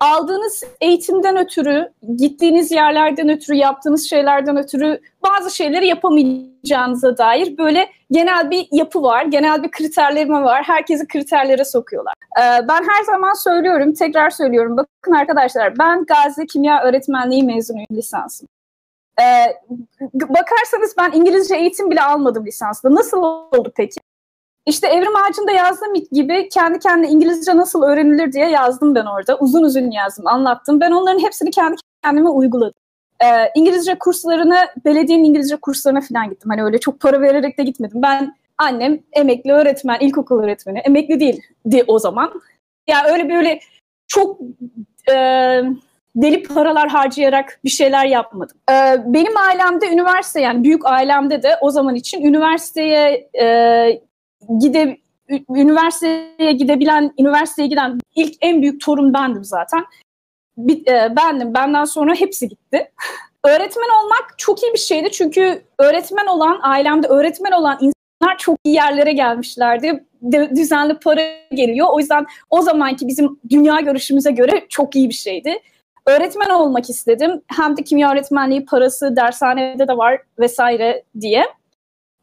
aldığınız 0.00 0.64
eğitimden 0.80 1.36
ötürü, 1.36 1.92
gittiğiniz 2.16 2.72
yerlerden 2.72 3.28
ötürü, 3.28 3.56
yaptığınız 3.56 4.10
şeylerden 4.10 4.56
ötürü 4.56 5.00
bazı 5.22 5.56
şeyleri 5.56 5.86
yapamayacağınıza 5.86 7.18
dair 7.18 7.58
böyle 7.58 7.90
genel 8.10 8.50
bir 8.50 8.68
yapı 8.72 9.02
var, 9.02 9.24
genel 9.24 9.62
bir 9.62 9.70
kriterleme 9.70 10.42
var. 10.42 10.62
Herkesi 10.62 11.06
kriterlere 11.06 11.64
sokuyorlar. 11.64 12.14
Ee, 12.38 12.68
ben 12.68 12.88
her 12.88 13.04
zaman 13.04 13.32
söylüyorum, 13.32 13.94
tekrar 13.94 14.30
söylüyorum. 14.30 14.76
Bakın 14.76 15.12
arkadaşlar 15.12 15.78
ben 15.78 16.04
Gazi 16.04 16.46
Kimya 16.46 16.82
Öğretmenliği 16.82 17.42
mezunuyum 17.42 17.88
lisansım. 17.92 18.48
Ee, 19.20 19.56
bakarsanız 20.12 20.94
ben 20.98 21.12
İngilizce 21.12 21.56
eğitim 21.56 21.90
bile 21.90 22.02
almadım 22.02 22.46
lisansla. 22.46 22.94
Nasıl 22.94 23.22
oldu 23.22 23.72
peki? 23.76 24.00
İşte 24.66 24.86
Evrim 24.86 25.16
Ağacı'nda 25.16 25.52
yazdığım 25.52 25.94
gibi 26.12 26.48
kendi 26.48 26.78
kendine 26.78 27.10
İngilizce 27.10 27.56
nasıl 27.56 27.82
öğrenilir 27.82 28.32
diye 28.32 28.48
yazdım 28.50 28.94
ben 28.94 29.06
orada. 29.06 29.38
Uzun 29.38 29.62
uzun 29.62 29.90
yazdım, 29.90 30.26
anlattım. 30.26 30.80
Ben 30.80 30.90
onların 30.90 31.22
hepsini 31.22 31.50
kendi 31.50 31.76
kendime 32.04 32.28
uyguladım. 32.28 32.80
Ee, 33.24 33.26
İngilizce 33.54 33.98
kurslarına, 33.98 34.56
belediyenin 34.84 35.24
İngilizce 35.24 35.56
kurslarına 35.56 36.00
falan 36.00 36.30
gittim. 36.30 36.50
Hani 36.50 36.64
öyle 36.64 36.78
çok 36.78 37.00
para 37.00 37.20
vererek 37.20 37.58
de 37.58 37.62
gitmedim. 37.62 38.02
Ben 38.02 38.34
annem 38.58 38.98
emekli 39.12 39.52
öğretmen, 39.52 39.98
ilkokul 40.00 40.42
öğretmeni. 40.42 40.78
Emekli 40.78 41.20
değildi 41.20 41.84
o 41.86 41.98
zaman. 41.98 42.32
Yani 42.88 43.08
öyle 43.10 43.28
böyle 43.30 43.60
çok 44.08 44.38
e, 45.10 45.14
deli 46.16 46.42
paralar 46.42 46.88
harcayarak 46.88 47.60
bir 47.64 47.70
şeyler 47.70 48.04
yapmadım. 48.06 48.56
Ee, 48.70 48.96
benim 49.06 49.36
ailemde 49.36 49.88
üniversite 49.88 50.40
yani 50.40 50.64
büyük 50.64 50.86
ailemde 50.86 51.42
de 51.42 51.56
o 51.60 51.70
zaman 51.70 51.94
için 51.94 52.24
üniversiteye 52.24 53.28
e, 53.40 53.46
gide 54.60 54.98
üniversiteye 55.50 56.52
gidebilen, 56.52 57.14
üniversiteye 57.18 57.68
giden 57.68 58.00
ilk 58.14 58.34
en 58.40 58.62
büyük 58.62 58.80
torun 58.80 59.14
bendim 59.14 59.44
zaten. 59.44 59.84
Bir, 60.56 60.86
e, 60.86 61.16
bendim. 61.16 61.54
Benden 61.54 61.84
sonra 61.84 62.14
hepsi 62.14 62.48
gitti. 62.48 62.92
öğretmen 63.44 64.02
olmak 64.02 64.34
çok 64.38 64.62
iyi 64.62 64.72
bir 64.72 64.78
şeydi 64.78 65.10
çünkü 65.10 65.62
öğretmen 65.78 66.26
olan, 66.26 66.60
ailemde 66.62 67.06
öğretmen 67.08 67.52
olan 67.52 67.78
insanlar 67.80 68.38
çok 68.38 68.58
iyi 68.64 68.74
yerlere 68.74 69.12
gelmişlerdi. 69.12 70.04
De, 70.22 70.50
düzenli 70.56 70.98
para 70.98 71.22
geliyor. 71.50 71.86
O 71.90 71.98
yüzden 71.98 72.26
o 72.50 72.62
zamanki 72.62 73.08
bizim 73.08 73.40
dünya 73.50 73.80
görüşümüze 73.80 74.30
göre 74.30 74.66
çok 74.68 74.96
iyi 74.96 75.08
bir 75.08 75.14
şeydi. 75.14 75.58
Öğretmen 76.06 76.50
olmak 76.50 76.90
istedim. 76.90 77.42
Hem 77.46 77.76
de 77.76 77.84
kimya 77.84 78.12
öğretmenliği 78.12 78.64
parası 78.64 79.16
dershanede 79.16 79.88
de 79.88 79.96
var 79.96 80.22
vesaire 80.38 81.02
diye. 81.20 81.46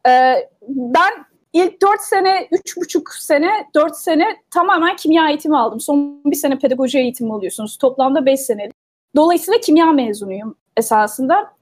Ee, 0.07 0.49
ben 0.67 1.25
İlk 1.53 1.81
4 1.81 2.01
sene, 2.01 2.47
3,5 2.51 3.23
sene, 3.23 3.51
4 3.75 3.95
sene 3.95 4.41
tamamen 4.51 4.95
kimya 4.95 5.29
eğitimi 5.29 5.57
aldım. 5.57 5.79
Son 5.79 6.21
bir 6.25 6.35
sene 6.35 6.59
pedagoji 6.59 6.99
eğitimi 6.99 7.33
alıyorsunuz. 7.33 7.77
Toplamda 7.77 8.25
5 8.25 8.39
senelik. 8.39 8.73
Dolayısıyla 9.15 9.59
kimya 9.59 9.85
mezunuyum 9.85 10.55
esasında. 10.77 11.53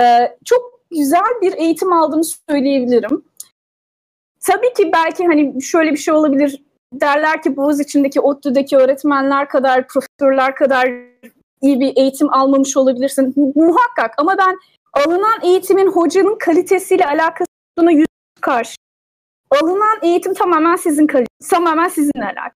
Ee, 0.00 0.36
çok 0.44 0.80
güzel 0.90 1.40
bir 1.42 1.52
eğitim 1.52 1.92
aldığımı 1.92 2.24
söyleyebilirim. 2.50 3.24
Tabii 4.40 4.72
ki 4.72 4.92
belki 4.92 5.26
hani 5.26 5.62
şöyle 5.62 5.92
bir 5.92 5.96
şey 5.96 6.14
olabilir. 6.14 6.62
Derler 6.92 7.42
ki 7.42 7.56
Boğaz 7.56 7.80
içindeki 7.80 8.20
ODTÜ'deki 8.20 8.76
öğretmenler 8.76 9.48
kadar, 9.48 9.86
profesörler 9.88 10.54
kadar 10.54 10.92
iyi 11.62 11.80
bir 11.80 11.96
eğitim 11.96 12.34
almamış 12.34 12.76
olabilirsin. 12.76 13.52
Muhakkak 13.54 14.14
ama 14.18 14.38
ben 14.38 14.58
alınan 14.92 15.40
eğitimin 15.42 15.86
hocanın 15.86 16.38
kalitesiyle 16.38 17.06
alakası 17.06 17.48
yüz 17.90 18.06
karşı 18.40 18.76
alınan 19.50 19.98
eğitim 20.02 20.34
tamamen 20.34 20.76
sizin 20.76 21.08
tamamen 21.50 21.88
sizinle 21.88 22.24
alakalı. 22.24 22.52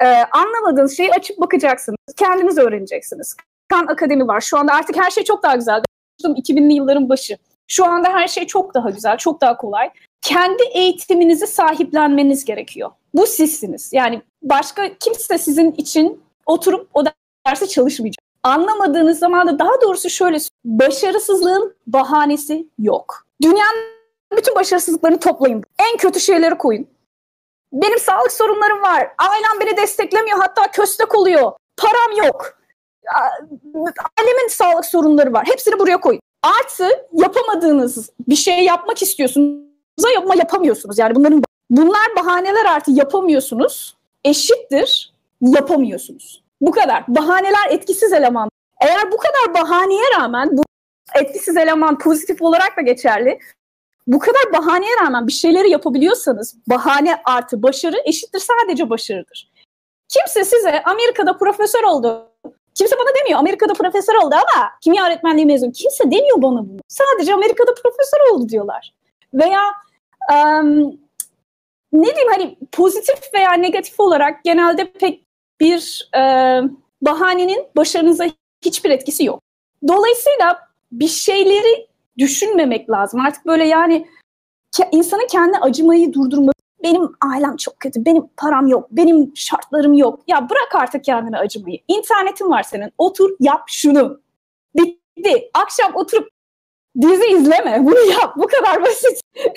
Ee, 0.00 0.06
anlamadığınız 0.32 0.96
şeyi 0.96 1.10
açıp 1.10 1.40
bakacaksınız. 1.40 1.98
Kendiniz 2.16 2.58
öğreneceksiniz. 2.58 3.36
Kan 3.68 3.86
Akademi 3.86 4.28
var. 4.28 4.40
Şu 4.40 4.58
anda 4.58 4.72
artık 4.72 4.96
her 4.96 5.10
şey 5.10 5.24
çok 5.24 5.42
daha 5.42 5.56
güzel. 5.56 5.82
2000'li 6.22 6.74
yılların 6.74 7.08
başı. 7.08 7.36
Şu 7.68 7.84
anda 7.86 8.08
her 8.08 8.28
şey 8.28 8.46
çok 8.46 8.74
daha 8.74 8.90
güzel, 8.90 9.16
çok 9.18 9.40
daha 9.40 9.56
kolay. 9.56 9.90
Kendi 10.22 10.62
eğitiminizi 10.74 11.46
sahiplenmeniz 11.46 12.44
gerekiyor. 12.44 12.90
Bu 13.14 13.26
sizsiniz. 13.26 13.92
Yani 13.92 14.22
başka 14.42 14.94
kimse 15.00 15.38
sizin 15.38 15.72
için 15.72 16.22
oturup 16.46 16.88
o 16.94 17.04
dersi 17.46 17.68
çalışmayacak. 17.68 18.24
Anlamadığınız 18.42 19.18
zaman 19.18 19.46
da 19.46 19.58
daha 19.58 19.80
doğrusu 19.82 20.10
şöyle 20.10 20.38
başarısızlığın 20.64 21.74
bahanesi 21.86 22.68
yok. 22.78 23.26
Dünyanın 23.42 23.93
bütün 24.36 24.54
başarısızlıklarını 24.54 25.20
toplayın. 25.20 25.64
En 25.78 25.96
kötü 25.96 26.20
şeyleri 26.20 26.58
koyun. 26.58 26.86
Benim 27.72 27.98
sağlık 27.98 28.32
sorunlarım 28.32 28.82
var. 28.82 29.08
Ailem 29.18 29.60
beni 29.60 29.76
desteklemiyor. 29.76 30.38
Hatta 30.38 30.70
köstek 30.70 31.14
oluyor. 31.14 31.52
Param 31.76 32.26
yok. 32.26 32.58
Ailemin 34.18 34.48
sağlık 34.48 34.86
sorunları 34.86 35.32
var. 35.32 35.46
Hepsini 35.46 35.78
buraya 35.78 36.00
koyun. 36.00 36.20
Artı 36.42 37.06
yapamadığınız 37.12 38.10
bir 38.28 38.36
şey 38.36 38.64
yapmak 38.64 39.02
istiyorsunuz 39.02 40.16
ama 40.22 40.34
yapamıyorsunuz. 40.34 40.98
Yani 40.98 41.14
bunların 41.14 41.42
bunlar 41.70 42.16
bahaneler 42.16 42.64
artı 42.64 42.90
yapamıyorsunuz. 42.90 43.96
Eşittir 44.24 45.12
yapamıyorsunuz. 45.40 46.42
Bu 46.60 46.70
kadar. 46.70 47.04
Bahaneler 47.08 47.70
etkisiz 47.70 48.12
eleman. 48.12 48.48
Eğer 48.80 49.12
bu 49.12 49.16
kadar 49.16 49.62
bahaneye 49.62 50.04
rağmen 50.18 50.56
bu 50.56 50.64
etkisiz 51.14 51.56
eleman 51.56 51.98
pozitif 51.98 52.42
olarak 52.42 52.76
da 52.76 52.80
geçerli 52.80 53.38
bu 54.06 54.18
kadar 54.18 54.52
bahaneye 54.52 54.96
rağmen 55.02 55.26
bir 55.26 55.32
şeyleri 55.32 55.70
yapabiliyorsanız 55.70 56.56
bahane 56.70 57.22
artı 57.24 57.62
başarı 57.62 57.96
eşittir 58.04 58.38
sadece 58.40 58.90
başarıdır. 58.90 59.50
Kimse 60.08 60.44
size 60.44 60.82
Amerika'da 60.82 61.36
profesör 61.36 61.82
oldu. 61.82 62.30
Kimse 62.74 62.96
bana 62.98 63.14
demiyor 63.20 63.38
Amerika'da 63.38 63.72
profesör 63.72 64.14
oldu 64.14 64.34
ama 64.34 64.70
kimya 64.80 65.06
öğretmenliği 65.06 65.46
mezun. 65.46 65.70
Kimse 65.70 66.04
demiyor 66.04 66.42
bana 66.42 66.68
bunu. 66.68 66.80
Sadece 66.88 67.34
Amerika'da 67.34 67.74
profesör 67.74 68.32
oldu 68.32 68.48
diyorlar. 68.48 68.94
Veya 69.34 69.60
um, 70.32 70.98
ne 71.92 72.14
diyeyim 72.14 72.32
hani 72.32 72.56
pozitif 72.72 73.34
veya 73.34 73.52
negatif 73.52 74.00
olarak 74.00 74.44
genelde 74.44 74.92
pek 74.92 75.24
bir 75.60 76.08
e, 76.16 76.20
bahanenin 77.02 77.66
başarınıza 77.76 78.26
hiçbir 78.64 78.90
etkisi 78.90 79.24
yok. 79.24 79.42
Dolayısıyla 79.88 80.58
bir 80.92 81.08
şeyleri 81.08 81.86
düşünmemek 82.18 82.90
lazım. 82.90 83.20
Artık 83.20 83.46
böyle 83.46 83.64
yani 83.66 84.06
insanın 84.92 85.26
kendi 85.26 85.58
acımayı 85.58 86.12
durdurması. 86.12 86.54
Benim 86.82 87.12
ailem 87.20 87.56
çok 87.56 87.80
kötü, 87.80 88.04
benim 88.04 88.22
param 88.36 88.66
yok, 88.66 88.88
benim 88.90 89.32
şartlarım 89.36 89.92
yok. 89.94 90.20
Ya 90.28 90.50
bırak 90.50 90.74
artık 90.74 91.04
kendine 91.04 91.38
acımayı. 91.38 91.78
İnternetin 91.88 92.50
var 92.50 92.62
senin. 92.62 92.92
Otur 92.98 93.30
yap 93.40 93.62
şunu. 93.66 94.20
Bitti. 94.74 95.50
Akşam 95.54 95.94
oturup 95.94 96.28
dizi 97.02 97.26
izleme. 97.26 97.86
Bunu 97.86 98.10
yap. 98.10 98.36
Bu 98.36 98.46
kadar 98.46 98.82
basit. 98.82 99.20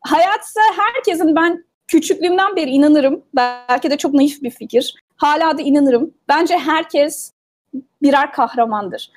Hayatta 0.00 0.60
herkesin 0.76 1.36
ben 1.36 1.64
küçüklüğümden 1.88 2.56
beri 2.56 2.70
inanırım. 2.70 3.24
Belki 3.34 3.90
de 3.90 3.98
çok 3.98 4.14
naif 4.14 4.42
bir 4.42 4.50
fikir. 4.50 4.94
Hala 5.16 5.58
da 5.58 5.62
inanırım. 5.62 6.14
Bence 6.28 6.58
herkes 6.58 7.32
birer 8.02 8.32
kahramandır. 8.32 9.10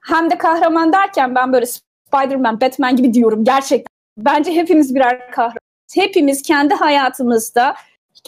Hem 0.00 0.30
de 0.30 0.38
kahraman 0.38 0.92
derken 0.92 1.34
ben 1.34 1.52
böyle 1.52 1.66
Spider-Man, 2.12 2.60
Batman 2.60 2.96
gibi 2.96 3.14
diyorum 3.14 3.44
gerçekten. 3.44 3.92
Bence 4.16 4.54
hepimiz 4.54 4.94
birer 4.94 5.30
kahraman. 5.30 5.58
Hepimiz 5.94 6.42
kendi 6.42 6.74
hayatımızda 6.74 7.74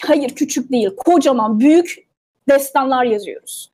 hayır 0.02 0.34
küçük 0.34 0.72
değil, 0.72 0.96
kocaman, 0.96 1.60
büyük 1.60 2.06
destanlar 2.48 3.04
yazıyoruz. 3.04 3.70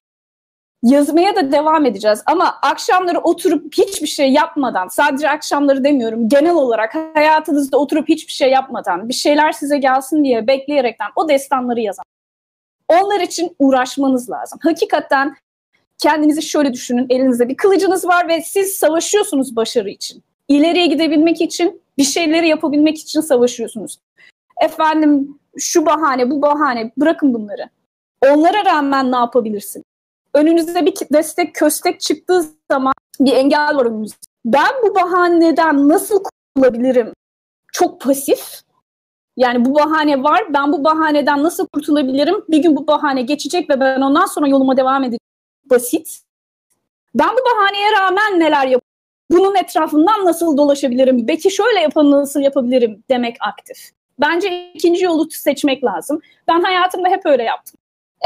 Yazmaya 0.82 1.36
da 1.36 1.52
devam 1.52 1.86
edeceğiz 1.86 2.22
ama 2.26 2.58
akşamları 2.62 3.18
oturup 3.18 3.74
hiçbir 3.74 4.06
şey 4.06 4.32
yapmadan, 4.32 4.88
sadece 4.88 5.30
akşamları 5.30 5.84
demiyorum, 5.84 6.28
genel 6.28 6.54
olarak 6.54 6.94
hayatınızda 7.14 7.78
oturup 7.78 8.08
hiçbir 8.08 8.32
şey 8.32 8.50
yapmadan, 8.50 9.08
bir 9.08 9.14
şeyler 9.14 9.52
size 9.52 9.78
gelsin 9.78 10.24
diye 10.24 10.46
bekleyerekten 10.46 11.08
o 11.16 11.28
destanları 11.28 11.80
yazan. 11.80 12.04
Onlar 12.88 13.20
için 13.20 13.56
uğraşmanız 13.58 14.30
lazım. 14.30 14.58
Hakikaten 14.62 15.36
kendinizi 16.02 16.42
şöyle 16.42 16.72
düşünün. 16.72 17.06
Elinizde 17.10 17.48
bir 17.48 17.56
kılıcınız 17.56 18.06
var 18.06 18.28
ve 18.28 18.40
siz 18.40 18.72
savaşıyorsunuz 18.72 19.56
başarı 19.56 19.90
için. 19.90 20.22
İleriye 20.48 20.86
gidebilmek 20.86 21.40
için, 21.40 21.82
bir 21.98 22.04
şeyleri 22.04 22.48
yapabilmek 22.48 22.98
için 22.98 23.20
savaşıyorsunuz. 23.20 23.98
Efendim 24.62 25.38
şu 25.58 25.86
bahane, 25.86 26.30
bu 26.30 26.42
bahane 26.42 26.92
bırakın 26.96 27.34
bunları. 27.34 27.68
Onlara 28.26 28.64
rağmen 28.64 29.12
ne 29.12 29.16
yapabilirsin? 29.16 29.84
önünüze 30.34 30.86
bir 30.86 30.94
destek 31.12 31.54
köstek 31.54 32.00
çıktığı 32.00 32.44
zaman 32.70 32.92
bir 33.20 33.32
engel 33.32 33.76
var 33.76 33.86
önünüzde. 33.86 34.16
Ben 34.44 34.70
bu 34.82 34.94
bahaneden 34.94 35.88
nasıl 35.88 36.22
kurtulabilirim? 36.22 37.12
Çok 37.72 38.00
pasif. 38.00 38.60
Yani 39.36 39.64
bu 39.64 39.74
bahane 39.74 40.22
var. 40.22 40.54
Ben 40.54 40.72
bu 40.72 40.84
bahaneden 40.84 41.42
nasıl 41.42 41.66
kurtulabilirim? 41.66 42.44
Bir 42.48 42.58
gün 42.58 42.76
bu 42.76 42.86
bahane 42.86 43.22
geçecek 43.22 43.70
ve 43.70 43.80
ben 43.80 44.00
ondan 44.00 44.26
sonra 44.26 44.48
yoluma 44.48 44.76
devam 44.76 45.02
edeceğim. 45.02 45.29
Basit. 45.70 46.20
Ben 47.14 47.28
bu 47.28 47.40
bahaneye 47.44 47.92
rağmen 47.92 48.40
neler 48.40 48.66
yapabilirim? 48.66 48.80
Bunun 49.30 49.56
etrafından 49.56 50.24
nasıl 50.24 50.56
dolaşabilirim? 50.56 51.28
Belki 51.28 51.50
şöyle 51.50 51.80
yapan 51.80 52.10
nasıl 52.10 52.40
yapabilirim 52.40 53.04
demek 53.10 53.36
aktif. 53.40 53.90
Bence 54.20 54.72
ikinci 54.74 55.04
yolu 55.04 55.30
seçmek 55.30 55.84
lazım. 55.84 56.20
Ben 56.48 56.60
hayatımda 56.60 57.08
hep 57.08 57.26
öyle 57.26 57.42
yaptım. 57.42 57.80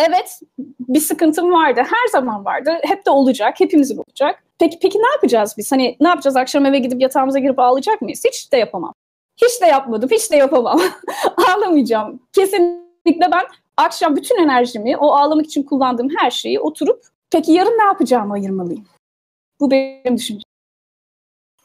Evet 0.09 0.41
bir 0.81 1.01
sıkıntım 1.01 1.53
vardı. 1.53 1.81
Her 1.81 2.11
zaman 2.13 2.45
vardı. 2.45 2.79
Hep 2.83 3.07
de 3.07 3.11
olacak. 3.11 3.61
Hepimizin 3.61 3.97
olacak. 3.97 4.43
Peki 4.59 4.79
peki 4.83 4.99
ne 4.99 5.09
yapacağız 5.15 5.55
biz? 5.59 5.73
Hani 5.73 5.97
ne 6.01 6.09
yapacağız? 6.09 6.37
Akşam 6.37 6.67
eve 6.67 6.79
gidip 6.79 7.01
yatağımıza 7.01 7.39
girip 7.39 7.59
ağlayacak 7.59 8.03
mıyız? 8.03 8.25
Hiç 8.25 8.53
de 8.53 8.57
yapamam. 8.57 8.95
Hiç 9.37 9.63
de 9.63 9.67
yapmadım. 9.67 10.11
Hiç 10.13 10.33
de 10.33 10.37
yapamam. 10.37 10.81
Ağlamayacağım. 11.49 12.21
Kesinlikle 12.33 13.31
ben 13.33 13.45
akşam 13.77 14.17
bütün 14.17 14.43
enerjimi, 14.43 14.97
o 14.97 15.13
ağlamak 15.13 15.47
için 15.47 15.63
kullandığım 15.63 16.09
her 16.19 16.31
şeyi 16.31 16.61
oturup 16.61 17.14
peki 17.35 17.53
yarın 17.53 17.79
ne 17.79 17.85
yapacağımı 17.85 18.35
ayırmalıyım. 18.35 18.85
Bu 19.61 19.71
benim 19.71 20.17
düşüncem. 20.17 20.43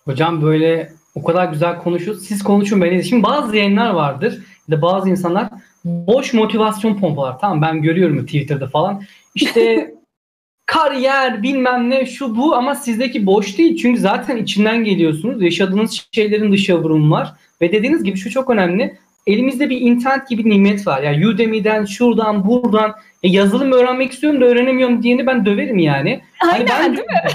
Hocam 0.05 0.41
böyle 0.41 0.93
o 1.15 1.23
kadar 1.23 1.51
güzel 1.51 1.79
konuşuyoruz. 1.79 2.25
Siz 2.25 2.43
konuşun 2.43 2.81
beni. 2.81 3.03
Şimdi 3.03 3.23
bazı 3.23 3.57
yayınlar 3.57 3.89
vardır. 3.89 4.43
Ya 4.67 4.81
bazı 4.81 5.09
insanlar 5.09 5.49
boş 5.85 6.33
motivasyon 6.33 6.99
pompalar. 6.99 7.39
Tamam 7.39 7.61
ben 7.61 7.81
görüyorum 7.81 8.25
Twitter'da 8.25 8.67
falan. 8.67 9.03
İşte 9.35 9.93
kariyer 10.65 11.43
bilmem 11.43 11.89
ne 11.89 12.05
şu 12.05 12.37
bu 12.37 12.55
ama 12.55 12.75
sizdeki 12.75 13.25
boş 13.25 13.57
değil. 13.57 13.77
Çünkü 13.77 14.01
zaten 14.01 14.37
içinden 14.37 14.83
geliyorsunuz. 14.83 15.41
Yaşadığınız 15.41 16.07
şeylerin 16.11 16.51
dışa 16.51 16.77
vurumu 16.77 17.11
var. 17.11 17.33
Ve 17.61 17.71
dediğiniz 17.71 18.03
gibi 18.03 18.17
şu 18.17 18.29
çok 18.29 18.49
önemli. 18.49 18.97
Elimizde 19.27 19.69
bir 19.69 19.81
internet 19.81 20.29
gibi 20.29 20.49
nimet 20.49 20.87
var. 20.87 21.01
Yani 21.01 21.27
Udemy'den, 21.27 21.85
şuradan, 21.85 22.47
buradan 22.47 22.95
e, 23.23 23.29
yazılım 23.29 23.71
öğrenmek 23.71 24.11
istiyorum 24.11 24.41
da 24.41 24.45
öğrenemiyorum 24.45 25.03
diyeni 25.03 25.27
ben 25.27 25.45
döverim 25.45 25.77
yani. 25.77 26.21
Aynen 26.53 26.67
hani 26.67 26.87
ben, 26.87 26.97
değil 26.97 27.07
mi? 27.07 27.31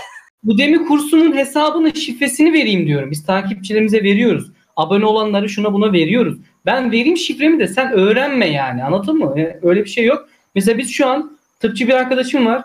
Udemy 0.46 0.84
kursunun 0.84 1.36
hesabını, 1.36 1.96
şifresini 1.96 2.52
vereyim 2.52 2.86
diyorum. 2.86 3.10
Biz 3.10 3.26
takipçilerimize 3.26 4.02
veriyoruz. 4.02 4.50
Abone 4.76 5.06
olanları 5.06 5.48
şuna 5.48 5.72
buna 5.72 5.92
veriyoruz. 5.92 6.38
Ben 6.66 6.92
vereyim 6.92 7.16
şifremi 7.16 7.58
de 7.58 7.68
sen 7.68 7.92
öğrenme 7.92 8.46
yani. 8.46 8.84
Anladın 8.84 9.18
mı? 9.18 9.34
Yani 9.36 9.56
öyle 9.62 9.84
bir 9.84 9.90
şey 9.90 10.04
yok. 10.04 10.28
Mesela 10.54 10.78
biz 10.78 10.90
şu 10.90 11.06
an 11.06 11.38
tıpçı 11.60 11.88
bir 11.88 11.94
arkadaşım 11.94 12.46
var. 12.46 12.64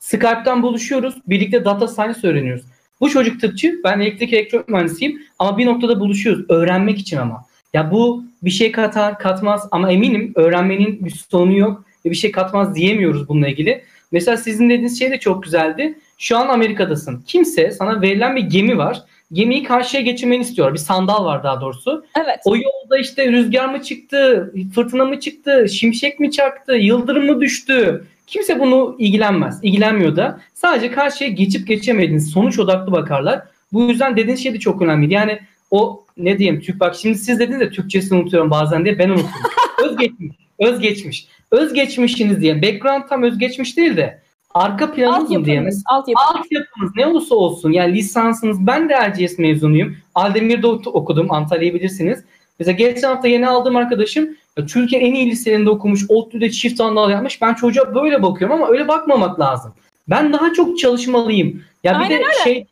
Skype'tan 0.00 0.62
buluşuyoruz. 0.62 1.14
Birlikte 1.26 1.64
data 1.64 1.88
science 1.88 2.28
öğreniyoruz. 2.28 2.64
Bu 3.00 3.10
çocuk 3.10 3.40
tıpçı. 3.40 3.80
Ben 3.84 4.00
elektrik 4.00 4.32
elektronik 4.32 4.68
mühendisiyim. 4.68 5.22
Ama 5.38 5.58
bir 5.58 5.66
noktada 5.66 6.00
buluşuyoruz. 6.00 6.44
Öğrenmek 6.48 6.98
için 6.98 7.16
ama. 7.16 7.44
Ya 7.74 7.90
bu 7.90 8.24
bir 8.42 8.50
şey 8.50 8.72
katar 8.72 9.18
katmaz 9.18 9.68
ama 9.70 9.92
eminim 9.92 10.32
öğrenmenin 10.34 11.04
bir 11.04 11.10
sonu 11.10 11.58
yok 11.58 11.85
ve 12.06 12.10
bir 12.10 12.16
şey 12.16 12.32
katmaz 12.32 12.74
diyemiyoruz 12.74 13.28
bununla 13.28 13.48
ilgili. 13.48 13.82
Mesela 14.12 14.36
sizin 14.36 14.70
dediğiniz 14.70 14.98
şey 14.98 15.10
de 15.10 15.18
çok 15.18 15.42
güzeldi. 15.42 15.98
Şu 16.18 16.38
an 16.38 16.48
Amerika'dasın. 16.48 17.24
Kimse 17.26 17.70
sana 17.70 18.02
verilen 18.02 18.36
bir 18.36 18.42
gemi 18.42 18.78
var. 18.78 19.02
Gemiyi 19.32 19.62
karşıya 19.62 20.02
geçirmeni 20.02 20.42
istiyor. 20.42 20.72
Bir 20.72 20.78
sandal 20.78 21.24
var 21.24 21.44
daha 21.44 21.60
doğrusu. 21.60 22.04
Evet. 22.16 22.38
O 22.44 22.56
yolda 22.56 22.98
işte 22.98 23.32
rüzgar 23.32 23.68
mı 23.68 23.82
çıktı, 23.82 24.52
fırtına 24.74 25.04
mı 25.04 25.20
çıktı, 25.20 25.68
şimşek 25.68 26.20
mi 26.20 26.30
çaktı, 26.30 26.72
yıldırım 26.72 27.26
mı 27.26 27.40
düştü? 27.40 28.04
Kimse 28.26 28.60
bunu 28.60 28.96
ilgilenmez. 28.98 29.58
İlgilenmiyor 29.62 30.16
da. 30.16 30.40
Sadece 30.54 30.90
karşıya 30.90 31.30
geçip 31.30 31.68
geçemediğiniz 31.68 32.30
sonuç 32.30 32.58
odaklı 32.58 32.92
bakarlar. 32.92 33.42
Bu 33.72 33.82
yüzden 33.82 34.16
dediğiniz 34.16 34.42
şey 34.42 34.54
de 34.54 34.58
çok 34.58 34.82
önemli. 34.82 35.14
Yani 35.14 35.38
o 35.70 36.04
ne 36.16 36.38
diyeyim 36.38 36.60
Türk 36.60 36.80
bak 36.80 36.94
şimdi 36.94 37.18
siz 37.18 37.38
dediniz 37.38 37.60
de 37.60 37.70
Türkçesini 37.70 38.18
unutuyorum 38.18 38.50
bazen 38.50 38.84
diye 38.84 38.98
ben 38.98 39.08
unutuyorum. 39.08 39.50
özgeçmiş. 39.84 40.36
Özgeçmiş. 40.58 41.28
Özgeçmişiniz 41.50 42.40
diye. 42.40 42.62
Background 42.62 43.02
tam 43.08 43.22
özgeçmiş 43.22 43.76
değil 43.76 43.96
de 43.96 44.22
arka 44.54 44.92
planınız 44.92 45.44
diyemez. 45.44 45.82
Altyapınız. 45.86 46.40
Altyapınız 46.40 46.90
ne 46.96 47.06
olursa 47.06 47.34
olsun 47.34 47.72
yani 47.72 47.94
lisansınız 47.94 48.66
ben 48.66 48.88
de 48.88 49.08
RGS 49.08 49.38
mezunuyum. 49.38 49.96
Aldemir'de 50.14 50.66
okudum 50.66 51.32
Antalya'yı 51.32 51.74
bilirsiniz. 51.74 52.24
Mesela 52.58 52.76
geçen 52.76 53.08
hafta 53.08 53.28
yeni 53.28 53.48
aldığım 53.48 53.76
arkadaşım 53.76 54.36
Türkiye 54.68 55.00
en 55.00 55.14
iyi 55.14 55.30
liselerinde 55.30 55.70
okumuş, 55.70 56.04
ODTÜ'de 56.08 56.50
çift 56.50 56.80
anadal 56.80 57.10
yapmış. 57.10 57.42
Ben 57.42 57.54
çocuğa 57.54 57.94
böyle 57.94 58.22
bakıyorum 58.22 58.56
ama 58.56 58.72
öyle 58.72 58.88
bakmamak 58.88 59.40
lazım. 59.40 59.74
Ben 60.08 60.32
daha 60.32 60.52
çok 60.52 60.78
çalışmalıyım. 60.78 61.62
Ya 61.84 61.94
bir 61.94 62.00
Aynen 62.00 62.18
de 62.18 62.24
öyle. 62.24 62.44
şey 62.44 62.66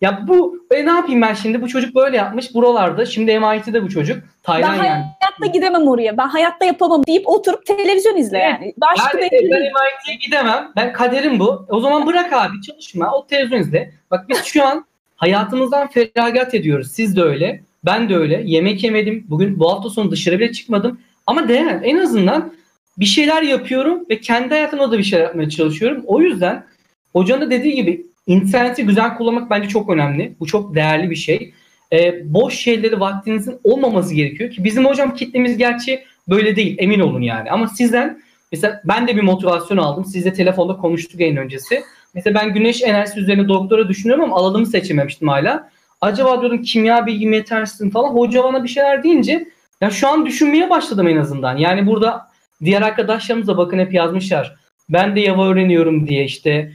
ya 0.00 0.24
bu 0.28 0.66
e, 0.70 0.86
ne 0.86 0.90
yapayım 0.90 1.22
ben 1.22 1.34
şimdi? 1.34 1.62
Bu 1.62 1.68
çocuk 1.68 1.94
böyle 1.94 2.16
yapmış 2.16 2.54
buralarda. 2.54 3.06
Şimdi 3.06 3.38
MIT'de 3.38 3.82
bu 3.82 3.88
çocuk. 3.88 4.22
Ben 4.48 4.52
Taylan 4.52 4.74
yani. 4.74 5.04
hayatta 5.20 5.46
gidemem 5.52 5.88
oraya. 5.88 6.18
Ben 6.18 6.28
hayatta 6.28 6.64
yapamam 6.64 7.06
deyip 7.06 7.28
oturup 7.28 7.66
televizyon 7.66 8.16
izle 8.16 8.38
yani. 8.38 8.74
Başka 8.76 9.18
Yani 9.18 9.30
ben 9.32 9.62
MIT'ye 9.62 10.14
gidemem. 10.20 10.72
Ben 10.76 10.92
kaderim 10.92 11.38
bu. 11.38 11.66
O 11.68 11.80
zaman 11.80 12.06
bırak 12.06 12.32
abi 12.32 12.60
çalışma. 12.66 13.12
O 13.12 13.26
televizyon 13.26 13.60
izle. 13.60 13.92
Bak 14.10 14.28
biz 14.28 14.44
şu 14.44 14.66
an 14.66 14.84
hayatımızdan 15.16 15.88
feragat 15.88 16.54
ediyoruz. 16.54 16.90
Siz 16.92 17.16
de 17.16 17.22
öyle. 17.22 17.62
Ben 17.84 18.08
de 18.08 18.16
öyle. 18.16 18.42
Yemek 18.44 18.84
yemedim. 18.84 19.26
Bugün 19.28 19.58
bu 19.58 19.72
hafta 19.72 19.90
sonu 19.90 20.10
dışarı 20.10 20.38
bile 20.38 20.52
çıkmadım. 20.52 21.00
Ama 21.26 21.48
değer. 21.48 21.80
En 21.82 21.98
azından 21.98 22.52
bir 22.98 23.04
şeyler 23.04 23.42
yapıyorum 23.42 24.04
ve 24.10 24.20
kendi 24.20 24.48
hayatımda 24.48 24.92
da 24.92 24.98
bir 24.98 25.02
şeyler 25.02 25.24
yapmaya 25.24 25.50
çalışıyorum. 25.50 26.02
O 26.06 26.20
yüzden 26.20 26.64
hocanın 27.12 27.40
da 27.40 27.50
dediği 27.50 27.74
gibi 27.74 28.06
interneti 28.26 28.86
güzel 28.86 29.16
kullanmak 29.16 29.50
bence 29.50 29.68
çok 29.68 29.90
önemli. 29.90 30.34
Bu 30.40 30.46
çok 30.46 30.74
değerli 30.74 31.10
bir 31.10 31.16
şey. 31.16 31.54
Ee, 31.92 32.22
boş 32.24 32.54
şeyleri 32.54 33.00
vaktinizin 33.00 33.60
olmaması 33.64 34.14
gerekiyor 34.14 34.50
ki 34.50 34.64
bizim 34.64 34.84
hocam 34.84 35.14
kitlemiz 35.14 35.56
gerçi 35.56 36.04
böyle 36.28 36.56
değil 36.56 36.76
emin 36.78 37.00
olun 37.00 37.20
yani. 37.20 37.50
Ama 37.50 37.68
sizden 37.68 38.22
mesela 38.52 38.80
ben 38.84 39.08
de 39.08 39.16
bir 39.16 39.22
motivasyon 39.22 39.78
aldım. 39.78 40.04
Sizle 40.04 40.32
telefonda 40.32 40.76
konuştuk 40.76 41.20
en 41.20 41.36
öncesi. 41.36 41.82
Mesela 42.14 42.40
ben 42.40 42.54
güneş 42.54 42.82
enerjisi 42.82 43.20
üzerine 43.20 43.48
doktora 43.48 43.88
düşünüyorum 43.88 44.24
ama 44.24 44.36
alanımı 44.36 44.66
seçememiştim 44.66 45.28
hala. 45.28 45.70
Acaba 46.00 46.40
diyorum 46.40 46.62
kimya 46.62 47.06
bilgim 47.06 47.32
yetersin 47.32 47.90
falan. 47.90 48.08
Hoca 48.08 48.44
bana 48.44 48.64
bir 48.64 48.68
şeyler 48.68 49.02
deyince 49.02 49.48
ya 49.80 49.90
şu 49.90 50.08
an 50.08 50.26
düşünmeye 50.26 50.70
başladım 50.70 51.08
en 51.08 51.16
azından. 51.16 51.56
Yani 51.56 51.86
burada 51.86 52.28
diğer 52.64 52.82
arkadaşlarımız 52.82 53.48
da 53.48 53.56
bakın 53.56 53.78
hep 53.78 53.94
yazmışlar. 53.94 54.56
Ben 54.88 55.16
de 55.16 55.24
Java 55.24 55.48
öğreniyorum 55.48 56.06
diye 56.06 56.24
işte 56.24 56.72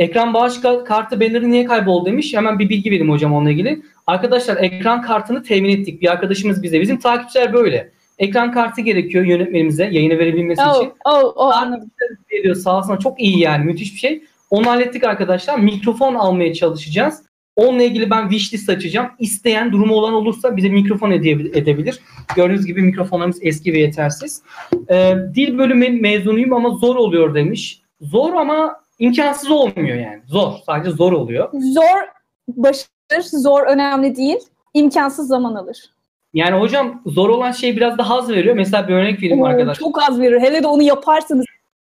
ekran 0.00 0.34
bağış 0.34 0.60
kartı 0.60 1.20
banneri 1.20 1.50
niye 1.50 1.64
kayboldu 1.64 2.06
demiş. 2.06 2.34
Hemen 2.34 2.58
bir 2.58 2.68
bilgi 2.68 2.90
vereyim 2.90 3.10
hocam 3.10 3.32
onunla 3.32 3.50
ilgili. 3.50 3.82
Arkadaşlar 4.06 4.56
ekran 4.56 5.02
kartını 5.02 5.42
temin 5.42 5.70
ettik. 5.80 6.02
Bir 6.02 6.12
arkadaşımız 6.12 6.62
bize. 6.62 6.80
Bizim 6.80 6.98
takipçiler 6.98 7.52
böyle. 7.52 7.90
Ekran 8.18 8.52
kartı 8.52 8.80
gerekiyor 8.80 9.24
yönetmenimize 9.24 9.84
yayını 9.84 10.18
verebilmesi 10.18 10.62
Oh, 10.62 10.76
için. 10.76 10.92
oh, 11.04 11.32
oh, 11.36 11.56
anladım. 11.56 11.90
Veriyor 12.32 12.54
sağ 12.54 12.78
olsun 12.78 12.96
çok 12.96 13.20
iyi 13.20 13.38
yani 13.38 13.64
müthiş 13.64 13.94
bir 13.94 13.98
şey. 13.98 14.22
Onu 14.50 14.66
hallettik 14.66 15.04
arkadaşlar. 15.04 15.58
Mikrofon 15.58 16.14
almaya 16.14 16.54
çalışacağız. 16.54 17.22
Onunla 17.56 17.82
ilgili 17.82 18.10
ben 18.10 18.28
wishlist 18.28 18.68
açacağım. 18.68 19.08
İsteyen 19.18 19.72
durumu 19.72 19.94
olan 19.94 20.12
olursa 20.12 20.56
bize 20.56 20.68
mikrofon 20.68 21.10
edebilir. 21.10 22.00
Gördüğünüz 22.36 22.66
gibi 22.66 22.82
mikrofonlarımız 22.82 23.38
eski 23.42 23.72
ve 23.72 23.78
yetersiz. 23.78 24.42
Ee, 24.90 25.14
dil 25.34 25.58
bölümü 25.58 25.88
mezunuyum 25.88 26.52
ama 26.52 26.70
zor 26.70 26.96
oluyor 26.96 27.34
demiş. 27.34 27.82
Zor 28.00 28.34
ama 28.34 28.80
imkansız 29.00 29.50
olmuyor 29.50 29.98
yani. 29.98 30.22
Zor. 30.26 30.52
Sadece 30.66 30.90
zor 30.90 31.12
oluyor. 31.12 31.50
Zor 31.52 32.08
başarır, 32.48 33.22
zor 33.22 33.66
önemli 33.66 34.16
değil. 34.16 34.38
İmkansız 34.74 35.28
zaman 35.28 35.54
alır. 35.54 35.90
Yani 36.34 36.60
hocam 36.60 37.02
zor 37.06 37.28
olan 37.28 37.52
şey 37.52 37.76
biraz 37.76 37.98
da 37.98 38.10
haz 38.10 38.28
veriyor. 38.30 38.54
Mesela 38.54 38.88
bir 38.88 38.94
örnek 38.94 39.22
vereyim 39.22 39.42
Oo, 39.42 39.46
arkadaşlar. 39.46 39.74
Çok 39.74 40.02
az 40.02 40.20
verir. 40.20 40.40
Hele 40.40 40.62
de 40.62 40.66
onu 40.66 40.82
yaparsanız. 40.82 41.46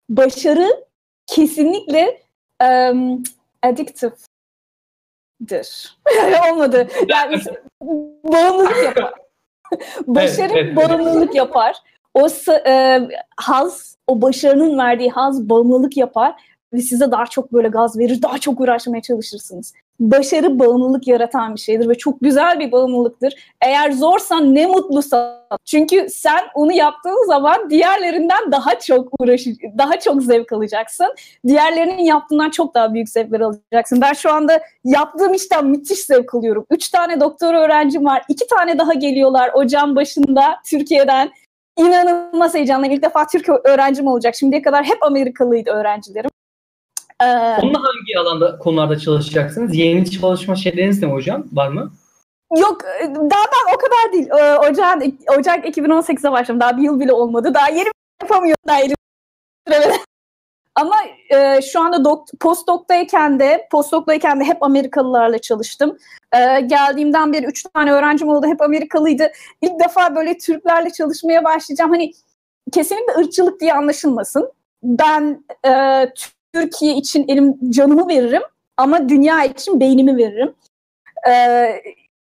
Başarı 0.09 0.67
kesinlikle 1.27 2.21
um, 2.63 3.23
addictive'dır. 3.63 4.27
Olmadı. 6.51 6.87
Yani 7.07 7.37
bağımlılık 8.23 8.83
yapar. 8.83 9.13
Başarı 10.07 10.53
Evet, 10.53 10.65
evet, 10.65 10.75
bağımlılık 10.75 11.35
yapar. 11.35 11.75
O 12.13 12.27
e, 12.67 12.99
haz, 13.37 13.97
o 14.07 14.21
başarının 14.21 14.77
verdiği 14.77 15.09
haz 15.09 15.49
bağımlılık 15.49 15.97
yapar 15.97 16.35
ve 16.73 16.81
size 16.81 17.11
daha 17.11 17.25
çok 17.25 17.53
böyle 17.53 17.67
gaz 17.67 17.97
verir, 17.97 18.21
daha 18.21 18.37
çok 18.37 18.61
uğraşmaya 18.61 19.01
çalışırsınız. 19.01 19.73
Başarı 19.99 20.59
bağımlılık 20.59 21.07
yaratan 21.07 21.55
bir 21.55 21.59
şeydir 21.59 21.89
ve 21.89 21.95
çok 21.95 22.21
güzel 22.21 22.59
bir 22.59 22.71
bağımlılıktır. 22.71 23.33
Eğer 23.61 23.91
zorsan 23.91 24.55
ne 24.55 24.67
mutlu. 24.67 25.01
Çünkü 25.65 26.07
sen 26.09 26.39
onu 26.55 26.71
yaptığın 26.71 27.27
zaman 27.27 27.69
diğerlerinden 27.69 28.51
daha 28.51 28.79
çok 28.79 29.09
uğraş, 29.19 29.45
daha 29.77 29.99
çok 29.99 30.23
zevk 30.23 30.53
alacaksın. 30.53 31.15
Diğerlerinin 31.47 32.03
yaptığından 32.03 32.49
çok 32.49 32.75
daha 32.75 32.93
büyük 32.93 33.09
zevkler 33.09 33.39
alacaksın. 33.39 34.01
Ben 34.01 34.13
şu 34.13 34.31
anda 34.31 34.61
yaptığım 34.83 35.33
işten 35.33 35.65
müthiş 35.65 35.99
zevk 35.99 36.35
alıyorum. 36.35 36.65
Üç 36.71 36.89
tane 36.89 37.19
doktor 37.19 37.53
öğrencim 37.53 38.05
var. 38.05 38.23
iki 38.29 38.47
tane 38.47 38.77
daha 38.77 38.93
geliyorlar 38.93 39.51
ocağın 39.53 39.95
başında 39.95 40.55
Türkiye'den. 40.65 41.31
İnanılmaz 41.77 42.53
heyecanlıyım. 42.53 42.95
İlk 42.95 43.03
defa 43.03 43.27
Türk 43.27 43.49
öğrencim 43.49 44.07
olacak. 44.07 44.35
Şimdiye 44.35 44.61
kadar 44.61 44.83
hep 44.83 45.03
Amerikalıydı 45.03 45.69
öğrencilerim. 45.69 46.29
Ee, 47.23 47.57
Onunla 47.61 47.79
hangi 47.79 48.19
alanda 48.19 48.57
konularda 48.57 48.99
çalışacaksınız? 48.99 49.75
Yeni 49.75 50.11
çalışma 50.11 50.55
şeyleriniz 50.55 51.01
ne 51.01 51.09
hocam? 51.09 51.45
Var 51.53 51.67
mı? 51.67 51.91
Yok 52.57 52.81
daha 53.05 53.43
ben 53.53 53.73
o 53.73 53.77
kadar 53.77 54.13
değil. 54.13 54.29
Ee, 54.29 54.57
Ocak, 54.57 55.03
Ocak 55.39 55.65
2018'e 55.65 56.31
başladım. 56.31 56.59
Daha 56.59 56.77
bir 56.77 56.81
yıl 56.81 56.99
bile 56.99 57.13
olmadı. 57.13 57.53
Daha 57.53 57.69
yeni 57.69 57.89
yapamıyorum. 58.21 58.63
Daha 58.67 58.81
elim 58.81 58.95
ama 60.75 60.95
e, 61.29 61.61
şu 61.61 61.81
anda 61.81 62.05
dokt, 62.05 62.31
postdoktayken 62.39 63.39
de 63.39 63.67
postdoktayken 63.71 64.39
de 64.39 64.43
hep 64.43 64.63
Amerikalılarla 64.63 65.37
çalıştım. 65.37 65.97
E, 66.35 66.61
geldiğimden 66.61 67.33
beri 67.33 67.45
üç 67.45 67.63
tane 67.63 67.93
öğrencim 67.93 68.27
oldu. 68.27 68.47
Hep 68.47 68.61
Amerikalıydı. 68.61 69.31
İlk 69.61 69.79
defa 69.79 70.15
böyle 70.15 70.37
Türklerle 70.37 70.89
çalışmaya 70.89 71.43
başlayacağım. 71.43 71.91
Hani 71.91 72.11
kesinlikle 72.71 73.13
ırkçılık 73.13 73.61
diye 73.61 73.73
anlaşılmasın. 73.73 74.51
Ben 74.83 75.43
e, 75.67 75.71
Türkiye 76.53 76.95
için 76.95 77.25
elim 77.27 77.71
canımı 77.71 78.07
veririm 78.07 78.41
ama 78.77 79.09
dünya 79.09 79.43
için 79.45 79.79
beynimi 79.79 80.17
veririm. 80.17 80.53
E, 81.29 81.33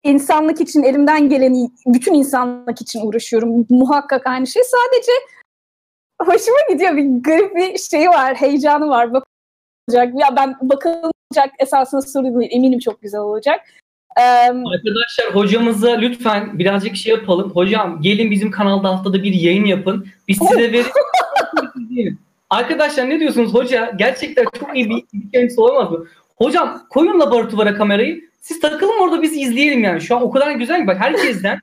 insanlık 0.03 0.61
için 0.61 0.83
elimden 0.83 1.29
geleni 1.29 1.70
bütün 1.87 2.14
insanlık 2.14 2.81
için 2.81 3.07
uğraşıyorum. 3.07 3.66
Muhakkak 3.70 4.27
aynı 4.27 4.46
şey. 4.46 4.62
Sadece 4.64 5.12
hoşuma 6.22 6.59
gidiyor. 6.72 6.96
Bir 6.96 7.22
garip 7.22 7.57
bir 7.57 7.79
şeyi 7.79 8.09
var, 8.09 8.35
heyecanı 8.35 8.88
var. 8.88 9.09
Bakılacak. 9.12 10.20
Ya 10.20 10.37
ben 10.37 10.57
bakılacak 10.62 11.50
esasında 11.59 12.03
soru 12.03 12.40
değil. 12.40 12.50
Eminim 12.53 12.79
çok 12.79 13.03
güzel 13.03 13.20
olacak. 13.20 13.61
Ee, 14.18 14.22
Arkadaşlar 14.22 15.35
hocamıza 15.35 15.90
lütfen 15.90 16.59
birazcık 16.59 16.96
şey 16.96 17.14
yapalım. 17.14 17.50
Hocam 17.50 18.03
gelin 18.03 18.31
bizim 18.31 18.50
kanalda 18.50 18.88
haftada 18.88 19.22
bir 19.22 19.35
yayın 19.35 19.64
yapın. 19.64 20.07
Biz 20.29 20.38
size 20.48 20.72
verin. 20.72 20.87
Arkadaşlar 22.55 23.11
ne 23.11 23.21
diyorsunuz 23.21 23.55
hoca? 23.55 23.93
Gerçekten 23.97 24.47
çok 24.61 24.77
iyi 24.77 24.90
bir, 24.90 25.03
kendisi 25.33 25.61
olamaz 25.61 25.90
mı? 25.90 26.07
Hocam 26.37 26.83
koyun 26.90 27.21
laboratuvara 27.21 27.75
kamerayı. 27.75 28.31
Siz 28.40 28.61
takılın 28.61 29.01
orada 29.01 29.23
biz 29.23 29.37
izleyelim 29.37 29.85
yani. 29.85 30.01
Şu 30.01 30.17
an 30.17 30.23
o 30.23 30.31
kadar 30.31 30.51
güzel 30.51 30.81
ki 30.81 30.87
bak 30.87 31.01
herkesten 31.01 31.61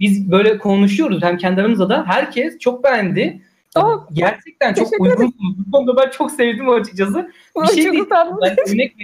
biz 0.00 0.30
böyle 0.30 0.58
konuşuyoruz 0.58 1.22
hem 1.22 1.36
kendi 1.36 1.60
aramızda 1.60 1.88
da 1.88 2.04
herkes 2.06 2.58
çok 2.58 2.84
beğendi. 2.84 3.42
Aa, 3.74 3.96
Gerçekten 4.12 4.74
çok 4.74 5.00
uygun. 5.00 5.34
Bu 5.40 5.72
konuda 5.72 5.96
ben 5.96 6.10
çok 6.10 6.30
sevdim 6.30 6.70
açıkçası. 6.70 7.30
Bir 7.62 7.66
şey 7.66 7.92
değil. 7.92 8.04
Ben 8.10 8.28
örnek 8.68 8.94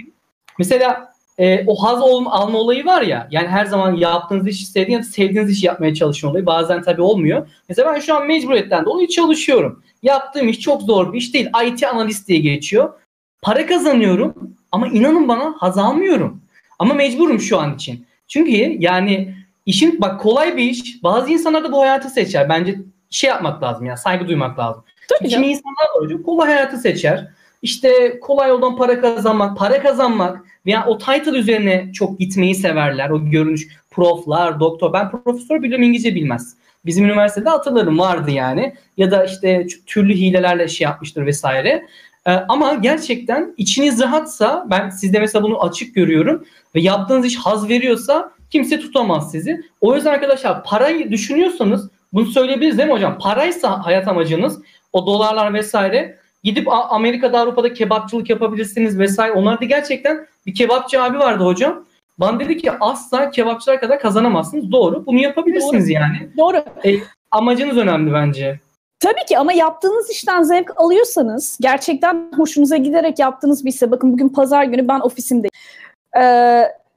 Mesela 0.59 1.10
e, 1.41 1.63
o 1.67 1.75
haz 1.75 2.01
olma, 2.01 2.31
alma 2.31 2.57
olayı 2.57 2.85
var 2.85 3.01
ya. 3.01 3.27
Yani 3.31 3.47
her 3.47 3.65
zaman 3.65 3.95
yaptığınız 3.95 4.47
işi 4.47 4.65
sevdiğiniz, 4.65 5.11
sevdiğiniz 5.11 5.51
işi 5.51 5.65
yapmaya 5.65 5.93
çalışma 5.93 6.29
olayı. 6.29 6.45
Bazen 6.45 6.81
tabii 6.81 7.01
olmuyor. 7.01 7.47
Mesela 7.69 7.93
ben 7.93 7.99
şu 7.99 8.15
an 8.15 8.27
mecburiyetten 8.27 8.85
dolayı 8.85 9.07
çalışıyorum. 9.07 9.83
Yaptığım 10.03 10.49
iş 10.49 10.59
çok 10.59 10.81
zor 10.81 11.13
bir 11.13 11.17
iş 11.17 11.33
değil. 11.33 11.49
IT 11.65 11.83
analist 11.83 12.27
diye 12.27 12.39
geçiyor. 12.39 12.93
Para 13.41 13.65
kazanıyorum 13.65 14.33
ama 14.71 14.87
inanın 14.87 15.27
bana 15.27 15.55
haz 15.57 15.77
almıyorum. 15.77 16.41
Ama 16.79 16.93
mecburum 16.93 17.39
şu 17.39 17.59
an 17.59 17.75
için. 17.75 18.05
Çünkü 18.27 18.51
yani 18.79 19.35
işin 19.65 20.01
bak 20.01 20.21
kolay 20.21 20.57
bir 20.57 20.63
iş. 20.63 21.03
Bazı 21.03 21.31
insanlar 21.31 21.63
da 21.63 21.71
bu 21.71 21.81
hayatı 21.81 22.09
seçer. 22.09 22.49
Bence 22.49 22.79
şey 23.09 23.27
yapmak 23.27 23.63
lazım 23.63 23.85
ya 23.85 23.97
saygı 23.97 24.27
duymak 24.27 24.59
lazım. 24.59 24.83
Tabii 25.07 25.29
Kimi 25.29 25.47
insanlar 25.47 25.85
var 25.95 26.03
hocam 26.03 26.23
kolay 26.23 26.47
hayatı 26.47 26.77
seçer. 26.77 27.27
İşte 27.61 28.19
kolay 28.19 28.49
yoldan 28.49 28.75
para 28.75 29.01
kazanmak, 29.01 29.57
para 29.57 29.81
kazanmak 29.81 30.45
veya 30.65 30.85
o 30.87 30.97
title 30.97 31.37
üzerine 31.37 31.91
çok 31.93 32.19
gitmeyi 32.19 32.55
severler. 32.55 33.09
O 33.09 33.29
görünüş 33.29 33.67
proflar, 33.91 34.59
doktor. 34.59 34.93
Ben 34.93 35.11
profesör 35.11 35.63
biliyorum 35.63 35.83
İngilizce 35.83 36.15
bilmez. 36.15 36.55
Bizim 36.85 37.05
üniversitede 37.05 37.49
hatırlarım 37.49 37.99
vardı 37.99 38.31
yani. 38.31 38.73
Ya 38.97 39.11
da 39.11 39.25
işte 39.25 39.67
türlü 39.87 40.13
hilelerle 40.13 40.67
şey 40.67 40.85
yapmıştır 40.85 41.25
vesaire. 41.25 41.87
Ee, 42.27 42.31
ama 42.31 42.73
gerçekten 42.73 43.53
içiniz 43.57 44.01
rahatsa 44.01 44.67
ben 44.69 44.89
sizde 44.89 45.19
mesela 45.19 45.43
bunu 45.43 45.63
açık 45.63 45.95
görüyorum 45.95 46.45
ve 46.75 46.81
yaptığınız 46.81 47.25
iş 47.25 47.37
haz 47.37 47.69
veriyorsa 47.69 48.31
kimse 48.49 48.79
tutamaz 48.79 49.31
sizi. 49.31 49.61
O 49.81 49.95
yüzden 49.95 50.13
arkadaşlar 50.13 50.63
parayı 50.63 51.11
düşünüyorsanız 51.11 51.89
bunu 52.13 52.25
söyleyebiliriz 52.25 52.77
değil 52.77 52.89
mi 52.89 52.93
hocam? 52.93 53.17
Paraysa 53.17 53.85
hayat 53.85 54.07
amacınız 54.07 54.59
o 54.93 55.05
dolarlar 55.05 55.53
vesaire 55.53 56.17
gidip 56.43 56.67
Amerika'da 56.69 57.39
Avrupa'da 57.39 57.73
kebapçılık 57.73 58.29
yapabilirsiniz 58.29 58.99
vesaire. 58.99 59.33
Onlar 59.33 59.61
da 59.61 59.65
gerçekten 59.65 60.27
bir 60.45 60.55
kebapçı 60.55 61.03
abi 61.03 61.19
vardı 61.19 61.43
hocam. 61.43 61.85
Bana 62.17 62.39
dedi 62.39 62.57
ki 62.57 62.71
asla 62.71 63.29
kebapçılar 63.29 63.79
kadar 63.79 63.99
kazanamazsınız. 63.99 64.71
Doğru. 64.71 65.05
Bunu 65.05 65.19
yapabilirsiniz 65.19 65.85
Doğru. 65.85 65.93
yani. 65.93 66.29
Doğru. 66.37 66.57
E, 66.85 66.95
amacınız 67.31 67.77
önemli 67.77 68.13
bence. 68.13 68.59
Tabii 68.99 69.25
ki 69.27 69.37
ama 69.37 69.53
yaptığınız 69.53 70.11
işten 70.11 70.43
zevk 70.43 70.71
alıyorsanız 70.81 71.57
gerçekten 71.61 72.31
hoşunuza 72.37 72.77
giderek 72.77 73.19
yaptığınız 73.19 73.65
bir 73.65 73.69
ise 73.69 73.91
bakın 73.91 74.13
bugün 74.13 74.29
pazar 74.29 74.63
günü 74.63 74.87
ben 74.87 74.99
ofisimdeyim. 74.99 75.51
Ee, 76.17 76.21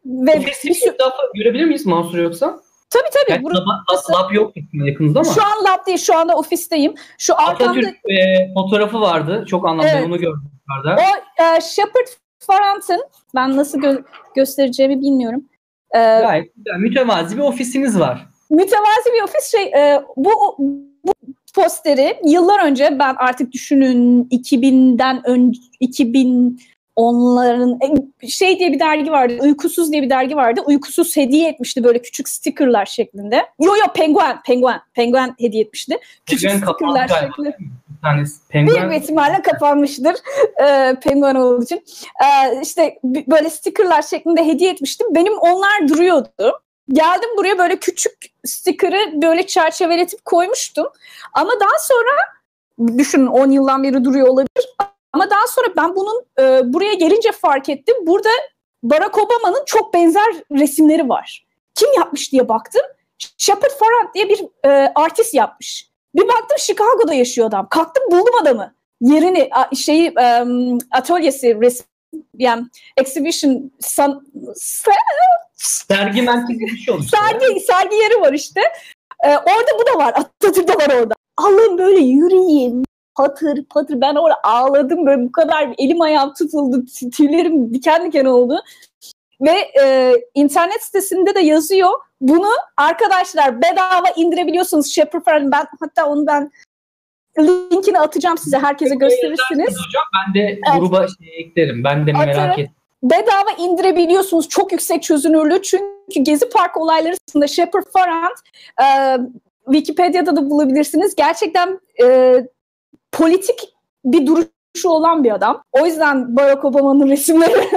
ve 0.06 0.46
bir 0.46 0.52
sürü... 0.52 0.96
görebilir 1.34 1.64
miyiz 1.64 1.86
Mansur 1.86 2.18
yoksa? 2.18 2.60
Tabii 2.94 3.10
tabii. 3.12 3.32
Yani 3.32 3.42
burası, 3.44 4.12
lab, 4.12 4.24
lab 4.24 4.32
yok 4.32 4.52
yakınızda 4.72 5.20
ama. 5.20 5.32
Şu 5.34 5.42
an 5.42 5.64
lab 5.64 5.86
değil. 5.86 5.98
Şu 5.98 6.16
anda 6.16 6.36
ofisteyim. 6.36 6.94
Şu 7.18 7.34
arkamda... 7.40 7.70
Atatürk 7.70 7.94
e, 7.94 8.52
fotoğrafı 8.54 9.00
vardı. 9.00 9.44
Çok 9.48 9.68
anlamlı. 9.68 9.90
Evet. 9.90 10.06
Onu 10.06 10.18
gördüm 10.18 10.50
yukarıda. 10.68 11.02
O 11.02 11.42
e, 11.42 11.60
Shepard 11.60 12.06
Farrant'ın 12.38 13.04
ben 13.34 13.56
nasıl 13.56 13.80
gö- 13.80 14.04
göstereceğimi 14.34 15.00
bilmiyorum. 15.00 15.44
Ee, 15.94 15.98
Gayet 15.98 16.52
güzel. 16.56 16.78
Mütevazi 16.78 17.36
bir 17.36 17.42
ofisiniz 17.42 18.00
var. 18.00 18.26
Mütevazi 18.50 19.12
bir 19.14 19.22
ofis 19.22 19.50
şey 19.50 19.62
e, 19.62 20.02
bu, 20.16 20.30
bu 21.04 21.12
posteri 21.54 22.20
yıllar 22.24 22.66
önce 22.66 22.96
ben 22.98 23.14
artık 23.18 23.52
düşünün 23.52 24.24
2000'den 24.24 25.22
önce 25.26 25.60
2000 25.80 26.60
onların 26.96 27.78
şey 28.28 28.58
diye 28.58 28.72
bir 28.72 28.78
dergi 28.78 29.10
vardı. 29.10 29.36
Uykusuz 29.40 29.92
diye 29.92 30.02
bir 30.02 30.10
dergi 30.10 30.36
vardı. 30.36 30.60
Uykusuz 30.66 31.16
hediye 31.16 31.48
etmişti 31.48 31.84
böyle 31.84 32.02
küçük 32.02 32.28
stickerlar 32.28 32.86
şeklinde. 32.86 33.36
Yo 33.60 33.76
yo 33.76 33.92
penguen, 33.94 34.42
penguen, 34.42 34.80
penguen 34.94 35.34
hediye 35.38 35.62
etmişti. 35.62 35.98
Küçük 36.26 36.50
penguen 36.50 36.66
stickerlar 36.66 37.08
şeklinde. 37.08 37.56
Büyük 38.74 38.90
bir 38.90 38.96
ihtimalle 38.96 39.42
kapanmıştır 39.42 40.14
e, 40.66 40.94
penguen 41.00 41.34
olduğu 41.34 41.62
için. 41.64 41.84
E, 42.24 42.60
işte 42.62 42.98
böyle 43.04 43.50
stickerlar 43.50 44.02
şeklinde 44.02 44.46
hediye 44.46 44.70
etmiştim. 44.70 45.06
Benim 45.14 45.38
onlar 45.38 45.88
duruyordu. 45.88 46.60
Geldim 46.88 47.28
buraya 47.36 47.58
böyle 47.58 47.76
küçük 47.76 48.12
sticker'ı 48.44 49.22
böyle 49.22 49.46
çerçeveletip 49.46 50.24
koymuştum. 50.24 50.86
Ama 51.32 51.52
daha 51.60 51.78
sonra 51.80 52.10
düşünün 52.98 53.26
10 53.26 53.50
yıldan 53.50 53.82
beri 53.82 54.04
duruyor 54.04 54.28
olabilir. 54.28 54.74
Ama 55.14 55.30
daha 55.30 55.46
sonra 55.46 55.66
ben 55.76 55.96
bunun 55.96 56.26
e, 56.40 56.72
buraya 56.72 56.94
gelince 56.94 57.32
fark 57.32 57.68
ettim. 57.68 57.96
Burada 58.06 58.28
Barack 58.82 59.18
Obama'nın 59.18 59.62
çok 59.66 59.94
benzer 59.94 60.34
resimleri 60.52 61.08
var. 61.08 61.46
Kim 61.74 61.88
yapmış 61.96 62.32
diye 62.32 62.48
baktım. 62.48 62.82
Shepard 63.38 63.70
Farrant 63.70 64.14
diye 64.14 64.28
bir 64.28 64.44
e, 64.64 64.92
artist 64.94 65.34
yapmış. 65.34 65.88
Bir 66.14 66.28
baktım 66.28 66.58
Chicago'da 66.58 67.14
yaşıyor 67.14 67.48
adam. 67.48 67.68
Kalktım 67.68 68.04
buldum 68.10 68.34
adamı. 68.42 68.74
Yerini, 69.00 69.50
şeyi, 69.76 70.10
um, 70.42 70.78
atölyesi, 70.90 71.60
resim, 71.60 71.86
yani 72.38 72.64
exhibition, 72.96 73.72
san, 73.80 74.26
sergi 75.54 76.22
merkezi 76.22 76.60
bir 76.60 76.76
şey 76.76 76.94
olmuş. 76.94 77.06
Sergi, 77.10 77.60
sergi 77.60 77.96
yeri 77.96 78.20
var 78.20 78.32
işte. 78.32 78.60
Ee, 79.24 79.28
orada 79.28 79.78
bu 79.78 79.86
da 79.86 80.04
var. 80.04 80.14
Atatürk 80.16 80.68
de 80.68 80.72
var 80.72 81.00
orada. 81.00 81.14
Allah'ım 81.36 81.78
böyle 81.78 82.00
yürüyeyim 82.00 82.84
patır 83.16 83.64
patır. 83.64 84.00
Ben 84.00 84.14
orada 84.14 84.36
ağladım 84.42 85.06
böyle 85.06 85.22
bu 85.22 85.32
kadar. 85.32 85.74
Elim 85.78 86.00
ayağım 86.00 86.34
tutuldu. 86.34 86.84
Tüylerim 87.12 87.74
diken 87.74 88.06
diken 88.06 88.24
oldu. 88.24 88.60
Ve 89.40 89.70
e, 89.82 90.12
internet 90.34 90.82
sitesinde 90.82 91.34
de 91.34 91.40
yazıyor. 91.40 91.90
Bunu 92.20 92.48
arkadaşlar 92.76 93.62
bedava 93.62 94.08
indirebiliyorsunuz. 94.16 94.94
Shopify'den 94.94 95.52
ben 95.52 95.66
hatta 95.80 96.06
onu 96.06 96.26
ben 96.26 96.50
linkini 97.38 98.00
atacağım 98.00 98.38
size. 98.38 98.58
Herkese 98.58 98.94
gösterirsiniz. 98.94 99.68
Hocam 99.68 100.04
ben 100.14 100.34
de 100.34 100.46
evet. 100.48 100.80
gruba 100.80 101.06
şey 101.06 101.40
eklerim. 101.40 101.84
Ben 101.84 102.06
de 102.06 102.12
merak 102.12 102.58
ettim. 102.58 102.74
Bedava 103.02 103.50
indirebiliyorsunuz. 103.58 104.48
Çok 104.48 104.72
yüksek 104.72 105.02
çözünürlüğü. 105.02 105.62
Çünkü 105.62 106.20
Gezi 106.22 106.48
Park 106.48 106.76
olayları 106.76 107.16
sırasında 107.16 107.46
Shepard 107.46 107.84
Farrant 107.92 108.38
e, 108.82 108.86
Wikipedia'da 109.64 110.36
da 110.36 110.50
bulabilirsiniz. 110.50 111.14
Gerçekten 111.14 111.80
e, 112.02 112.36
politik 113.14 113.58
bir 114.04 114.26
duruşu 114.26 114.88
olan 114.88 115.24
bir 115.24 115.34
adam. 115.34 115.62
O 115.72 115.86
yüzden 115.86 116.36
Barack 116.36 116.64
Obama'nın 116.64 117.08
resimleri 117.08 117.68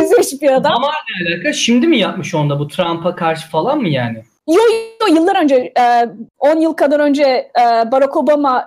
üzüş 0.00 0.42
bir 0.42 0.52
adam. 0.52 0.72
Ama 0.76 0.88
ne 0.88 1.34
alaka? 1.34 1.52
Şimdi 1.52 1.86
mi 1.86 1.98
yapmış 1.98 2.34
onda 2.34 2.58
bu 2.58 2.68
Trump'a 2.68 3.14
karşı 3.14 3.48
falan 3.48 3.78
mı 3.78 3.88
yani? 3.88 4.22
Yo 4.48 4.62
yo 5.00 5.14
yıllar 5.14 5.42
önce 5.42 5.72
10 6.38 6.56
e, 6.56 6.62
yıl 6.62 6.72
kadar 6.72 7.00
önce 7.00 7.22
e, 7.60 7.92
Barack 7.92 8.16
Obama 8.16 8.66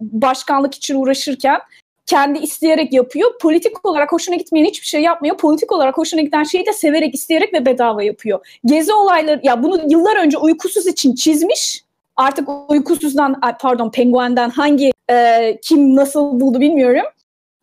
başkanlık 0.00 0.74
için 0.74 0.94
uğraşırken 0.94 1.60
kendi 2.06 2.38
isteyerek 2.38 2.92
yapıyor. 2.92 3.30
Politik 3.40 3.86
olarak 3.86 4.12
hoşuna 4.12 4.36
gitmeyen 4.36 4.66
hiçbir 4.66 4.86
şey 4.86 5.02
yapmıyor. 5.02 5.36
Politik 5.36 5.72
olarak 5.72 5.98
hoşuna 5.98 6.20
giden 6.20 6.42
şeyi 6.42 6.66
de 6.66 6.72
severek, 6.72 7.14
isteyerek 7.14 7.54
ve 7.54 7.66
bedava 7.66 8.02
yapıyor. 8.02 8.58
Gezi 8.64 8.92
olayları, 8.92 9.40
ya 9.42 9.62
bunu 9.62 9.80
yıllar 9.88 10.16
önce 10.16 10.38
uykusuz 10.38 10.86
için 10.86 11.14
çizmiş 11.14 11.82
artık 12.18 12.48
uykusuzdan 12.68 13.40
pardon 13.60 13.90
penguenden 13.90 14.50
hangi 14.50 14.90
e, 15.10 15.58
kim 15.62 15.96
nasıl 15.96 16.40
buldu 16.40 16.60
bilmiyorum. 16.60 17.04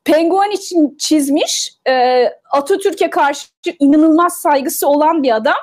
penguen 0.06 0.52
için 0.52 0.96
çizmiş. 1.00 1.74
E, 1.88 2.26
Atatürk'e 2.52 3.10
karşı 3.10 3.48
inanılmaz 3.80 4.34
saygısı 4.34 4.88
olan 4.88 5.24
bir 5.24 5.36
adam. 5.36 5.56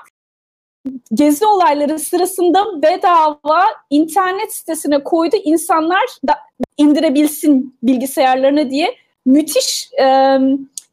Gezi 1.14 1.46
olayları 1.46 1.98
sırasında 1.98 2.82
bedava 2.82 3.64
internet 3.90 4.54
sitesine 4.54 5.04
koydu. 5.04 5.36
İnsanlar 5.44 6.04
da 6.28 6.38
indirebilsin 6.76 7.78
bilgisayarlarına 7.82 8.70
diye. 8.70 8.94
Müthiş 9.26 9.90
e, 10.02 10.38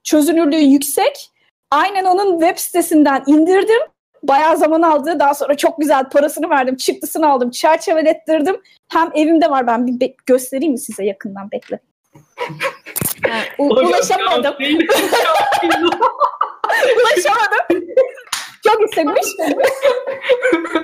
çözünürlüğü 0.04 0.60
yüksek. 0.60 1.32
Aynen 1.72 2.06
onun 2.06 2.40
web 2.40 2.58
sitesinden 2.58 3.24
indirdim. 3.28 3.82
Bayağı 4.24 4.58
zaman 4.58 4.82
aldı. 4.82 5.20
Daha 5.20 5.34
sonra 5.34 5.58
çok 5.58 5.78
güzel 5.78 6.10
parasını 6.10 6.50
verdim. 6.50 6.76
Çıktısını 6.76 7.30
aldım. 7.30 7.52
Çerçevelettirdim. 7.52 8.62
Hem 8.92 9.10
evimde 9.14 9.50
var. 9.50 9.68
Ben 9.68 9.88
bir 9.88 10.14
göstereyim 10.26 10.72
mi 10.72 10.80
size 10.80 11.04
yakından? 11.06 11.52
Bekle. 11.52 11.80
Ha, 13.30 13.38
ulaşamadım. 13.58 14.56
ulaşamadım. 16.98 17.90
Çok 18.68 18.90
istemiş. 18.90 19.28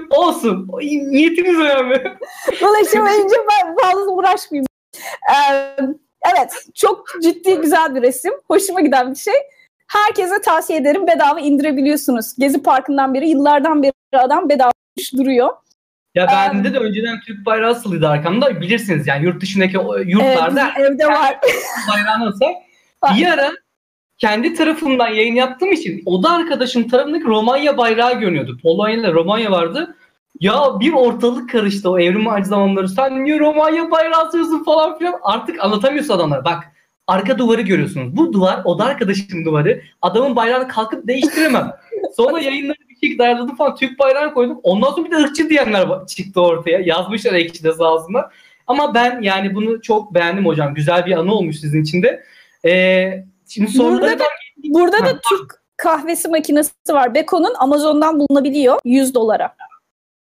Olsun. 0.10 0.70
Niyetiniz 0.82 1.60
önemli. 1.60 2.18
Ulaşamayınca 2.62 3.38
ben 3.52 3.76
fazla 3.76 4.12
uğraşmayayım. 4.12 4.66
Ee, 5.32 5.78
evet. 6.34 6.54
Çok 6.76 7.06
ciddi 7.22 7.56
güzel 7.56 7.96
bir 7.96 8.02
resim. 8.02 8.34
Hoşuma 8.48 8.82
giden 8.82 9.12
bir 9.12 9.20
şey. 9.20 9.34
Herkese 9.88 10.42
tavsiye 10.42 10.80
ederim. 10.80 11.08
Bedava 11.08 11.40
indirebiliyorsunuz. 11.40 12.36
Gezi 12.38 12.64
Parkı'ndan 12.64 13.14
beri 13.14 13.30
yıllardan 13.30 13.84
beri 13.84 13.94
adam 14.14 14.50
bedava 14.50 14.72
duruyor. 15.18 15.50
Ya 16.16 16.28
bende 16.28 16.74
de 16.74 16.78
önceden 16.78 17.20
Türk 17.20 17.46
bayrağı 17.46 17.72
asılıydı 17.72 18.08
arkamda. 18.08 18.62
Bilirsiniz 18.62 19.08
yani 19.08 19.26
yurt 19.26 19.42
dışındaki 19.42 19.78
yurtlarda 20.06 20.70
evet, 20.78 20.92
evde 20.92 21.08
var. 21.08 21.40
bayrağını 21.92 22.30
asar. 22.30 22.54
Bir 23.18 23.26
ara 23.26 23.52
kendi 24.18 24.54
tarafımdan 24.54 25.10
yayın 25.10 25.36
yaptığım 25.36 25.72
için 25.72 26.02
oda 26.06 26.32
arkadaşım 26.32 26.88
tarafındaki 26.88 27.26
Romanya 27.26 27.78
bayrağı 27.78 28.20
görünüyordu. 28.20 28.58
Polonya 28.64 28.96
ile 28.96 29.14
Romanya 29.14 29.52
vardı. 29.52 29.96
Ya 30.40 30.80
bir 30.80 30.94
ortalık 30.94 31.50
karıştı 31.50 31.90
o 31.90 32.00
evrim 32.00 32.28
ağacı 32.28 32.50
zamanları. 32.50 32.90
Sen 32.90 33.26
niye 33.26 33.40
Romanya 33.40 33.92
bayrağı 33.92 34.22
asıyorsun 34.22 34.64
falan 34.64 34.98
filan. 34.98 35.20
Artık 35.24 35.64
anlatamıyorsun 35.64 36.14
adamlar. 36.14 36.46
Bak 36.46 36.64
arka 37.08 37.38
duvarı 37.38 37.62
görüyorsunuz. 37.62 38.18
Bu 38.18 38.34
duvar 38.34 38.62
oda 38.66 38.86
arkadaşım 38.86 39.46
duvarı. 39.46 39.82
Adamın 40.02 40.36
bayrağını 40.36 40.68
kalkıp 40.68 41.08
değiştiremem. 41.08 41.72
Sonra 42.16 42.40
yayınları 42.40 42.78
bir 42.90 42.96
şekilde 42.96 43.24
ayarladım 43.24 43.56
falan. 43.56 43.76
Türk 43.76 44.00
bayrağını 44.00 44.34
koydum. 44.34 44.60
Ondan 44.64 44.92
sonra 44.92 45.06
bir 45.06 45.12
de 45.12 45.16
ırkçı 45.16 45.50
diyenler 45.50 45.88
çıktı 46.08 46.42
ortaya. 46.42 46.80
Yazmışlar 46.80 47.34
ekşide 47.34 47.74
sağ 47.74 47.94
olsunlar. 47.94 48.34
Ama 48.68 48.94
ben 48.94 49.22
yani 49.22 49.56
bunu 49.56 49.82
çok 49.82 50.14
beğendim 50.14 50.46
hocam. 50.46 50.74
Güzel 50.74 51.06
bir 51.06 51.12
anı 51.12 51.34
olmuş 51.34 51.60
sizin 51.60 51.84
için 51.84 52.04
de. 52.04 52.24
Ee, 52.66 53.26
şimdi 53.48 53.72
soruları 53.72 54.02
burada 54.02 54.20
da, 54.20 54.26
burada 54.64 55.06
da 55.06 55.20
Türk 55.30 55.62
kahvesi 55.78 56.28
makinesi 56.28 56.72
var. 56.90 57.14
Beko'nun 57.16 57.54
Amazon'dan 57.60 58.20
bulunabiliyor 58.20 58.80
100 58.86 59.14
dolara. 59.14 59.56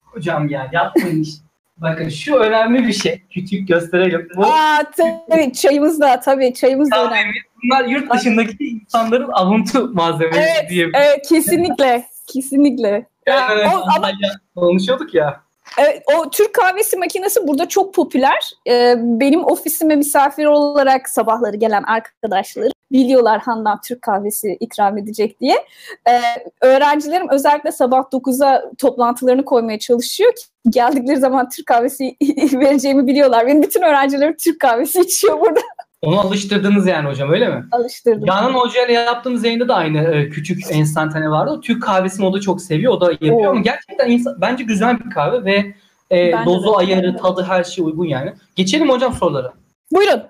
Hocam 0.01 0.49
ya 0.49 0.71
yapmayın 0.73 1.23
işte. 1.23 1.45
Bakın 1.77 2.09
şu 2.09 2.37
önemli 2.37 2.87
bir 2.87 2.93
şey. 2.93 3.23
Küçük 3.31 3.69
gösterelim. 3.69 4.29
Bu, 4.37 4.47
Aa, 4.47 4.83
tabii 4.97 5.53
çayımız 5.53 6.01
da 6.01 6.21
tabii 6.21 6.55
çayımız 6.55 6.91
da 6.91 7.11
önemli. 7.11 7.35
Bunlar 7.63 7.85
yurt 7.85 8.15
dışındaki 8.15 8.65
insanların 8.65 9.29
avuntu 9.33 9.95
malzemesi 9.95 10.41
evet, 10.41 10.71
diye. 10.71 10.91
Evet 10.95 11.29
kesinlikle. 11.29 12.07
Kesinlikle. 12.33 13.07
Yani, 13.27 13.61
yani, 13.61 13.77
o, 13.77 13.85
ama, 13.97 14.11
konuşuyorduk 14.55 15.15
ya. 15.15 15.43
Evet, 15.79 16.03
o 16.17 16.31
Türk 16.31 16.55
kahvesi 16.55 16.97
makinesi 16.97 17.49
burada 17.49 17.69
çok 17.69 17.95
popüler. 17.95 18.51
Ee, 18.69 18.95
benim 18.99 19.45
ofisime 19.45 19.97
misafir 19.97 20.47
olarak 20.47 21.09
sabahları 21.09 21.57
gelen 21.57 21.83
arkadaşlarım 21.83 22.73
biliyorlar 22.93 23.41
Handan 23.41 23.81
Türk 23.81 24.03
kahvesi 24.03 24.57
ikram 24.61 24.99
edecek 24.99 25.41
diye. 25.41 25.65
Ee, 26.09 26.21
öğrencilerim 26.61 27.29
özellikle 27.31 27.73
sabah 27.73 28.03
9'a 28.13 28.71
toplantılarını 28.79 29.45
koymaya 29.45 29.79
çalışıyor 29.79 30.33
ki 30.35 30.45
geldikleri 30.71 31.17
zaman 31.17 31.49
Türk 31.49 31.67
kahvesi 31.67 32.17
vereceğimi 32.53 33.07
biliyorlar. 33.07 33.47
Benim 33.47 33.63
bütün 33.63 33.83
öğrencilerim 33.83 34.37
Türk 34.37 34.61
kahvesi 34.61 35.01
içiyor 35.01 35.41
burada. 35.41 35.61
Onu 36.03 36.21
alıştırdınız 36.21 36.87
yani 36.87 37.09
hocam 37.09 37.33
öyle 37.33 37.49
mi? 37.49 37.65
Alıştırdım. 37.73 38.27
Canan 38.27 38.55
Hoca 38.55 38.87
ile 38.87 38.93
yaptığımız 38.93 39.45
yayında 39.45 39.69
da 39.69 39.75
aynı 39.75 39.99
e, 39.99 40.29
küçük 40.29 40.63
enstantane 40.71 41.31
vardı. 41.31 41.51
O 41.51 41.61
Türk 41.61 41.83
kahvesini 41.83 42.27
o 42.27 42.33
da 42.33 42.41
çok 42.41 42.63
seviyor. 42.63 42.93
O 42.93 43.01
da 43.01 43.13
yapıyor 43.13 43.47
Oo. 43.47 43.51
ama 43.51 43.61
gerçekten 43.61 44.11
insan, 44.11 44.41
bence 44.41 44.65
güzel 44.65 45.01
bir 45.01 45.11
kahve 45.11 45.45
ve 45.45 45.75
e, 46.11 46.33
dozu, 46.45 46.77
ayarı, 46.77 47.17
tadı 47.17 47.43
her 47.43 47.65
şey 47.65 47.85
uygun 47.85 48.05
yani. 48.05 48.33
Geçelim 48.57 48.89
hocam 48.89 49.13
sorulara. 49.13 49.53
Buyurun. 49.93 50.23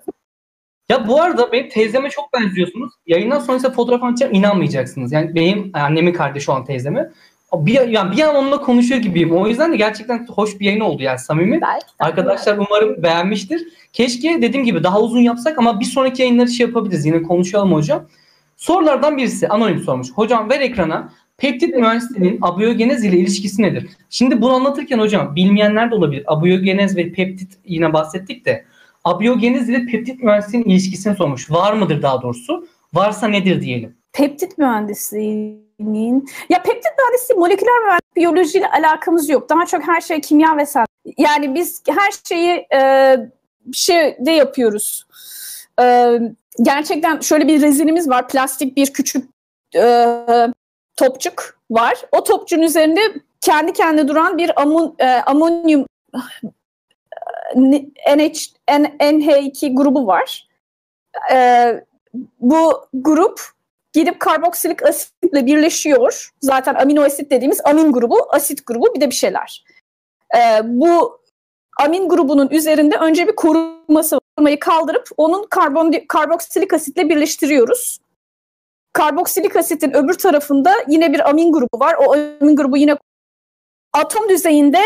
Ya 0.89 1.09
bu 1.09 1.23
arada 1.23 1.53
benim 1.53 1.69
teyzeme 1.69 2.11
çok 2.11 2.33
benziyorsunuz. 2.33 2.93
Yayından 3.07 3.39
sonra 3.39 3.59
size 3.59 3.73
fotoğraf 3.73 4.03
atacağım 4.03 4.35
inanmayacaksınız. 4.35 5.13
Yani 5.13 5.35
benim 5.35 5.71
annemin 5.75 6.13
kardeşi 6.13 6.51
olan 6.51 6.65
teyzeme. 6.65 7.11
Bir, 7.55 7.89
yani 7.89 8.17
bir 8.17 8.23
an 8.23 8.35
onunla 8.35 8.61
konuşuyor 8.61 9.01
gibiyim. 9.01 9.37
O 9.37 9.49
yüzden 9.49 9.73
de 9.73 9.77
gerçekten 9.77 10.27
hoş 10.27 10.61
bir 10.61 10.65
yayın 10.65 10.81
oldu 10.81 11.03
yani 11.03 11.19
samimi. 11.19 11.61
Belki. 11.61 11.87
Arkadaşlar 11.99 12.59
umarım 12.59 13.03
beğenmiştir. 13.03 13.69
Keşke 13.93 14.43
dediğim 14.43 14.67
gibi 14.67 14.85
daha 14.85 15.01
uzun 15.01 15.21
yapsak 15.21 15.59
ama 15.59 15.81
bir 15.81 15.85
sonraki 15.85 16.23
yayınları 16.23 16.49
şey 16.49 16.67
yapabiliriz. 16.67 17.07
Yine 17.07 17.23
konuşalım 17.23 17.73
hocam. 17.73 18.07
Sorulardan 18.57 19.17
birisi 19.17 19.49
anonim 19.49 19.81
sormuş. 19.81 20.13
Hocam 20.13 20.51
ver 20.51 20.61
ekrana. 20.61 21.13
Peptit 21.37 21.77
mühendisliğinin 21.77 22.39
abiyogenez 22.43 23.05
ile 23.05 23.19
ilişkisi 23.19 23.63
nedir? 23.63 23.89
Şimdi 24.11 24.43
bunu 24.43 24.53
anlatırken 24.53 24.99
hocam 24.99 25.37
bilmeyenler 25.37 25.91
de 25.91 25.95
olabilir. 25.95 26.25
Abiyogenez 26.27 26.97
ve 26.97 27.13
peptit 27.13 27.59
yine 27.65 27.93
bahsettik 27.93 28.47
de 28.47 28.65
abiyogenez 29.05 29.69
ile 29.69 29.87
peptit 29.87 30.23
mühendisliğinin 30.23 30.69
ilişkisini 30.69 31.17
sormuş. 31.17 31.51
Var 31.51 31.73
mıdır 31.73 32.03
daha 32.03 32.23
doğrusu? 32.23 32.67
Varsa 32.95 33.29
nedir 33.29 33.61
diyelim. 33.61 33.97
Peptit 34.13 34.59
mühendisliğinin 35.83 36.29
ya 36.49 36.63
peptit 36.63 36.93
mühendisliği 36.99 37.39
moleküler 37.39 37.79
mühendislik 37.79 38.17
biyolojiyle 38.17 38.71
alakamız 38.71 39.29
yok. 39.29 39.49
Daha 39.49 39.67
çok 39.67 39.89
her 39.89 40.01
şey 40.01 40.21
kimya 40.21 40.57
ve 40.57 40.67
sen. 40.67 40.87
Yani 41.19 41.55
biz 41.55 41.83
her 41.89 42.11
şeyi 42.29 42.67
e, 42.75 43.17
şey 43.73 44.17
de 44.21 44.31
yapıyoruz. 44.31 45.07
E, 45.83 46.19
gerçekten 46.63 47.21
şöyle 47.21 47.49
bir 47.49 47.63
rezinimiz 47.63 48.09
var. 48.09 48.29
Plastik 48.29 48.77
bir 48.77 48.93
küçük 48.93 49.29
e, 49.77 50.07
topçuk 50.97 51.59
var. 51.71 51.95
O 52.13 52.25
topçun 52.25 52.63
üzerinde 52.63 53.01
kendi 53.41 53.73
kendine 53.73 54.09
duran 54.09 54.39
bir 54.39 54.63
amon, 54.63 54.95
e, 54.99 55.07
amonyum 55.07 55.87
NH, 57.57 58.39
NH2 58.69 59.75
grubu 59.75 60.07
var. 60.07 60.49
E, 61.33 61.85
bu 62.41 62.87
grup 62.95 63.41
gidip 63.93 64.21
karboksilik 64.21 64.83
asitle 64.83 65.47
birleşiyor. 65.47 66.31
Zaten 66.41 66.75
amino 66.75 67.03
asit 67.03 67.31
dediğimiz 67.31 67.61
amin 67.65 67.93
grubu, 67.93 68.27
asit 68.31 68.67
grubu 68.67 68.95
bir 68.95 69.01
de 69.01 69.11
bir 69.11 69.15
şeyler. 69.15 69.65
E, 70.37 70.61
bu 70.65 71.21
amin 71.81 72.09
grubunun 72.09 72.49
üzerinde 72.51 72.97
önce 72.97 73.29
bir 73.29 73.37
koruması 73.37 74.17
var. 74.17 74.61
kaldırıp 74.61 75.09
onun 75.17 75.47
karbon 75.51 75.95
karboksilik 76.09 76.73
asitle 76.73 77.09
birleştiriyoruz. 77.09 77.99
Karboksilik 78.93 79.57
asitin 79.57 79.97
öbür 79.97 80.15
tarafında 80.15 80.75
yine 80.89 81.13
bir 81.13 81.29
amin 81.29 81.53
grubu 81.53 81.81
var. 81.81 81.95
O 82.07 82.13
amin 82.13 82.57
grubu 82.57 82.77
yine 82.77 82.97
atom 83.93 84.29
düzeyinde 84.29 84.79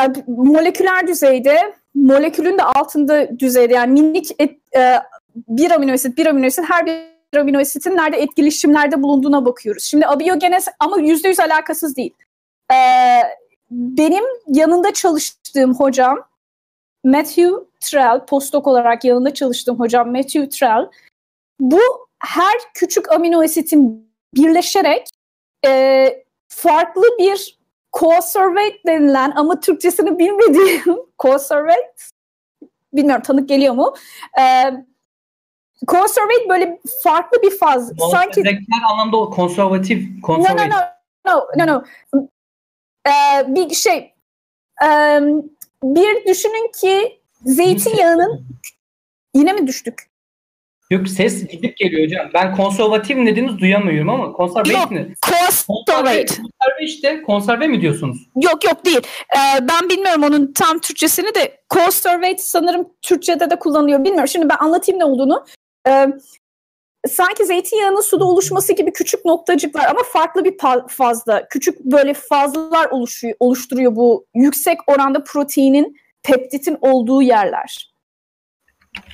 e, 0.00 0.04
moleküler 0.26 1.06
düzeyde 1.06 1.74
molekülün 1.94 2.58
de 2.58 2.62
altında 2.62 3.38
düzeyde 3.38 3.74
yani 3.74 4.00
minik 4.00 4.30
et, 4.38 4.58
e, 4.76 4.94
bir 5.36 5.70
amino 5.70 5.92
asit 5.92 6.18
bir 6.18 6.26
amino 6.26 6.46
asit 6.46 6.64
her 6.70 6.86
bir 6.86 7.17
amino 7.36 7.60
asitin 7.60 7.96
nerede 7.96 8.16
etkileşimlerde 8.16 9.02
bulunduğuna 9.02 9.44
bakıyoruz. 9.44 9.84
Şimdi 9.84 10.06
abiyogenez 10.06 10.68
ama 10.80 10.98
yüzde 10.98 11.28
yüz 11.28 11.40
alakasız 11.40 11.96
değil. 11.96 12.14
Ee, 12.72 13.20
benim 13.70 14.24
yanında 14.48 14.92
çalıştığım 14.92 15.74
hocam 15.74 16.28
Matthew 17.04 17.50
Trell, 17.80 18.26
postdoc 18.26 18.70
olarak 18.70 19.04
yanında 19.04 19.34
çalıştığım 19.34 19.78
hocam 19.78 20.12
Matthew 20.12 20.48
Trell, 20.48 20.90
bu 21.60 21.80
her 22.20 22.54
küçük 22.74 23.12
amino 23.12 23.42
asitin 23.42 24.10
birleşerek 24.34 25.08
e, 25.66 26.24
farklı 26.48 27.02
bir 27.18 27.58
conservate 27.98 28.78
denilen 28.86 29.32
ama 29.36 29.60
Türkçesini 29.60 30.18
bilmediğim 30.18 30.98
conservate 31.18 31.92
bilmiyorum 32.92 33.22
tanık 33.22 33.48
geliyor 33.48 33.74
mu? 33.74 33.94
E, 34.40 34.72
conservate 35.86 36.48
böyle 36.48 36.80
farklı 37.02 37.42
bir 37.42 37.58
faz. 37.58 37.92
Sanki 38.10 38.42
anlamda 38.90 39.16
konservatif. 39.16 40.22
konservatif. 40.22 40.72
No, 41.26 41.32
no, 41.32 41.46
no, 41.56 41.66
no, 41.66 41.82
no. 42.14 42.28
Ee, 43.06 43.54
bir 43.54 43.74
şey 43.74 44.14
ee, 44.84 45.20
bir 45.82 46.26
düşünün 46.26 46.72
ki 46.80 47.20
zeytinyağının 47.44 48.46
yine 49.34 49.52
mi 49.52 49.66
düştük? 49.66 50.08
Yok 50.90 51.08
ses 51.08 51.46
gidip 51.48 51.76
geliyor 51.76 52.04
hocam. 52.04 52.30
Ben 52.34 52.56
konservatif 52.56 53.16
mi 53.16 53.26
dediğiniz 53.26 53.58
duyamıyorum 53.58 54.08
ama 54.08 54.32
konserve 54.32 54.72
yok, 54.72 54.90
mi? 54.90 55.14
Konserve. 55.68 56.26
Konserve 56.26 56.84
işte. 56.84 57.22
Konserve 57.22 57.66
mi 57.66 57.80
diyorsunuz? 57.80 58.28
Yok 58.36 58.64
yok 58.64 58.84
değil. 58.84 59.00
Ee, 59.34 59.68
ben 59.68 59.88
bilmiyorum 59.88 60.22
onun 60.22 60.52
tam 60.52 60.78
Türkçesini 60.78 61.34
de. 61.34 61.60
Conservate 61.70 62.38
sanırım 62.38 62.88
Türkçe'de 63.02 63.50
de 63.50 63.58
kullanılıyor. 63.58 64.04
Bilmiyorum. 64.04 64.28
Şimdi 64.28 64.48
ben 64.48 64.56
anlatayım 64.56 65.00
ne 65.00 65.04
olduğunu. 65.04 65.44
Ee, 65.88 66.06
sanki 67.08 67.46
zeytinyağının 67.46 68.00
suda 68.00 68.24
oluşması 68.24 68.72
gibi 68.72 68.92
küçük 68.92 69.24
noktacıklar 69.24 69.84
ama 69.84 70.00
farklı 70.12 70.44
bir 70.44 70.56
fazla. 70.88 71.48
Küçük 71.48 71.80
böyle 71.80 72.14
fazlalar 72.14 72.90
oluşuyor, 72.90 73.34
oluşturuyor 73.40 73.96
bu 73.96 74.26
yüksek 74.34 74.78
oranda 74.86 75.24
proteinin, 75.24 75.96
peptitin 76.22 76.78
olduğu 76.80 77.22
yerler. 77.22 77.92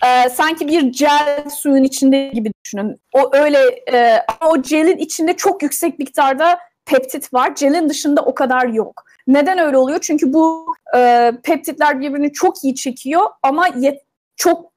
Ee, 0.04 0.28
sanki 0.28 0.68
bir 0.68 0.82
gel 0.82 1.44
suyun 1.50 1.82
içinde 1.82 2.28
gibi 2.34 2.52
düşünün. 2.64 3.00
O 3.12 3.36
öyle 3.36 3.58
e, 3.92 4.20
ama 4.40 4.50
o 4.50 4.62
gelin 4.62 4.96
içinde 4.96 5.36
çok 5.36 5.62
yüksek 5.62 5.98
miktarda 5.98 6.58
peptit 6.86 7.34
var. 7.34 7.52
Gelin 7.58 7.88
dışında 7.88 8.22
o 8.22 8.34
kadar 8.34 8.66
yok. 8.66 9.04
Neden 9.26 9.58
öyle 9.58 9.76
oluyor? 9.76 9.98
Çünkü 10.02 10.32
bu 10.32 10.66
e, 10.96 11.32
peptitler 11.42 12.00
birbirini 12.00 12.32
çok 12.32 12.64
iyi 12.64 12.74
çekiyor 12.74 13.22
ama 13.42 13.66
yet, 13.76 14.02
çok 14.36 14.73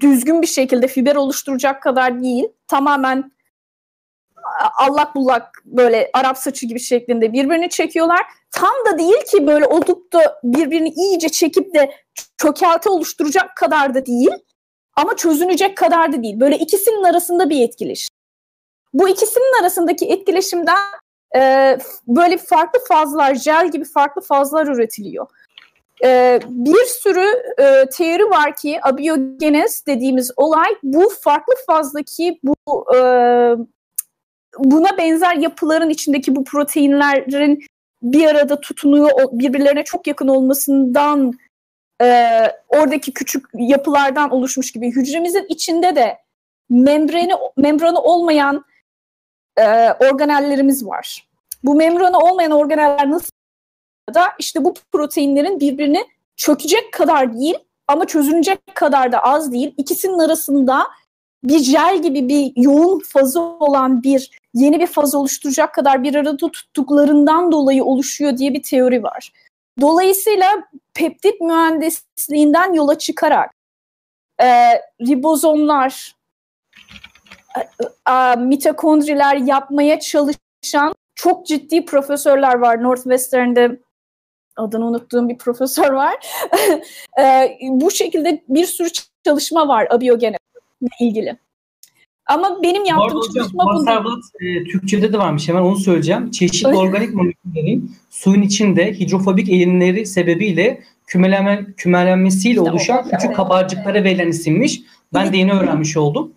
düzgün 0.00 0.42
bir 0.42 0.46
şekilde 0.46 0.86
fiber 0.86 1.16
oluşturacak 1.16 1.82
kadar 1.82 2.22
değil. 2.22 2.44
Tamamen 2.68 3.32
allak 4.78 5.14
bullak 5.14 5.62
böyle 5.64 6.10
Arap 6.12 6.38
saçı 6.38 6.66
gibi 6.66 6.80
şeklinde 6.80 7.32
birbirini 7.32 7.70
çekiyorlar. 7.70 8.20
Tam 8.50 8.72
da 8.86 8.98
değil 8.98 9.24
ki 9.32 9.46
böyle 9.46 9.66
olup 9.66 10.12
da 10.12 10.40
birbirini 10.44 10.88
iyice 10.88 11.28
çekip 11.28 11.74
de 11.74 11.94
çökelti 12.36 12.88
oluşturacak 12.88 13.56
kadar 13.56 13.94
da 13.94 14.06
değil. 14.06 14.30
Ama 14.96 15.16
çözünecek 15.16 15.76
kadar 15.76 16.12
da 16.12 16.22
değil. 16.22 16.40
Böyle 16.40 16.58
ikisinin 16.58 17.04
arasında 17.04 17.50
bir 17.50 17.60
etkileşim. 17.60 18.14
Bu 18.94 19.08
ikisinin 19.08 19.62
arasındaki 19.62 20.06
etkileşimden 20.06 20.76
e, 21.36 21.78
böyle 22.06 22.36
farklı 22.36 22.80
fazlar, 22.88 23.34
jel 23.34 23.70
gibi 23.70 23.84
farklı 23.84 24.22
fazlar 24.22 24.66
üretiliyor. 24.66 25.26
E, 26.04 26.40
bir 26.48 26.84
sürü 26.84 27.26
e, 27.58 27.88
teori 27.88 28.30
var 28.30 28.56
ki 28.56 28.78
abiyogenez 28.82 29.86
dediğimiz 29.86 30.30
olay 30.36 30.74
bu 30.82 31.12
farklı 31.20 31.54
fazdaki 31.66 32.40
bu 32.44 32.94
e, 32.96 32.98
buna 34.58 34.98
benzer 34.98 35.36
yapıların 35.36 35.90
içindeki 35.90 36.36
bu 36.36 36.44
proteinlerin 36.44 37.66
bir 38.02 38.26
arada 38.26 38.60
tutunuyor, 38.60 39.10
birbirlerine 39.32 39.84
çok 39.84 40.06
yakın 40.06 40.28
olmasından 40.28 41.32
e, 42.02 42.40
oradaki 42.68 43.12
küçük 43.12 43.46
yapılardan 43.54 44.30
oluşmuş 44.30 44.72
gibi 44.72 44.90
hücremizin 44.90 45.46
içinde 45.48 45.96
de 45.96 46.18
membrani 46.70 47.32
membranı 47.56 48.00
olmayan 48.00 48.64
e, 49.56 49.92
organellerimiz 49.92 50.86
var. 50.86 51.28
Bu 51.64 51.74
membranı 51.74 52.18
olmayan 52.18 52.50
organeller 52.50 53.10
nasıl 53.10 53.30
da 54.14 54.32
işte 54.38 54.64
bu 54.64 54.74
proteinlerin 54.92 55.60
birbirini 55.60 56.04
çökecek 56.36 56.92
kadar 56.92 57.38
değil 57.38 57.54
ama 57.88 58.04
çözünecek 58.04 58.74
kadar 58.74 59.12
da 59.12 59.18
az 59.18 59.52
değil. 59.52 59.74
İkisinin 59.78 60.18
arasında 60.18 60.86
bir 61.44 61.58
jel 61.58 62.02
gibi 62.02 62.28
bir 62.28 62.52
yoğun 62.56 63.00
fazı 63.00 63.40
olan 63.40 64.02
bir 64.02 64.30
yeni 64.54 64.80
bir 64.80 64.86
faz 64.86 65.14
oluşturacak 65.14 65.74
kadar 65.74 66.02
bir 66.02 66.14
arada 66.14 66.36
tuttuklarından 66.36 67.52
dolayı 67.52 67.84
oluşuyor 67.84 68.38
diye 68.38 68.54
bir 68.54 68.62
teori 68.62 69.02
var. 69.02 69.32
Dolayısıyla 69.80 70.46
peptit 70.94 71.40
mühendisliğinden 71.40 72.72
yola 72.72 72.98
çıkarak 72.98 73.54
e, 74.42 74.46
ribozomlar, 75.00 76.16
e, 77.58 77.60
e, 78.12 78.36
mitokondriler 78.36 79.36
yapmaya 79.36 80.00
çalışan 80.00 80.94
çok 81.14 81.46
ciddi 81.46 81.84
profesörler 81.84 82.54
var. 82.54 82.82
Northwestern'de 82.82 83.80
adını 84.56 84.86
unuttuğum 84.86 85.28
bir 85.28 85.38
profesör 85.38 85.92
var. 85.92 86.14
e, 87.20 87.58
bu 87.68 87.90
şekilde 87.90 88.44
bir 88.48 88.66
sürü 88.66 88.88
çalışma 89.24 89.68
var 89.68 89.86
abiyogene 89.90 90.36
ilgili. 91.00 91.36
Ama 92.26 92.62
benim 92.62 92.84
yaptığım 92.84 93.18
hocam, 93.18 93.34
çalışma 93.34 94.04
bu. 94.04 94.20
E, 94.40 94.64
Türkçe'de 94.64 95.12
de 95.12 95.18
varmış 95.18 95.48
hemen 95.48 95.62
onu 95.62 95.76
söyleyeceğim. 95.76 96.30
Çeşitli 96.30 96.68
Öyle. 96.68 96.78
organik 96.78 97.14
moleküllerin 97.14 97.96
suyun 98.10 98.42
içinde 98.42 98.92
hidrofobik 98.92 99.48
eğilimleri 99.48 100.06
sebebiyle 100.06 100.82
kümeleme, 101.06 101.66
kümelenmesiyle 101.76 102.60
işte 102.60 102.70
oluşan 102.70 102.98
o, 102.98 103.02
küçük 103.02 103.24
evet. 103.26 103.36
kabarcıklara 103.36 104.04
verilen 104.04 104.28
isimmiş. 104.28 104.80
Ben 105.14 105.32
de 105.32 105.36
yeni 105.36 105.52
öğrenmiş 105.52 105.96
oldum. 105.96 106.32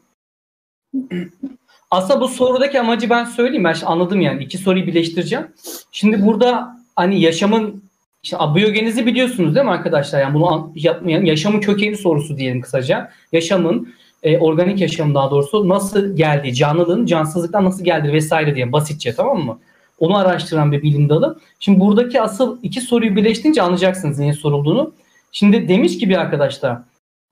Aslında 1.92 2.22
bu 2.22 2.28
sorudaki 2.28 2.80
amacı 2.80 3.10
ben 3.10 3.26
söyleyeyim. 3.26 3.64
Ben 3.64 3.76
anladım 3.86 4.22
yani. 4.22 4.44
iki 4.44 4.58
soruyu 4.58 4.88
birleştireceğim. 4.88 5.48
Şimdi 5.92 6.26
burada 6.26 6.78
hani 6.96 7.22
yaşamın 7.22 7.84
işte 8.24 8.38
abiyogenizi 8.40 9.06
biliyorsunuz 9.06 9.56
değil 9.56 9.66
mi 9.66 9.72
arkadaşlar? 9.72 10.22
Yani 10.22 10.34
bunu 10.34 10.72
yapmayan 10.76 11.26
yaşamın 11.26 11.60
kökeni 11.60 11.98
sorusu 11.98 12.38
diyelim 12.38 12.62
kısaca. 12.62 13.12
Yaşamın 13.32 13.94
e, 14.24 14.38
organik 14.38 14.82
yaşam 14.82 15.16
daha 15.16 15.32
doğrusu 15.32 15.70
nasıl 15.70 16.16
geldi, 16.16 16.54
canlılığın 16.54 17.06
cansızlıktan 17.06 17.66
nasıl 17.66 17.84
geldi 17.84 18.14
vesaire 18.14 18.56
diye 18.56 18.72
basitçe 18.72 19.16
tamam 19.16 19.46
mı? 19.46 19.60
Onu 20.00 20.18
araştıran 20.18 20.72
bir 20.72 20.82
bilim 20.82 21.10
dalı. 21.10 21.40
Şimdi 21.60 21.80
buradaki 21.80 22.22
asıl 22.22 22.58
iki 22.64 22.82
soruyu 22.82 23.16
birleştirince 23.16 23.62
anlayacaksınız 23.62 24.20
niye 24.20 24.34
sorulduğunu. 24.34 24.94
Şimdi 25.32 25.68
demiş 25.68 25.98
ki 25.98 26.10
bir 26.10 26.18
arkadaşlar 26.18 26.78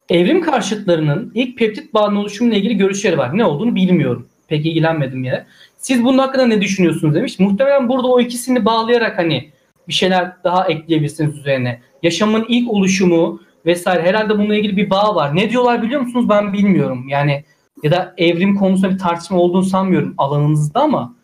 evrim 0.09 0.41
karşıtlarının 0.41 1.31
ilk 1.35 1.57
peptit 1.57 1.93
bağının 1.93 2.15
oluşumuyla 2.15 2.57
ilgili 2.57 2.77
görüşleri 2.77 3.17
var. 3.17 3.37
Ne 3.37 3.45
olduğunu 3.45 3.75
bilmiyorum. 3.75 4.27
Pek 4.47 4.65
ilgilenmedim 4.65 5.23
yine. 5.23 5.45
Siz 5.77 6.03
bunun 6.03 6.17
hakkında 6.17 6.47
ne 6.47 6.61
düşünüyorsunuz 6.61 7.15
demiş. 7.15 7.39
Muhtemelen 7.39 7.89
burada 7.89 8.07
o 8.07 8.19
ikisini 8.19 8.65
bağlayarak 8.65 9.17
hani 9.17 9.51
bir 9.87 9.93
şeyler 9.93 10.43
daha 10.43 10.67
ekleyebilirsiniz 10.67 11.37
üzerine. 11.37 11.81
Yaşamın 12.03 12.45
ilk 12.47 12.71
oluşumu 12.71 13.41
vesaire 13.65 14.01
herhalde 14.01 14.37
bununla 14.37 14.55
ilgili 14.55 14.77
bir 14.77 14.89
bağ 14.89 15.15
var. 15.15 15.35
Ne 15.35 15.49
diyorlar 15.49 15.81
biliyor 15.81 16.01
musunuz? 16.01 16.29
Ben 16.29 16.53
bilmiyorum. 16.53 17.05
Yani 17.07 17.43
ya 17.83 17.91
da 17.91 18.13
evrim 18.17 18.55
konusunda 18.55 18.93
bir 18.93 18.97
tartışma 18.97 19.37
olduğunu 19.39 19.63
sanmıyorum 19.63 20.13
alanınızda 20.17 20.81
ama 20.81 21.15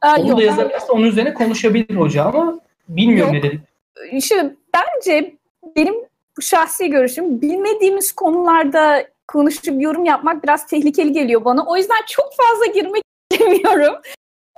Aa, 0.00 0.16
onu 0.20 0.28
yok, 0.28 0.38
da 0.38 0.42
yazabilirse 0.42 0.92
onun 0.92 1.04
üzerine 1.06 1.34
konuşabilir 1.34 1.96
hoca 1.96 2.24
ama 2.24 2.60
bilmiyorum 2.88 3.34
yok. 3.34 3.44
ne 3.44 3.50
dedik. 3.50 3.60
İşte 4.12 4.56
bence 4.74 5.34
benim 5.76 5.94
şahsi 6.40 6.90
görüşüm 6.90 7.42
bilmediğimiz 7.42 8.12
konularda 8.12 9.06
konuşup 9.28 9.82
yorum 9.82 10.04
yapmak 10.04 10.44
biraz 10.44 10.66
tehlikeli 10.66 11.12
geliyor 11.12 11.44
bana. 11.44 11.64
O 11.66 11.76
yüzden 11.76 12.00
çok 12.08 12.26
fazla 12.36 12.66
girmek 12.80 13.02
istemiyorum. 13.32 13.94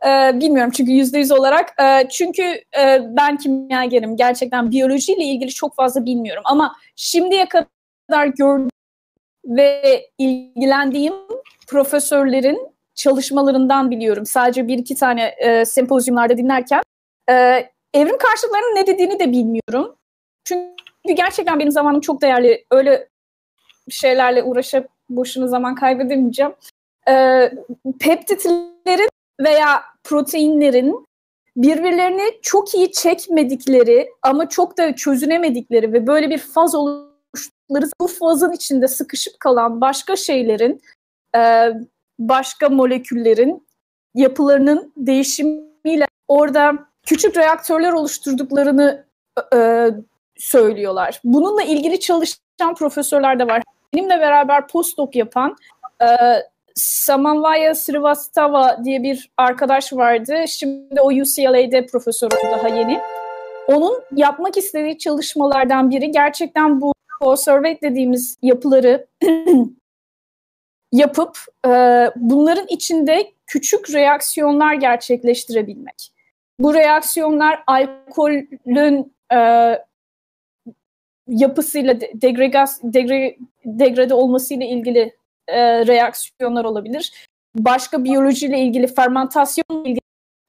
Ee, 0.06 0.40
bilmiyorum 0.40 0.72
çünkü 0.76 0.92
yüzde 0.92 1.18
yüz 1.18 1.32
olarak. 1.32 1.74
Ee, 1.82 2.08
çünkü 2.10 2.42
e, 2.78 3.00
ben 3.16 3.36
kimyagerim. 3.36 4.16
Gerçekten 4.16 4.70
biyolojiyle 4.70 5.24
ilgili 5.24 5.50
çok 5.50 5.76
fazla 5.76 6.04
bilmiyorum. 6.04 6.42
Ama 6.46 6.76
şimdiye 6.96 7.46
kadar 7.48 8.26
gördüğüm 8.26 8.68
ve 9.44 10.06
ilgilendiğim 10.18 11.14
profesörlerin 11.66 12.68
çalışmalarından 12.94 13.90
biliyorum. 13.90 14.26
Sadece 14.26 14.68
bir 14.68 14.78
iki 14.78 14.94
tane 14.94 15.34
e, 15.38 15.64
sempozyumlarda 15.64 16.36
dinlerken. 16.36 16.82
E, 17.30 17.32
evrim 17.94 18.18
karşıtlarının 18.18 18.76
ne 18.76 18.86
dediğini 18.86 19.18
de 19.18 19.32
bilmiyorum. 19.32 19.96
Çünkü 20.44 21.14
gerçekten 21.16 21.58
benim 21.58 21.72
zamanım 21.72 22.00
çok 22.00 22.22
değerli. 22.22 22.64
Öyle 22.70 23.08
şeylerle 23.90 24.42
uğraşıp 24.42 24.88
boşuna 25.10 25.46
zaman 25.46 25.74
kaybedemeyeceğim. 25.74 26.54
E, 27.08 27.50
peptitlerin 28.00 29.08
veya 29.40 29.82
proteinlerin 30.04 31.06
birbirlerini 31.56 32.38
çok 32.42 32.74
iyi 32.74 32.92
çekmedikleri 32.92 34.10
ama 34.22 34.48
çok 34.48 34.78
da 34.78 34.96
çözünemedikleri 34.96 35.92
ve 35.92 36.06
böyle 36.06 36.30
bir 36.30 36.38
faz 36.38 36.74
oluştukları 36.74 37.86
bu 38.00 38.06
fazın 38.06 38.52
içinde 38.52 38.88
sıkışıp 38.88 39.40
kalan 39.40 39.80
başka 39.80 40.16
şeylerin 40.16 40.82
e, 41.36 41.72
başka 42.18 42.68
moleküllerin 42.68 43.66
yapılarının 44.14 44.92
değişimiyle 44.96 46.06
orada 46.28 46.72
küçük 47.06 47.36
reaktörler 47.36 47.92
oluşturduklarını 47.92 49.04
e, 49.54 49.90
söylüyorlar. 50.36 51.20
Bununla 51.24 51.62
ilgili 51.62 52.00
çalışan 52.00 52.74
profesörler 52.78 53.38
de 53.38 53.46
var. 53.46 53.62
Benimle 53.94 54.20
beraber 54.20 54.68
postdoc 54.68 55.18
yapan 55.18 55.56
e, 56.02 56.06
Samanvaya 56.78 57.74
Srivastava 57.74 58.84
diye 58.84 59.02
bir 59.02 59.30
arkadaş 59.36 59.92
vardı. 59.92 60.34
Şimdi 60.48 61.00
o 61.00 61.06
UCLA'de 61.06 61.86
profesör 61.86 62.30
daha 62.30 62.68
yeni. 62.68 63.00
Onun 63.68 64.02
yapmak 64.16 64.56
istediği 64.56 64.98
çalışmalardan 64.98 65.90
biri 65.90 66.10
gerçekten 66.10 66.80
bu 66.80 66.92
conservate 67.22 67.80
dediğimiz 67.80 68.38
yapıları 68.42 69.06
yapıp 70.92 71.38
e, 71.66 71.70
bunların 72.16 72.66
içinde 72.68 73.32
küçük 73.46 73.94
reaksiyonlar 73.94 74.74
gerçekleştirebilmek. 74.74 76.12
Bu 76.58 76.74
reaksiyonlar 76.74 77.62
alkolün 77.66 79.14
e, 79.32 79.38
yapısıyla 81.28 82.00
degregas, 82.00 82.80
degre, 82.82 83.36
degrade 83.64 84.14
olmasıyla 84.14 84.66
ilgili 84.66 85.18
e, 85.48 85.86
reaksiyonlar 85.86 86.64
olabilir. 86.64 87.12
Başka 87.56 88.04
biyolojiyle 88.04 88.58
ilgili 88.58 88.86
fermentasyonla 88.86 89.80
ilgili 89.88 90.00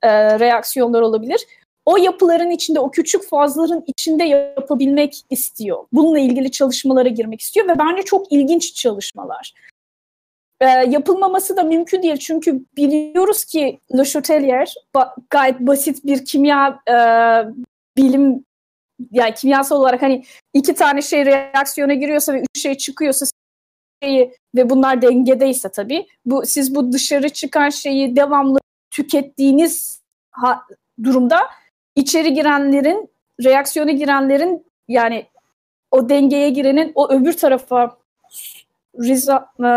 e, 0.02 0.40
reaksiyonlar 0.40 1.02
olabilir. 1.02 1.46
O 1.86 1.98
yapıların 1.98 2.50
içinde, 2.50 2.80
o 2.80 2.92
küçük 2.92 3.30
fazların 3.30 3.84
içinde 3.88 4.24
yapabilmek 4.24 5.22
istiyor. 5.30 5.86
Bununla 5.94 6.20
ilgili 6.20 6.52
çalışmalara 6.52 7.10
girmek 7.10 7.42
istiyor 7.42 7.68
ve 7.68 7.80
bence 7.80 8.04
çok 8.04 8.32
ilginç 8.32 8.76
çalışmalar. 8.76 9.54
e, 10.62 10.66
yapılmaması 10.66 11.58
da 11.58 11.64
mümkün 11.64 12.04
değil. 12.04 12.18
Çünkü 12.18 12.66
biliyoruz 12.78 13.46
ki 13.46 13.80
Le 13.98 14.06
Chatelier 14.06 14.76
ba- 14.96 15.14
gayet 15.30 15.60
basit 15.60 16.06
bir 16.06 16.26
kimya 16.26 16.80
e, 16.90 16.96
bilim 17.98 18.46
yani 19.12 19.34
kimyasal 19.34 19.80
olarak 19.82 20.02
hani 20.02 20.24
iki 20.54 20.74
tane 20.74 21.02
şey 21.02 21.26
reaksiyona 21.26 21.94
giriyorsa 21.94 22.34
ve 22.34 22.40
üç 22.40 22.62
şey 22.62 22.78
çıkıyorsa 22.78 23.26
şeyi 24.04 24.34
ve 24.56 24.70
bunlar 24.70 25.02
dengedeyse 25.02 25.70
tabii 25.70 26.08
bu 26.26 26.46
siz 26.46 26.76
bu 26.76 26.92
dışarı 26.92 27.30
çıkan 27.30 27.70
şeyi 27.70 28.16
devamlı 28.16 28.60
tükettiğiniz 28.92 30.02
ha, 30.32 30.66
durumda 31.04 31.40
içeri 31.96 32.34
girenlerin 32.34 33.10
reaksiyona 33.44 33.92
girenlerin 33.92 34.66
yani 34.88 35.26
o 35.92 36.10
dengeye 36.10 36.50
girenin 36.50 36.92
o 36.96 37.12
öbür 37.12 37.34
tarafa 37.34 37.98
riza, 39.00 39.52
e, 39.66 39.72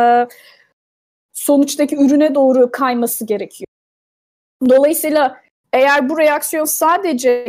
sonuçtaki 1.33 1.97
ürüne 1.97 2.35
doğru 2.35 2.71
kayması 2.71 3.27
gerekiyor. 3.27 3.67
Dolayısıyla 4.69 5.43
eğer 5.73 6.09
bu 6.09 6.19
reaksiyon 6.19 6.65
sadece 6.65 7.47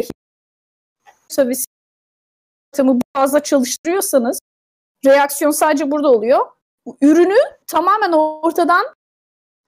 tabii 2.71 2.87
bu 2.87 2.99
fazla 3.15 3.43
çalıştırıyorsanız 3.43 4.39
reaksiyon 5.05 5.51
sadece 5.51 5.91
burada 5.91 6.11
oluyor. 6.11 6.45
Ürünü 7.01 7.37
tamamen 7.67 8.11
ortadan 8.11 8.85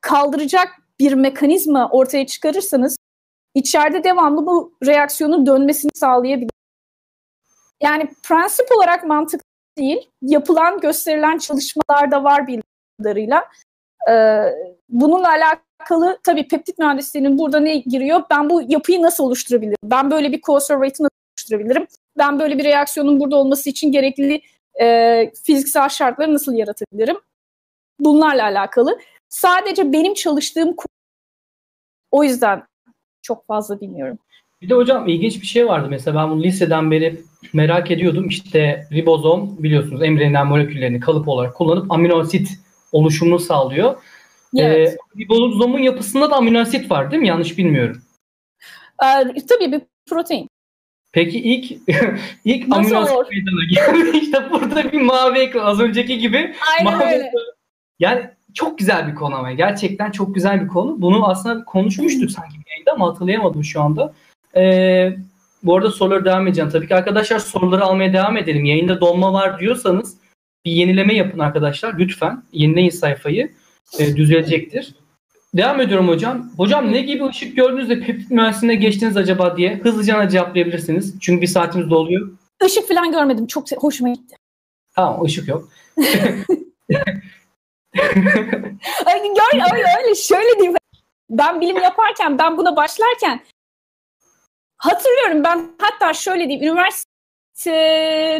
kaldıracak 0.02 0.68
bir 1.00 1.14
mekanizma 1.14 1.90
ortaya 1.90 2.26
çıkarırsanız 2.26 2.98
içeride 3.54 4.04
devamlı 4.04 4.46
bu 4.46 4.78
reaksiyonun 4.86 5.46
dönmesini 5.46 5.92
sağlayabilir. 5.96 6.52
Yani 7.82 8.10
prensip 8.24 8.68
olarak 8.78 9.04
mantık 9.04 9.42
değil. 9.78 10.12
Yapılan, 10.22 10.80
gösterilen 10.80 11.38
çalışmalar 11.38 12.12
da 12.12 12.24
var 12.24 12.48
bildiğim. 12.48 12.64
Ee, 14.10 14.44
bununla 14.90 15.30
alakalı 15.30 16.20
tabii 16.24 16.48
peptit 16.48 16.80
mühendisliğinin 16.80 17.38
burada 17.38 17.60
ne 17.60 17.78
giriyor? 17.78 18.24
Ben 18.32 18.50
bu 18.50 18.62
yapıyı 18.68 19.02
nasıl 19.02 19.24
oluşturabilirim? 19.24 19.78
Ben 19.84 20.12
böyle 20.12 20.32
bir 20.32 20.42
conservate'ı 20.42 21.04
nasıl 21.04 21.16
oluşturabilirim? 21.32 21.88
Ben 22.18 22.40
böyle 22.40 22.58
bir 22.58 22.64
reaksiyonun 22.64 23.20
burada 23.20 23.36
olması 23.36 23.70
için 23.70 23.92
gerekli 23.92 24.42
e, 24.82 25.32
fiziksel 25.44 25.90
şartları 25.90 26.34
nasıl 26.34 26.54
yaratabilirim? 26.54 27.18
Bunlarla 28.00 28.44
alakalı. 28.44 29.00
Sadece 29.30 29.94
benim 29.94 30.14
çalıştığım 30.14 30.76
o 32.12 32.24
yüzden 32.24 32.64
çok 33.22 33.48
fazla 33.48 33.82
bilmiyorum. 33.82 34.18
Bir 34.62 34.70
de 34.70 34.74
hocam 34.74 35.08
ilginç 35.08 35.42
bir 35.42 35.48
şey 35.48 35.68
vardı. 35.68 35.88
Mesela 35.90 36.18
ben 36.18 36.32
bunu 36.32 36.44
liseden 36.44 36.92
beri 36.92 37.22
merak 37.54 37.92
ediyordum. 37.92 38.28
İşte 38.28 38.88
ribozom 38.92 39.64
biliyorsunuz 39.64 40.04
embriyonel 40.04 40.46
moleküllerini 40.46 41.00
kalıp 41.00 41.28
olarak 41.28 41.56
kullanıp 41.56 41.92
amino 41.92 42.20
asit 42.20 42.50
oluşumunu 42.92 43.40
sağlıyor. 43.40 43.96
Evet. 44.58 44.90
Ee, 44.90 45.20
ribozomun 45.20 45.80
yapısında 45.80 46.32
da 46.32 46.36
amino 46.36 46.60
asit 46.60 46.92
var 46.92 47.12
değil 47.12 47.22
mi? 47.22 47.28
Yanlış 47.28 47.58
bilmiyorum. 47.58 48.02
Ee, 49.04 49.46
tabii 49.50 49.72
bir 49.72 49.82
protein. 50.10 50.50
Peki 51.16 51.40
ilk 51.40 51.72
ilk 52.46 52.76
amino 52.76 52.98
asit 52.98 53.16
meydana 53.32 53.64
geldi. 53.70 54.18
İşte 54.24 54.50
burada 54.52 54.92
bir 54.92 55.02
mavi 55.02 55.40
ekran 55.40 55.66
az 55.66 55.80
önceki 55.80 56.20
gibi. 56.20 56.56
Aynen 56.80 56.98
mavi 56.98 57.14
öyle. 57.14 57.32
Yani 58.00 58.30
çok 58.54 58.78
güzel 58.78 59.08
bir 59.08 59.16
konu 59.16 59.36
ama 59.36 59.52
gerçekten 59.52 60.12
çok 60.12 60.36
güzel 60.36 60.64
bir 60.64 60.68
konu. 60.68 61.02
Bunu 61.02 61.28
aslında 61.28 61.66
konuşmuştuk 61.66 62.32
sanki 62.32 62.60
bir 62.60 62.72
yayında 62.72 62.92
ama 62.92 63.08
hatırlayamadım 63.08 63.64
şu 63.64 63.82
anda. 63.82 64.14
Ee, 64.56 65.16
bu 65.64 65.76
arada 65.76 65.92
soruları 65.92 66.26
devam 66.26 66.48
edeceğim. 66.48 66.70
Tabii 66.70 66.88
ki 66.88 66.96
arkadaşlar 66.96 67.40
soruları 67.40 67.84
almaya 67.84 68.14
devam 68.14 68.38
edelim. 68.38 68.66
Yayında 68.66 69.02
donma 69.02 69.34
var 69.34 69.60
diyorsanız 69.60 70.18
bir 70.66 70.72
yenileme 70.72 71.14
yapın 71.16 71.40
arkadaşlar. 71.40 72.00
Lütfen 72.00 72.44
yenileyin 72.54 72.90
sayfayı. 72.90 73.52
E, 74.00 74.16
düzelecektir. 74.16 74.96
Devam 75.58 75.82
ediyorum 75.82 76.08
hocam. 76.08 76.52
Hocam 76.58 76.92
ne 76.92 77.02
gibi 77.02 77.26
ışık 77.26 77.56
gördünüz 77.56 77.90
de 77.90 78.00
peptit 78.00 78.32
mühendisliğine 78.32 78.76
geçtiniz 78.76 79.18
acaba 79.18 79.58
diye 79.58 79.76
hızlıca 79.76 80.30
cevaplayabilirsiniz. 80.30 81.16
Çünkü 81.22 81.42
bir 81.42 81.48
saatimiz 81.48 81.90
doluyor. 81.90 82.38
Işık 82.66 82.88
falan 82.88 83.12
görmedim. 83.12 83.48
Çok 83.48 83.72
hoşuma 83.72 84.10
gitti. 84.10 84.36
Tamam 84.96 85.24
ışık 85.24 85.48
yok. 85.48 85.70
Ay, 89.06 89.22
gör, 89.22 89.54
öyle, 89.54 89.86
öyle 90.00 90.16
şöyle 90.16 90.60
diyeyim. 90.60 90.78
Ben 91.30 91.62
bilim 91.62 91.78
yaparken, 91.78 92.38
ben 92.38 92.58
buna 92.58 92.76
başlarken 92.76 93.42
hatırlıyorum 94.78 95.44
ben 95.44 95.72
hatta 95.80 96.14
şöyle 96.14 96.50
diyeyim. 96.50 96.64
Üniversite 96.64 97.15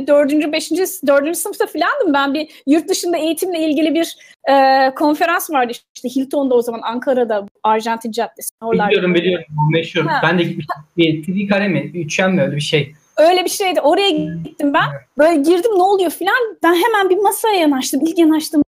dördüncü, 0.08 0.52
beşinci, 0.52 0.84
dördüncü 1.08 1.40
sınıfta 1.40 1.66
filandım. 1.66 2.14
Ben 2.14 2.34
bir 2.34 2.64
yurt 2.68 2.90
dışında 2.90 3.18
eğitimle 3.18 3.60
ilgili 3.60 3.96
bir 3.96 4.18
e, 4.50 4.92
konferans 4.96 5.52
vardı 5.52 5.74
işte 5.96 6.10
Hilton'da 6.10 6.56
o 6.56 6.62
zaman 6.62 6.82
Ankara'da 6.84 7.46
Arjantin 7.64 8.12
Caddesi. 8.12 8.50
Biliyorum 8.64 9.14
biliyorum 9.14 9.46
meşhur. 9.72 10.06
Ha. 10.06 10.20
Ben 10.24 10.40
de 10.40 10.44
gitmiştim. 10.44 10.84
Bir 10.98 11.24
tri 11.24 11.48
kare 11.48 11.68
mi? 11.68 11.92
Bir 11.94 12.06
üçgen 12.06 12.32
mi 12.32 12.42
öyle 12.42 12.56
bir 12.56 12.62
şey. 12.62 12.94
Öyle 13.18 13.46
bir 13.46 13.50
şeydi. 13.50 13.82
Oraya 13.82 14.10
gittim 14.10 14.74
ben. 14.74 14.84
Böyle 15.18 15.42
girdim 15.42 15.72
ne 15.76 15.84
oluyor 15.84 16.12
filan. 16.12 16.58
Ben 16.64 16.74
hemen 16.74 17.10
bir 17.10 17.18
masaya 17.18 17.56
yanaştım. 17.56 18.02
İlk 18.06 18.18
yanaştım. 18.20 18.64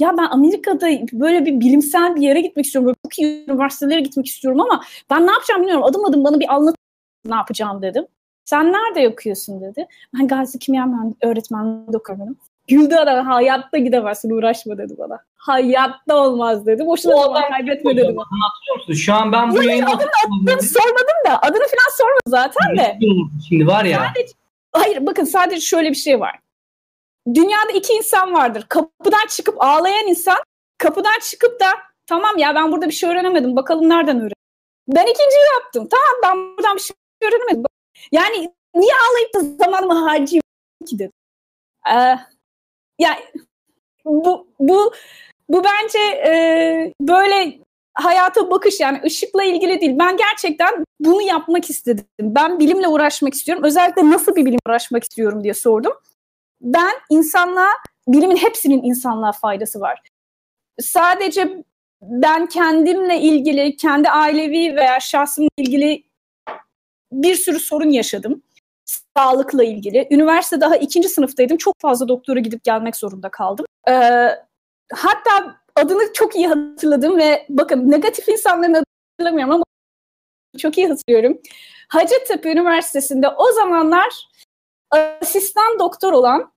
Ya 0.00 0.14
ben 0.18 0.24
Amerika'da 0.24 0.86
böyle 1.12 1.46
bir 1.46 1.60
bilimsel 1.60 2.16
bir 2.16 2.20
yere 2.20 2.40
gitmek 2.40 2.66
istiyorum. 2.66 2.86
Böyle 2.86 2.96
çok 3.04 3.18
iyi 3.18 3.44
üniversitelere 3.48 4.00
gitmek 4.00 4.26
istiyorum 4.26 4.60
ama 4.60 4.84
ben 5.10 5.26
ne 5.26 5.32
yapacağım 5.32 5.60
bilmiyorum. 5.60 5.84
Adım 5.84 6.04
adım 6.04 6.24
bana 6.24 6.40
bir 6.40 6.54
anlat 6.54 6.74
ne 7.24 7.34
yapacağım 7.34 7.82
dedim. 7.82 8.06
Sen 8.44 8.72
nerede 8.72 9.08
okuyorsun 9.08 9.60
dedi. 9.60 9.86
Ben 10.14 10.28
Gazi 10.28 10.58
Kimya 10.58 10.88
öğretmenliğinde 11.22 11.96
okuyorum. 11.96 12.36
Güldü 12.68 12.94
adam 12.94 13.26
hayatta 13.26 13.78
gidemezsin 13.78 14.30
uğraşma 14.30 14.78
dedi 14.78 14.94
bana. 14.98 15.18
Hayatta 15.36 16.16
olmaz 16.16 16.66
dedi. 16.66 16.86
Boşuna 16.86 17.16
zaman 17.16 17.48
kaybetme 17.48 17.96
dedi 17.96 18.16
bana. 18.16 18.26
Anlatıyor 18.32 18.76
musun? 18.76 18.94
Şu 18.94 19.14
an 19.14 19.32
ben 19.32 19.52
bu 19.52 19.62
yayını 19.62 19.90
adını, 19.90 20.62
sormadım 20.62 21.16
da 21.26 21.42
adını 21.42 21.62
falan 21.62 21.96
sormadım 21.96 22.22
zaten 22.26 22.76
de. 22.78 22.98
Şimdi 23.48 23.66
var 23.66 23.84
ya. 23.84 23.98
Sadece, 24.08 24.32
hayır 24.72 25.06
bakın 25.06 25.24
sadece 25.24 25.60
şöyle 25.60 25.90
bir 25.90 25.94
şey 25.94 26.20
var. 26.20 26.38
Dünyada 27.34 27.72
iki 27.74 27.92
insan 27.92 28.34
vardır. 28.34 28.66
Kapıdan 28.68 29.26
çıkıp 29.28 29.62
ağlayan 29.62 30.06
insan, 30.06 30.38
kapıdan 30.78 31.18
çıkıp 31.30 31.60
da 31.60 31.66
tamam 32.06 32.38
ya 32.38 32.54
ben 32.54 32.72
burada 32.72 32.86
bir 32.86 32.92
şey 32.92 33.10
öğrenemedim. 33.10 33.56
Bakalım 33.56 33.88
nereden 33.88 34.16
öğrendim. 34.16 34.36
Ben 34.88 35.02
ikinciyi 35.02 35.44
yaptım. 35.54 35.88
Tamam 35.90 36.14
ben 36.24 36.56
buradan 36.56 36.76
bir 36.76 36.80
şey 36.80 36.96
öğrenemedim. 37.22 37.64
Yani 38.12 38.52
niye 38.74 38.92
ağlayıp 38.94 39.34
da 39.34 39.64
zamanımı 39.64 39.94
harcayayım 39.94 40.42
ki 40.86 40.98
dedim. 40.98 41.12
Ee, 41.88 42.16
yani 42.98 43.20
bu 44.04 44.46
bu 44.58 44.92
bu 45.48 45.64
bence 45.64 45.98
e, 45.98 46.92
böyle 47.00 47.58
hayata 47.94 48.50
bakış 48.50 48.80
yani 48.80 49.00
ışıkla 49.04 49.44
ilgili 49.44 49.80
değil. 49.80 49.98
Ben 49.98 50.16
gerçekten 50.16 50.84
bunu 51.00 51.22
yapmak 51.22 51.70
istedim. 51.70 52.04
Ben 52.20 52.58
bilimle 52.58 52.88
uğraşmak 52.88 53.34
istiyorum. 53.34 53.64
Özellikle 53.64 54.10
nasıl 54.10 54.36
bir 54.36 54.46
bilim 54.46 54.58
uğraşmak 54.66 55.02
istiyorum 55.02 55.44
diye 55.44 55.54
sordum. 55.54 55.92
Ben 56.60 56.92
insanlığa, 57.10 57.70
bilimin 58.08 58.36
hepsinin 58.36 58.82
insanlığa 58.82 59.32
faydası 59.32 59.80
var. 59.80 60.02
Sadece 60.80 61.64
ben 62.02 62.46
kendimle 62.46 63.20
ilgili, 63.20 63.76
kendi 63.76 64.08
ailevi 64.10 64.76
veya 64.76 65.00
şahsımla 65.00 65.48
ilgili 65.56 66.04
bir 67.12 67.34
sürü 67.34 67.58
sorun 67.58 67.90
yaşadım. 67.90 68.42
Sağlıkla 69.16 69.64
ilgili. 69.64 70.08
Üniversite 70.10 70.60
daha 70.60 70.76
ikinci 70.76 71.08
sınıftaydım. 71.08 71.56
Çok 71.56 71.74
fazla 71.80 72.08
doktora 72.08 72.40
gidip 72.40 72.64
gelmek 72.64 72.96
zorunda 72.96 73.28
kaldım. 73.28 73.66
Ee, 73.88 73.92
hatta 74.92 75.56
adını 75.76 76.12
çok 76.12 76.36
iyi 76.36 76.48
hatırladım 76.48 77.18
ve 77.18 77.46
bakın 77.48 77.90
negatif 77.90 78.28
insanların 78.28 78.74
adını 78.74 78.84
hatırlamıyorum 79.18 79.54
ama 79.54 79.64
çok 80.58 80.78
iyi 80.78 80.88
hatırlıyorum. 80.88 81.38
Hacettepe 81.88 82.52
Üniversitesi'nde 82.52 83.28
o 83.28 83.52
zamanlar 83.52 84.28
asistan 84.90 85.78
doktor 85.78 86.12
olan 86.12 86.52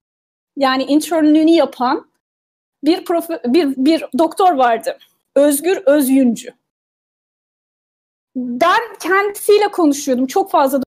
yani 0.56 0.82
internlüğünü 0.84 1.50
yapan 1.50 2.10
bir, 2.84 3.04
profe- 3.04 3.54
bir, 3.54 3.74
bir 3.76 4.04
doktor 4.18 4.52
vardı. 4.52 4.98
Özgür 5.34 5.82
Özyüncü 5.86 6.54
ben 8.36 8.80
kendisiyle 9.00 9.68
konuşuyordum. 9.68 10.26
Çok 10.26 10.50
fazla 10.50 10.80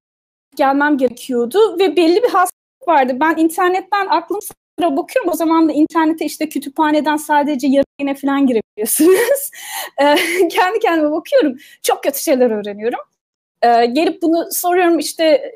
gelmem 0.56 0.98
gerekiyordu 0.98 1.80
ve 1.80 1.96
belli 1.96 2.24
bir 2.24 2.30
hastalık 2.30 2.88
vardı. 2.88 3.18
Ben 3.20 3.38
internetten 3.38 4.08
aklım 4.08 4.40
sıra 4.42 4.98
bakıyorum. 4.98 5.32
O 5.32 5.36
zaman 5.36 5.70
da 5.70 5.74
internete 5.74 6.26
işte 6.26 6.50
kütüphaneden 6.50 7.18
sadece 7.18 7.68
yarı 7.68 8.16
falan 8.16 8.48
girebiliyorsunuz. 8.48 9.52
Kendi 10.52 10.80
kendime 10.80 11.12
bakıyorum. 11.12 11.58
Çok 11.84 12.04
kötü 12.04 12.20
şeyler 12.20 12.52
öğreniyorum. 12.52 13.00
Ee, 13.62 13.86
gelip 13.86 14.22
bunu 14.22 14.48
soruyorum 14.52 15.00
işte 15.00 15.56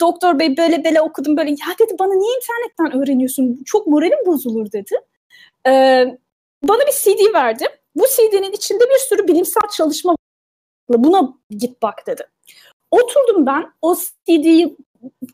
doktor 0.00 0.38
bey 0.38 0.56
böyle 0.56 0.84
böyle 0.84 1.00
okudum 1.00 1.36
böyle 1.36 1.50
ya 1.50 1.66
dedi 1.80 1.96
bana 1.98 2.14
niye 2.14 2.32
internetten 2.36 3.02
öğreniyorsun 3.02 3.62
çok 3.66 3.86
moralim 3.86 4.26
bozulur 4.26 4.72
dedi. 4.72 4.94
Ee, 5.66 6.04
bana 6.62 6.80
bir 6.80 6.92
CD 6.92 7.34
verdi. 7.34 7.64
Bu 7.94 8.04
CD'nin 8.16 8.52
içinde 8.52 8.84
bir 8.84 8.98
sürü 9.08 9.28
bilimsel 9.28 9.62
çalışma 9.76 10.16
Buna 10.90 11.34
git 11.50 11.82
bak 11.82 12.06
dedi. 12.06 12.22
Oturdum 12.90 13.46
ben 13.46 13.72
o 13.82 13.94
CD'yi 13.94 14.76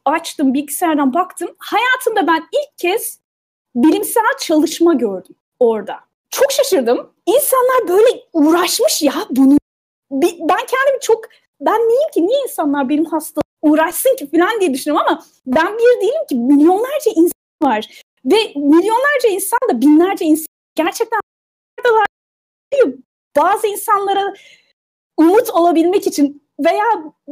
açtım 0.05 0.55
bilgisayardan 0.55 1.15
baktım. 1.15 1.57
Hayatımda 1.59 2.27
ben 2.27 2.49
ilk 2.53 2.79
kez 2.79 3.21
bilimsel 3.75 4.23
çalışma 4.41 4.95
gördüm 4.95 5.37
orada. 5.61 6.01
çok 6.31 6.53
şaşırdım. 6.53 7.13
İnsanlar 7.27 7.89
böyle 7.89 8.23
uğraşmış 8.33 9.03
ya 9.03 9.13
bunu. 9.31 9.59
Ben 10.11 10.67
kendimi 10.67 11.01
çok 11.01 11.25
ben 11.61 11.81
neyim 11.81 12.11
ki 12.15 12.27
niye 12.27 12.43
insanlar 12.43 12.89
benim 12.89 13.05
hasta 13.05 13.41
uğraşsın 13.63 14.17
ki 14.17 14.31
falan 14.31 14.61
diye 14.61 14.75
düşünüyorum 14.75 15.07
ama 15.09 15.25
ben 15.47 15.79
bir 15.79 16.01
değilim 16.01 16.27
ki 16.29 16.35
milyonlarca 16.35 17.11
insan 17.15 17.33
var. 17.63 18.03
Ve 18.25 18.37
milyonlarca 18.57 19.29
insan 19.29 19.59
da 19.71 19.81
binlerce 19.81 20.25
insan 20.25 20.47
gerçekten 20.75 21.21
bazı 23.37 23.67
insanlara 23.67 24.35
umut 25.17 25.51
olabilmek 25.51 26.07
için 26.07 26.43
veya 26.65 26.85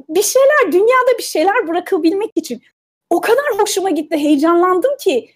bir 0.09 0.23
şeyler 0.23 0.73
dünyada 0.73 1.19
bir 1.19 1.23
şeyler 1.23 1.69
bırakabilmek 1.69 2.31
için 2.35 2.63
o 3.11 3.21
kadar 3.21 3.45
hoşuma 3.59 3.91
gitti 3.91 4.17
heyecanlandım 4.17 4.97
ki 5.01 5.31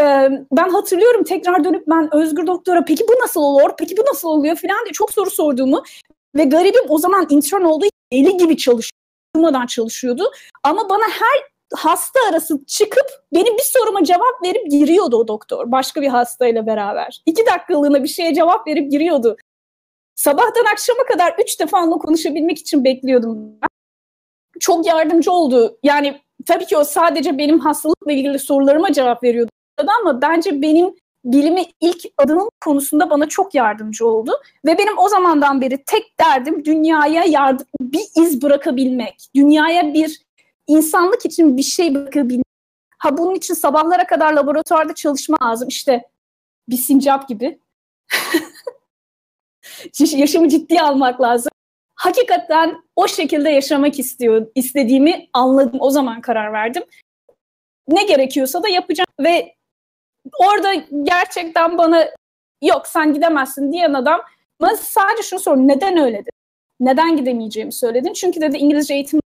e, 0.00 0.04
ben 0.52 0.68
hatırlıyorum 0.68 1.24
tekrar 1.24 1.64
dönüp 1.64 1.86
ben 1.86 2.14
Özgür 2.14 2.46
Doktor'a 2.46 2.84
peki 2.84 3.04
bu 3.08 3.22
nasıl 3.22 3.40
olur 3.40 3.70
peki 3.78 3.96
bu 3.96 4.02
nasıl 4.12 4.28
oluyor 4.28 4.56
falan 4.56 4.84
diye 4.84 4.92
çok 4.92 5.12
soru 5.12 5.30
sorduğumu 5.30 5.82
ve 6.36 6.44
garibim 6.44 6.84
o 6.88 6.98
zaman 6.98 7.26
intern 7.30 7.62
olduğu 7.62 7.86
eli 8.10 8.36
gibi 8.36 8.56
çalışıyordu 8.56 8.94
çalışıyordu 9.68 10.30
ama 10.62 10.88
bana 10.88 11.02
her 11.02 11.54
hasta 11.74 12.20
arası 12.30 12.64
çıkıp 12.66 13.06
benim 13.34 13.56
bir 13.56 13.62
soruma 13.62 14.04
cevap 14.04 14.42
verip 14.44 14.70
giriyordu 14.70 15.16
o 15.16 15.28
doktor 15.28 15.72
başka 15.72 16.02
bir 16.02 16.08
hastayla 16.08 16.66
beraber. 16.66 17.22
iki 17.26 17.46
dakikalığına 17.46 18.02
bir 18.02 18.08
şeye 18.08 18.34
cevap 18.34 18.66
verip 18.66 18.90
giriyordu. 18.90 19.36
Sabahtan 20.16 20.64
akşama 20.72 21.04
kadar 21.04 21.34
üç 21.42 21.60
defa 21.60 21.82
onunla 21.82 21.98
konuşabilmek 21.98 22.58
için 22.58 22.84
bekliyordum. 22.84 23.52
Çok 24.60 24.86
yardımcı 24.86 25.32
oldu. 25.32 25.78
Yani 25.82 26.20
tabii 26.46 26.66
ki 26.66 26.76
o 26.76 26.84
sadece 26.84 27.38
benim 27.38 27.58
hastalıkla 27.58 28.12
ilgili 28.12 28.38
sorularıma 28.38 28.92
cevap 28.92 29.22
veriyordu 29.22 29.50
ama 30.00 30.22
bence 30.22 30.62
benim 30.62 30.94
bilimi 31.24 31.62
ilk 31.80 32.04
adımım 32.18 32.48
konusunda 32.60 33.10
bana 33.10 33.28
çok 33.28 33.54
yardımcı 33.54 34.06
oldu. 34.06 34.32
Ve 34.64 34.78
benim 34.78 34.98
o 34.98 35.08
zamandan 35.08 35.60
beri 35.60 35.84
tek 35.84 36.20
derdim 36.20 36.64
dünyaya 36.64 37.24
yardım, 37.24 37.66
bir 37.80 38.04
iz 38.16 38.42
bırakabilmek. 38.42 39.28
Dünyaya 39.34 39.94
bir 39.94 40.22
insanlık 40.66 41.26
için 41.26 41.56
bir 41.56 41.62
şey 41.62 41.94
bırakabilmek. 41.94 42.44
Ha 42.98 43.18
bunun 43.18 43.34
için 43.34 43.54
sabahlara 43.54 44.06
kadar 44.06 44.32
laboratuvarda 44.32 44.94
çalışma 44.94 45.38
lazım. 45.42 45.68
İşte 45.68 46.02
bir 46.68 46.76
sincap 46.76 47.28
gibi. 47.28 47.58
Yaşamı 50.16 50.48
ciddiye 50.48 50.82
almak 50.82 51.20
lazım. 51.20 51.50
Hakikaten 51.94 52.82
o 52.96 53.08
şekilde 53.08 53.50
yaşamak 53.50 53.98
istiyor, 53.98 54.46
istediğimi 54.54 55.28
anladım. 55.32 55.80
O 55.80 55.90
zaman 55.90 56.20
karar 56.20 56.52
verdim. 56.52 56.82
Ne 57.88 58.02
gerekiyorsa 58.02 58.62
da 58.62 58.68
yapacağım 58.68 59.08
ve 59.20 59.54
orada 60.38 60.74
gerçekten 61.02 61.78
bana 61.78 62.06
yok 62.62 62.86
sen 62.86 63.12
gidemezsin 63.12 63.72
diyen 63.72 63.92
adam 63.92 64.20
bana 64.60 64.76
sadece 64.76 65.22
şunu 65.22 65.40
sor 65.40 65.56
neden 65.56 65.96
öyle 65.96 66.18
dedi? 66.18 66.30
Neden 66.80 67.16
gidemeyeceğimi 67.16 67.72
söyledin? 67.72 68.12
Çünkü 68.12 68.40
dedi 68.40 68.56
İngilizce 68.56 68.94
eğitim 68.94 69.20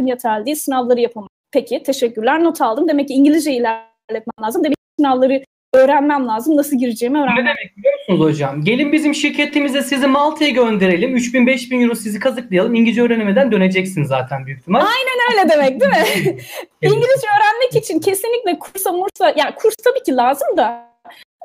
yeterli 0.00 0.46
değil 0.46 0.56
sınavları 0.56 1.00
yapamam. 1.00 1.28
Peki 1.52 1.82
teşekkürler 1.82 2.44
not 2.44 2.60
aldım. 2.60 2.88
Demek 2.88 3.08
ki 3.08 3.14
İngilizce 3.14 3.52
ilerletmem 3.52 4.42
lazım. 4.42 4.64
Demek 4.64 4.76
ki 4.76 4.82
sınavları 4.98 5.44
öğrenmem 5.74 6.28
lazım. 6.28 6.56
Nasıl 6.56 6.78
gireceğimi 6.78 7.18
öğrenmem. 7.18 7.44
Ne 7.44 7.48
demek 7.48 7.76
biliyor 7.76 7.94
musunuz 7.98 8.20
hocam? 8.20 8.64
Gelin 8.64 8.92
bizim 8.92 9.14
şirketimize 9.14 9.82
sizi 9.82 10.06
Malta'ya 10.06 10.50
gönderelim. 10.50 11.16
3000-5000 11.16 11.82
euro 11.82 11.94
sizi 11.94 12.20
kazıklayalım. 12.20 12.74
İngilizce 12.74 13.02
öğrenemeden 13.02 13.52
döneceksin 13.52 14.04
zaten 14.04 14.46
büyük 14.46 14.60
ihtimal. 14.60 14.80
Aynen 14.80 15.32
öyle 15.32 15.52
demek 15.54 15.80
değil 15.80 15.90
mi? 15.92 16.06
İngilizce 16.82 17.26
öğrenmek 17.38 17.76
için 17.76 18.00
kesinlikle 18.00 18.58
kursa 18.58 18.92
mursa, 18.92 19.34
yani 19.36 19.54
kurs 19.54 19.74
tabii 19.84 20.02
ki 20.02 20.16
lazım 20.16 20.56
da 20.56 20.92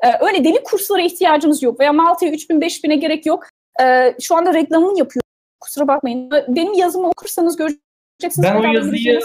e, 0.04 0.24
öyle 0.26 0.44
deli 0.44 0.62
kurslara 0.62 1.02
ihtiyacınız 1.02 1.62
yok. 1.62 1.80
Veya 1.80 1.92
Malta'ya 1.92 2.32
3000-5000'e 2.32 2.96
gerek 2.96 3.26
yok. 3.26 3.44
E, 3.82 4.14
şu 4.20 4.36
anda 4.36 4.54
reklamını 4.54 4.98
yapıyor. 4.98 5.22
Kusura 5.60 5.88
bakmayın. 5.88 6.30
Benim 6.48 6.72
yazımı 6.72 7.08
okursanız 7.08 7.56
göreceksiniz 7.56 7.87
ben 8.22 8.56
o 8.56 8.72
yazıyı 8.72 9.20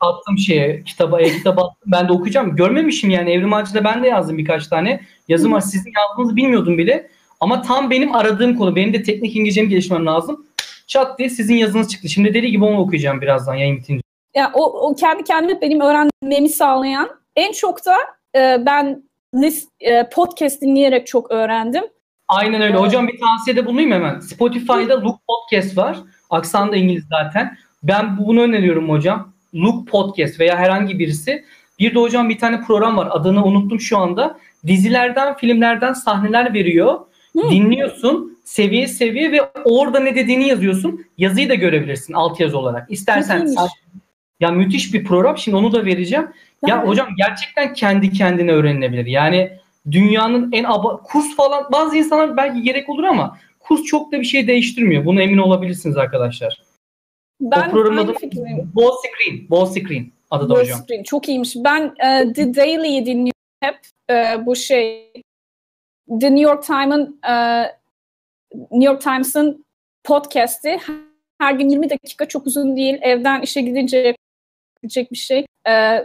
attım 0.00 0.38
şeye, 0.38 0.82
kitaba, 0.84 1.20
e-kitaba 1.20 1.60
attım. 1.60 1.92
Ben 1.92 2.08
de 2.08 2.12
okuyacağım. 2.12 2.56
Görmemişim 2.56 3.10
yani 3.10 3.30
Evrim 3.30 3.52
Ağacı'da 3.52 3.84
ben 3.84 4.02
de 4.02 4.08
yazdım 4.08 4.38
birkaç 4.38 4.66
tane. 4.66 5.00
Yazım 5.28 5.52
var. 5.52 5.60
Sizin 5.60 5.92
yazdığınızı 5.96 6.36
bilmiyordum 6.36 6.78
bile. 6.78 7.10
Ama 7.40 7.62
tam 7.62 7.90
benim 7.90 8.14
aradığım 8.14 8.58
konu. 8.58 8.76
Benim 8.76 8.92
de 8.92 9.02
teknik 9.02 9.36
İngilizcemi 9.36 9.68
geliştirmem 9.68 10.06
lazım. 10.06 10.46
Çat 10.86 11.18
diye 11.18 11.28
sizin 11.28 11.54
yazınız 11.54 11.88
çıktı. 11.88 12.08
Şimdi 12.08 12.34
deli 12.34 12.50
gibi 12.50 12.64
onu 12.64 12.78
okuyacağım 12.78 13.20
birazdan 13.20 13.54
yayın 13.54 13.76
bitince. 13.76 14.02
Ya 14.34 14.50
o, 14.54 14.88
o 14.88 14.94
kendi 14.94 15.24
kendime 15.24 15.60
benim 15.60 15.80
öğrenmemi 15.80 16.48
sağlayan 16.48 17.10
en 17.36 17.52
çok 17.52 17.86
da 17.86 17.96
e, 18.36 18.66
ben 18.66 19.02
list, 19.34 19.68
e, 19.80 20.08
podcast 20.08 20.62
dinleyerek 20.62 21.06
çok 21.06 21.30
öğrendim. 21.30 21.84
Aynen 22.28 22.62
öyle. 22.62 22.76
Hocam 22.76 23.08
bir 23.08 23.20
tavsiyede 23.20 23.66
bulunayım 23.66 23.92
hemen. 23.92 24.20
Spotify'da 24.20 25.02
Look 25.02 25.20
Podcast 25.28 25.76
var. 25.76 25.96
Aksan 26.30 26.72
da 26.72 26.76
İngiliz 26.76 27.04
zaten. 27.10 27.56
Ben 27.82 28.18
bunu 28.18 28.40
öneriyorum 28.40 28.88
hocam. 28.88 29.32
Look 29.54 29.88
Podcast 29.88 30.40
veya 30.40 30.56
herhangi 30.56 30.98
birisi. 30.98 31.44
Bir 31.78 31.94
de 31.94 31.98
hocam 31.98 32.28
bir 32.28 32.38
tane 32.38 32.60
program 32.60 32.96
var. 32.96 33.08
Adını 33.10 33.44
unuttum 33.44 33.80
şu 33.80 33.98
anda. 33.98 34.38
Dizilerden, 34.66 35.36
filmlerden 35.36 35.92
sahneler 35.92 36.54
veriyor. 36.54 37.00
Hmm. 37.32 37.50
Dinliyorsun 37.50 38.38
seviye 38.44 38.88
seviye 38.88 39.32
ve 39.32 39.42
orada 39.64 40.00
ne 40.00 40.14
dediğini 40.14 40.48
yazıyorsun. 40.48 41.06
Yazıyı 41.18 41.48
da 41.48 41.54
görebilirsin 41.54 42.12
alt 42.12 42.40
yazı 42.40 42.58
olarak. 42.58 42.90
İstersen 42.90 43.46
sen, 43.46 43.68
ya 44.40 44.50
müthiş 44.50 44.94
bir 44.94 45.04
program. 45.04 45.38
Şimdi 45.38 45.56
onu 45.56 45.72
da 45.72 45.84
vereceğim. 45.84 46.28
Ya 46.66 46.76
evet. 46.76 46.88
hocam 46.88 47.08
gerçekten 47.18 47.74
kendi 47.74 48.12
kendine 48.12 48.52
öğrenilebilir. 48.52 49.06
Yani 49.06 49.52
dünyanın 49.90 50.52
en 50.52 50.64
aba 50.64 50.96
kurs 50.96 51.36
falan 51.36 51.64
bazı 51.72 51.96
insanlar 51.96 52.36
belki 52.36 52.62
gerek 52.62 52.88
olur 52.88 53.04
ama 53.04 53.38
kurs 53.60 53.82
çok 53.82 54.12
da 54.12 54.20
bir 54.20 54.24
şey 54.24 54.46
değiştirmiyor. 54.46 55.04
Bunu 55.04 55.22
emin 55.22 55.38
olabilirsiniz 55.38 55.96
arkadaşlar. 55.96 56.62
Ben 57.42 57.68
o 57.68 57.70
programın 57.70 57.96
adı 57.96 58.14
Ball 58.74 58.92
Screen. 58.96 59.50
Ball 59.50 59.66
Screen 59.66 60.06
adı 60.30 60.48
da 60.48 60.54
hocam. 60.54 60.80
Screen. 60.80 61.02
Çok 61.02 61.28
iyiymiş. 61.28 61.56
Ben 61.56 61.86
uh, 61.86 62.32
The 62.32 62.54
Daily'yi 62.54 63.06
dinliyorum 63.06 63.32
hep. 63.60 63.78
Uh, 64.10 64.46
bu 64.46 64.56
şey 64.56 65.12
The 66.20 66.34
New 66.34 66.40
York 66.40 66.62
Times'ın 66.62 67.20
uh, 67.28 67.64
New 68.54 68.84
York 68.84 69.00
Times'ın 69.02 69.64
podcast'i. 70.04 70.78
Her 71.40 71.54
gün 71.54 71.68
20 71.68 71.90
dakika 71.90 72.28
çok 72.28 72.46
uzun 72.46 72.76
değil. 72.76 72.98
Evden 73.02 73.42
işe 73.42 73.60
gidince 73.60 74.16
gidecek 74.82 75.12
bir 75.12 75.16
şey. 75.16 75.46
Uh, 75.68 75.98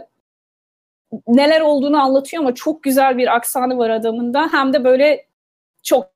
neler 1.28 1.60
olduğunu 1.60 2.02
anlatıyor 2.02 2.42
ama 2.42 2.54
çok 2.54 2.82
güzel 2.82 3.18
bir 3.18 3.34
aksanı 3.34 3.78
var 3.78 3.90
adamında. 3.90 4.48
Hem 4.52 4.72
de 4.72 4.84
böyle 4.84 5.26
çok 5.82 6.10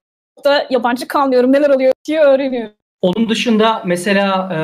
da 0.44 0.66
yabancı 0.70 1.08
kalmıyorum. 1.08 1.52
Neler 1.52 1.70
oluyor 1.70 1.92
diye 2.04 2.20
öğreniyorum. 2.20 2.74
Onun 3.02 3.28
dışında 3.28 3.82
mesela 3.86 4.48
e, 4.54 4.58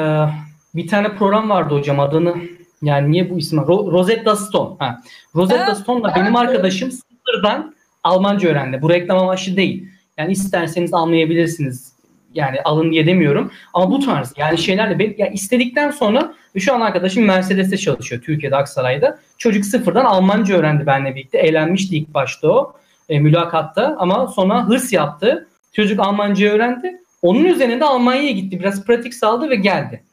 bir 0.76 0.88
tane 0.88 1.16
program 1.16 1.50
vardı 1.50 1.74
hocam 1.74 2.00
adını 2.00 2.34
yani 2.82 3.12
niye 3.12 3.30
bu 3.30 3.38
isim 3.38 3.58
Ro- 3.58 3.92
Rosetta 3.92 4.36
Stone. 4.36 4.76
Ha. 4.78 5.00
Rosetta 5.34 5.74
Stone'la 5.74 6.14
benim 6.16 6.36
arkadaşım 6.36 6.90
sıfırdan 6.90 7.74
Almanca 8.04 8.48
öğrendi. 8.48 8.82
Bu 8.82 8.90
reklam 8.90 9.18
amaçlı 9.18 9.56
değil. 9.56 9.88
Yani 10.18 10.32
isterseniz 10.32 10.94
anlayabilirsiniz. 10.94 11.92
Yani 12.34 12.60
alın 12.64 12.92
diye 12.92 13.06
demiyorum. 13.06 13.52
Ama 13.74 13.90
bu 13.90 14.00
tarz 14.00 14.32
yani 14.36 14.58
şeylerle 14.58 14.98
ben, 14.98 15.14
yani 15.18 15.34
istedikten 15.34 15.90
sonra 15.90 16.34
şu 16.58 16.74
an 16.74 16.80
arkadaşım 16.80 17.24
Mercedes'te 17.24 17.76
çalışıyor 17.76 18.22
Türkiye'de 18.22 18.56
Aksaray'da. 18.56 19.18
Çocuk 19.38 19.64
sıfırdan 19.64 20.04
Almanca 20.04 20.56
öğrendi 20.56 20.86
benimle 20.86 21.14
birlikte. 21.14 21.38
Eğlenmişti 21.38 21.96
ilk 21.96 22.14
başta 22.14 22.48
o 22.48 22.72
e, 23.08 23.20
mülakatta 23.20 23.96
ama 23.98 24.26
sonra 24.26 24.68
hırs 24.68 24.92
yaptı. 24.92 25.48
Çocuk 25.72 26.00
Almanca 26.00 26.50
öğrendi. 26.50 27.00
Onun 27.22 27.44
üzerine 27.44 27.80
de 27.80 27.84
Almanya'ya 27.84 28.30
gitti. 28.30 28.60
Biraz 28.60 28.84
pratik 28.84 29.14
saldı 29.14 29.50
ve 29.50 29.56
geldi. 29.56 30.04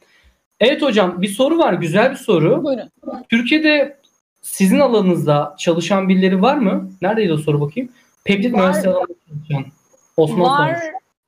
Evet 0.60 0.82
hocam 0.82 1.22
bir 1.22 1.28
soru 1.28 1.58
var. 1.58 1.74
Güzel 1.74 2.12
bir 2.12 2.16
soru. 2.16 2.64
Buyurun. 2.64 2.90
Türkiye'de 3.30 3.98
sizin 4.42 4.80
alanınızda 4.80 5.56
çalışan 5.58 6.10
birileri 6.10 6.42
var 6.42 6.58
mı? 6.58 6.92
Neredeydi 7.02 7.34
o 7.34 7.38
soru 7.38 7.62
bakayım? 7.62 7.90
Peptit 8.24 8.54
mühendisliği 8.54 8.94
alanında 8.94 9.14
çalışan. 9.28 9.72
Osman 10.18 10.60
var 10.60 10.80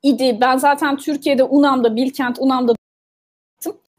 idi. 0.03 0.37
Ben 0.41 0.57
zaten 0.57 0.97
Türkiye'de 0.97 1.43
UNAM'da, 1.43 1.95
Bilkent 1.95 2.39
UNAM'da 2.39 2.75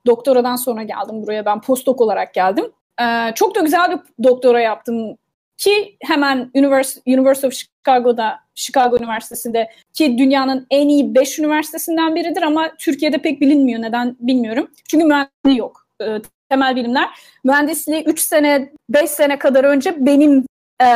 doktoradan 0.07 0.57
sonra 0.57 0.83
geldim 0.83 1.23
buraya. 1.23 1.45
Ben 1.45 1.61
postdoc 1.61 2.05
olarak 2.05 2.35
geldim. 2.35 2.65
Ee, 3.01 3.33
çok 3.35 3.55
da 3.55 3.61
güzel 3.61 3.91
bir 3.91 4.25
doktora 4.25 4.61
yaptım 4.61 5.17
ki 5.59 5.97
hemen 6.01 6.51
University, 6.55 7.15
University 7.15 7.47
of 7.47 7.53
Chicago'da, 7.53 8.39
Chicago 8.55 8.97
Üniversitesi'nde 8.97 9.71
ki 9.93 10.19
dünyanın 10.19 10.67
en 10.71 10.89
iyi 10.89 11.15
5 11.15 11.39
üniversitesinden 11.39 12.15
biridir 12.15 12.43
ama 12.43 12.77
Türkiye'de 12.79 13.19
pek 13.19 13.41
bilinmiyor. 13.41 13.83
Neden 13.83 14.17
bilmiyorum. 14.21 14.71
Çünkü 14.89 15.05
mühendisliği 15.05 15.59
yok. 15.59 15.87
E, 16.03 16.07
temel 16.49 16.77
bilimler. 16.77 17.09
Mühendisliği 17.45 18.03
3 18.03 18.21
sene, 18.21 18.73
5 18.91 19.11
sene 19.11 19.39
kadar 19.39 19.65
önce 19.65 20.07
benim 20.07 20.47
e, 20.83 20.87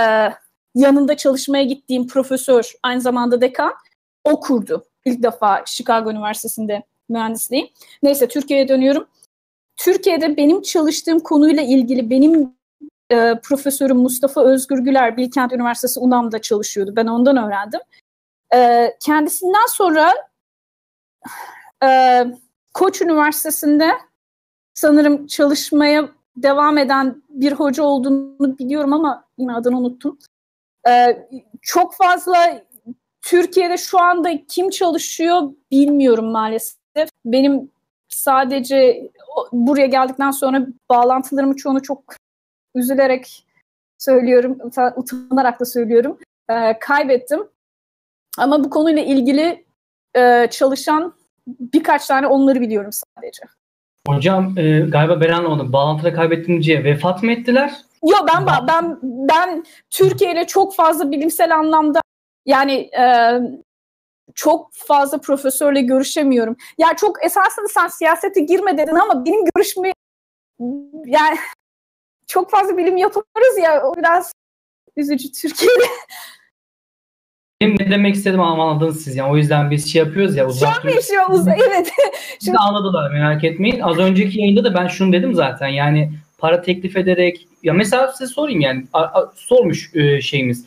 yanında 0.75 1.17
çalışmaya 1.17 1.65
gittiğim 1.65 2.07
profesör, 2.07 2.73
aynı 2.83 3.01
zamanda 3.01 3.41
dekan, 3.41 3.73
o 4.25 4.41
kurdu. 4.41 4.85
İlk 5.05 5.23
defa 5.23 5.63
Chicago 5.67 6.11
Üniversitesi'nde 6.11 6.83
mühendisliği. 7.09 7.73
Neyse 8.03 8.29
Türkiye'ye 8.29 8.69
dönüyorum. 8.69 9.07
Türkiye'de 9.77 10.37
benim 10.37 10.63
çalıştığım 10.63 11.21
konuyla 11.21 11.63
ilgili 11.63 12.11
benim 12.11 12.55
e, 13.13 13.41
profesörüm 13.43 13.97
Mustafa 13.97 14.45
Özgür 14.45 14.79
Güler 14.79 15.17
Bilkent 15.17 15.53
Üniversitesi 15.53 16.01
UNAM'da 16.01 16.41
çalışıyordu. 16.41 16.93
Ben 16.97 17.07
ondan 17.07 17.37
öğrendim. 17.37 17.81
E, 18.55 18.91
kendisinden 19.01 19.67
sonra 19.69 20.13
e, 21.85 22.25
Koç 22.75 23.03
Üniversitesi'nde 23.03 23.91
sanırım 24.75 25.27
çalışmaya 25.27 26.09
devam 26.37 26.79
eden 26.79 27.23
bir 27.29 27.53
hoca 27.53 27.83
olduğunu 27.83 28.59
biliyorum 28.59 28.93
ama 28.93 29.25
yine 29.39 29.55
adını 29.55 29.79
unuttum. 29.79 30.19
Ee, 30.89 31.27
çok 31.63 31.95
fazla 31.95 32.63
Türkiye'de 33.23 33.77
şu 33.77 34.01
anda 34.01 34.47
kim 34.49 34.71
çalışıyor 34.71 35.43
bilmiyorum 35.71 36.33
maalesef. 36.33 37.09
Benim 37.25 37.71
sadece 38.09 39.11
buraya 39.53 39.87
geldikten 39.87 40.31
sonra 40.31 40.67
bağlantılarımı 40.91 41.57
çoğunu 41.57 41.83
çok 41.83 42.15
üzülerek 42.75 43.47
söylüyorum, 43.99 44.59
utanarak 44.97 45.61
da 45.61 45.65
söylüyorum. 45.65 46.19
Ee, 46.51 46.79
kaybettim. 46.79 47.49
Ama 48.39 48.65
bu 48.65 48.71
konuyla 48.71 49.03
ilgili 49.03 49.65
e, 50.15 50.47
çalışan 50.51 51.15
birkaç 51.47 52.07
tane 52.07 52.27
onları 52.27 52.61
biliyorum 52.61 52.91
sadece. 52.93 53.43
Hocam 54.07 54.59
e, 54.59 54.81
galiba 54.81 55.21
Beren 55.21 55.45
onu 55.45 55.73
bağlantıda 55.73 56.15
kaybettiğince 56.15 56.85
vefat 56.85 57.23
mı 57.23 57.33
ettiler? 57.33 57.73
Yok 58.11 58.29
ben 58.29 58.47
ben 58.69 58.99
ben 59.03 59.65
Türkiye 59.91 60.33
ile 60.33 60.47
çok 60.47 60.75
fazla 60.75 61.11
bilimsel 61.11 61.57
anlamda 61.57 62.01
yani 62.47 62.91
e, 62.99 63.05
çok 64.35 64.71
fazla 64.73 65.19
profesörle 65.21 65.81
görüşemiyorum. 65.81 66.57
Ya 66.79 66.97
çok 66.97 67.25
esasında 67.25 67.69
sen 67.69 67.89
siyasete 67.89 68.41
girme 68.41 68.79
dedin 68.79 68.95
ama 68.95 69.25
benim 69.25 69.45
görüşme 69.55 69.93
yani 71.07 71.39
çok 72.33 72.51
fazla 72.51 72.77
bilim 72.77 72.97
yaparız 72.97 73.59
ya 73.63 73.83
o 73.85 73.97
biraz 73.97 74.33
üzücü 74.97 75.33
Türkiye'de. 75.33 75.85
Benim 77.61 77.77
ne 77.79 77.91
demek 77.91 78.15
istedim 78.15 78.41
ama 78.41 78.71
anladınız 78.71 79.05
siz 79.05 79.17
yani. 79.17 79.33
O 79.33 79.37
yüzden 79.37 79.71
biz 79.71 79.93
şey 79.93 80.03
yapıyoruz 80.03 80.37
ya. 80.37 80.47
Uzak 80.47 80.83
Şu 80.83 80.89
an 80.89 80.95
yaşıyoruz 80.95 81.49
evet. 81.49 81.93
Şimdi 82.45 82.59
anladılar 82.59 83.11
merak 83.11 83.45
etmeyin. 83.45 83.81
Az 83.81 83.99
önceki 83.99 84.41
yayında 84.41 84.65
da 84.65 84.75
ben 84.75 84.87
şunu 84.87 85.13
dedim 85.13 85.35
zaten. 85.35 85.69
Yani 85.69 86.13
para 86.39 86.63
teklif 86.63 86.97
ederek 86.97 87.49
ya 87.63 87.73
mesela 87.73 88.13
size 88.13 88.27
sorayım 88.27 88.61
yani 88.61 88.87
a, 88.93 89.01
a, 89.01 89.33
sormuş 89.37 89.91
e, 89.95 90.21
şeyimiz. 90.21 90.67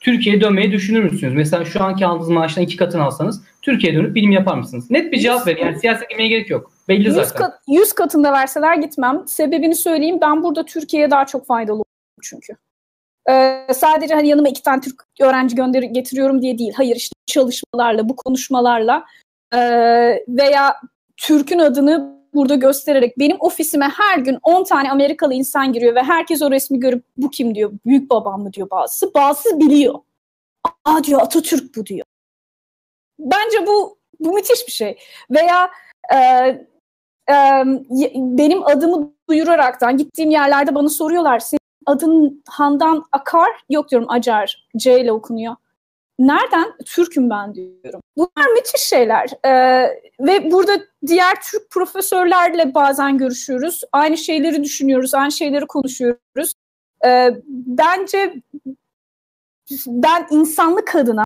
Türkiye'ye 0.00 0.40
dönmeyi 0.40 0.72
düşünür 0.72 1.02
müsünüz? 1.02 1.34
Mesela 1.34 1.64
şu 1.64 1.82
anki 1.82 2.06
aldığınız 2.06 2.28
maaştan 2.28 2.64
iki 2.64 2.76
katını 2.76 3.02
alsanız 3.02 3.42
Türkiye'ye 3.62 3.98
dönüp 3.98 4.14
bilim 4.14 4.30
yapar 4.30 4.56
mısınız? 4.56 4.90
Net 4.90 5.12
bir 5.12 5.18
cevap 5.18 5.46
verin. 5.46 5.64
Yani 5.64 5.78
siyasete 5.78 6.06
girmeye 6.10 6.28
gerek 6.28 6.50
yok. 6.50 6.77
Belli 6.88 7.04
100 7.04 7.14
zaten. 7.14 7.38
Kat, 7.38 7.60
100 7.68 7.92
katında 7.92 8.32
verseler 8.32 8.74
gitmem. 8.74 9.28
Sebebini 9.28 9.74
söyleyeyim. 9.74 10.18
Ben 10.20 10.42
burada 10.42 10.64
Türkiye'ye 10.64 11.10
daha 11.10 11.26
çok 11.26 11.46
faydalı 11.46 11.74
olurum 11.74 12.22
çünkü. 12.22 12.52
Ee, 13.30 13.66
sadece 13.74 14.14
hani 14.14 14.28
yanıma 14.28 14.48
iki 14.48 14.62
tane 14.62 14.80
Türk 14.80 15.04
öğrenci 15.20 15.56
gönder 15.56 15.82
getiriyorum 15.82 16.42
diye 16.42 16.58
değil. 16.58 16.72
Hayır 16.76 16.96
işte 16.96 17.14
çalışmalarla, 17.26 18.08
bu 18.08 18.16
konuşmalarla 18.16 19.04
e, 19.54 19.58
veya 20.28 20.76
Türk'ün 21.16 21.58
adını 21.58 22.18
burada 22.34 22.54
göstererek 22.54 23.18
benim 23.18 23.36
ofisime 23.40 23.88
her 23.88 24.18
gün 24.18 24.38
10 24.42 24.64
tane 24.64 24.90
Amerikalı 24.90 25.34
insan 25.34 25.72
giriyor 25.72 25.94
ve 25.94 26.02
herkes 26.02 26.42
o 26.42 26.50
resmi 26.50 26.80
görüp 26.80 27.04
bu 27.16 27.30
kim 27.30 27.54
diyor. 27.54 27.72
Büyük 27.86 28.10
babam 28.10 28.42
mı 28.42 28.52
diyor 28.52 28.70
bazısı. 28.70 29.14
Bazısı 29.14 29.60
biliyor. 29.60 29.94
Aa 30.84 31.04
diyor 31.04 31.20
Atatürk 31.22 31.76
bu 31.76 31.86
diyor. 31.86 32.06
Bence 33.18 33.66
bu 33.66 33.98
bu 34.20 34.32
müthiş 34.32 34.66
bir 34.66 34.72
şey. 34.72 34.98
Veya 35.30 35.70
e, 36.14 36.18
benim 38.14 38.66
adımı 38.66 39.12
duyuraraktan 39.28 39.96
gittiğim 39.96 40.30
yerlerde 40.30 40.74
bana 40.74 40.88
soruyorlar 40.88 41.40
adın 41.88 42.42
Handan 42.48 43.04
Akar, 43.12 43.50
yok 43.70 43.90
diyorum 43.90 44.10
Acar, 44.10 44.68
C 44.76 45.00
ile 45.00 45.12
okunuyor. 45.12 45.56
Nereden? 46.18 46.72
Türk'üm 46.86 47.30
ben 47.30 47.54
diyorum. 47.54 48.00
Bunlar 48.16 48.48
müthiş 48.54 48.80
şeyler. 48.80 49.30
Ee, 49.44 50.00
ve 50.20 50.50
burada 50.50 50.72
diğer 51.06 51.40
Türk 51.50 51.70
profesörlerle 51.70 52.74
bazen 52.74 53.18
görüşüyoruz. 53.18 53.80
Aynı 53.92 54.16
şeyleri 54.16 54.64
düşünüyoruz, 54.64 55.14
aynı 55.14 55.32
şeyleri 55.32 55.66
konuşuyoruz. 55.66 56.52
Ee, 57.06 57.30
bence 57.46 58.34
ben 59.86 60.26
insanlık 60.30 60.94
adına 60.94 61.24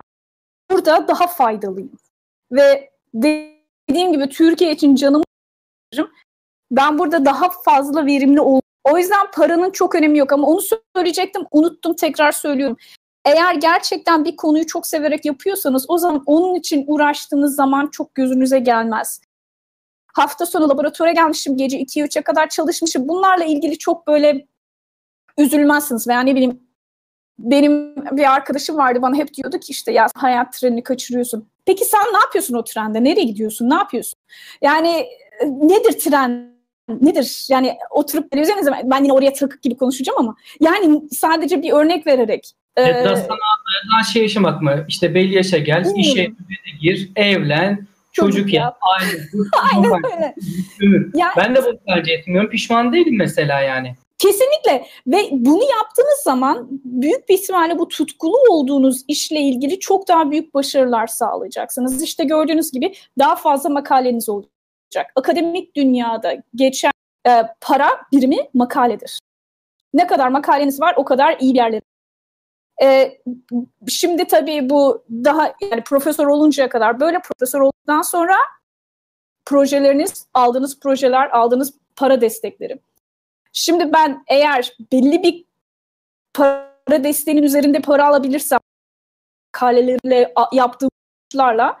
burada 0.71 1.07
daha 1.07 1.27
faydalıyım. 1.27 1.97
Ve 2.51 2.89
dediğim 3.13 4.11
gibi 4.11 4.29
Türkiye 4.29 4.71
için 4.71 4.95
canımı 4.95 5.23
ben 6.71 6.99
burada 6.99 7.25
daha 7.25 7.49
fazla 7.49 8.05
verimli 8.05 8.41
ol 8.41 8.59
o 8.83 8.97
yüzden 8.97 9.31
paranın 9.33 9.71
çok 9.71 9.95
önemi 9.95 10.17
yok 10.17 10.33
ama 10.33 10.47
onu 10.47 10.61
söyleyecektim 10.95 11.43
unuttum 11.51 11.95
tekrar 11.95 12.31
söylüyorum. 12.31 12.77
Eğer 13.25 13.55
gerçekten 13.55 14.25
bir 14.25 14.35
konuyu 14.35 14.67
çok 14.67 14.87
severek 14.87 15.25
yapıyorsanız 15.25 15.85
o 15.87 15.97
zaman 15.97 16.23
onun 16.25 16.55
için 16.55 16.85
uğraştığınız 16.87 17.55
zaman 17.55 17.87
çok 17.87 18.15
gözünüze 18.15 18.59
gelmez. 18.59 19.21
Hafta 20.13 20.45
sonu 20.45 20.69
laboratuvara 20.69 21.11
gelmişim 21.11 21.57
gece 21.57 21.81
2'ye 21.81 22.05
3'e 22.05 22.21
kadar 22.21 22.49
çalışmışım. 22.49 23.07
Bunlarla 23.07 23.43
ilgili 23.43 23.77
çok 23.77 24.07
böyle 24.07 24.47
üzülmezsiniz 25.37 26.07
veya 26.07 26.21
ne 26.21 26.35
bileyim 26.35 26.59
benim 27.39 27.95
bir 27.95 28.33
arkadaşım 28.33 28.77
vardı 28.77 29.01
bana 29.01 29.15
hep 29.15 29.33
diyordu 29.33 29.59
ki 29.59 29.71
işte 29.71 29.91
ya 29.91 30.07
hayat 30.15 30.53
trenini 30.53 30.83
kaçırıyorsun. 30.83 31.49
Peki 31.65 31.85
sen 31.85 32.13
ne 32.13 32.17
yapıyorsun 32.17 32.53
o 32.53 32.63
trende? 32.63 33.03
Nereye 33.03 33.23
gidiyorsun? 33.23 33.69
Ne 33.69 33.75
yapıyorsun? 33.75 34.19
Yani 34.61 35.07
nedir 35.41 35.99
tren? 35.99 36.53
nedir? 36.89 37.45
Yani 37.49 37.77
oturup 37.89 38.31
televizyon 38.31 38.57
izlemek, 38.57 38.83
ben 38.85 39.03
yine 39.03 39.13
oraya 39.13 39.33
takık 39.33 39.61
gibi 39.61 39.77
konuşacağım 39.77 40.19
ama 40.19 40.35
yani 40.59 41.01
sadece 41.11 41.61
bir 41.61 41.71
örnek 41.71 42.07
vererek. 42.07 42.51
Evet, 42.77 42.95
e, 42.95 43.15
sana 43.15 43.37
daha 43.93 44.03
şey 44.13 44.21
yaşamak 44.21 44.61
mı? 44.61 44.85
İşte 44.87 45.15
belli 45.15 45.35
yaşa 45.35 45.57
gel, 45.57 45.83
hmm. 45.83 45.95
işe 45.95 46.31
gir, 46.81 47.11
evlen, 47.15 47.87
çocuk, 48.11 48.33
çocuk 48.33 48.53
yap. 48.53 48.77
Aynen. 48.99 49.91
Aynen 49.91 50.01
öyle. 50.15 50.35
Yani, 51.15 51.33
ben 51.37 51.55
de 51.55 51.63
bunu 51.65 51.79
tercih 51.87 52.13
etmiyorum. 52.13 52.49
Pişman 52.49 52.93
değilim 52.93 53.17
mesela 53.17 53.61
yani. 53.61 53.95
Kesinlikle 54.17 54.85
ve 55.07 55.17
bunu 55.31 55.61
yaptığınız 55.63 56.19
zaman 56.23 56.67
büyük 56.85 57.29
bir 57.29 57.33
ihtimalle 57.33 57.79
bu 57.79 57.87
tutkulu 57.87 58.37
olduğunuz 58.49 59.01
işle 59.07 59.39
ilgili 59.39 59.79
çok 59.79 60.07
daha 60.07 60.31
büyük 60.31 60.53
başarılar 60.53 61.07
sağlayacaksınız. 61.07 62.03
İşte 62.03 62.23
gördüğünüz 62.23 62.71
gibi 62.71 62.93
daha 63.19 63.35
fazla 63.35 63.69
makaleniz 63.69 64.29
olacak 64.29 64.52
olacak. 64.93 65.11
Akademik 65.15 65.75
dünyada 65.75 66.35
geçen 66.55 66.91
e, 67.27 67.43
para 67.61 67.89
birimi 68.11 68.37
makaledir. 68.53 69.19
Ne 69.93 70.07
kadar 70.07 70.27
makaleniz 70.27 70.81
var 70.81 70.93
o 70.97 71.05
kadar 71.05 71.37
iyi 71.39 71.53
bir 71.53 71.59
yerlere. 71.59 71.81
E, 72.83 73.19
şimdi 73.87 74.27
tabii 74.27 74.69
bu 74.69 75.05
daha 75.09 75.53
yani 75.71 75.83
profesör 75.83 76.27
oluncaya 76.27 76.69
kadar 76.69 76.99
böyle 76.99 77.19
profesör 77.19 77.59
olduktan 77.59 78.01
sonra 78.01 78.35
projeleriniz, 79.45 80.27
aldığınız 80.33 80.79
projeler, 80.79 81.29
aldığınız 81.29 81.73
para 81.95 82.21
destekleri. 82.21 82.79
Şimdi 83.53 83.93
ben 83.93 84.23
eğer 84.27 84.73
belli 84.91 85.23
bir 85.23 85.45
para 86.33 87.03
desteğinin 87.03 87.43
üzerinde 87.43 87.79
para 87.79 88.07
alabilirsem 88.07 88.59
makalelerle 89.53 90.33
yaptığım 90.51 90.89
işlerle 91.31 91.73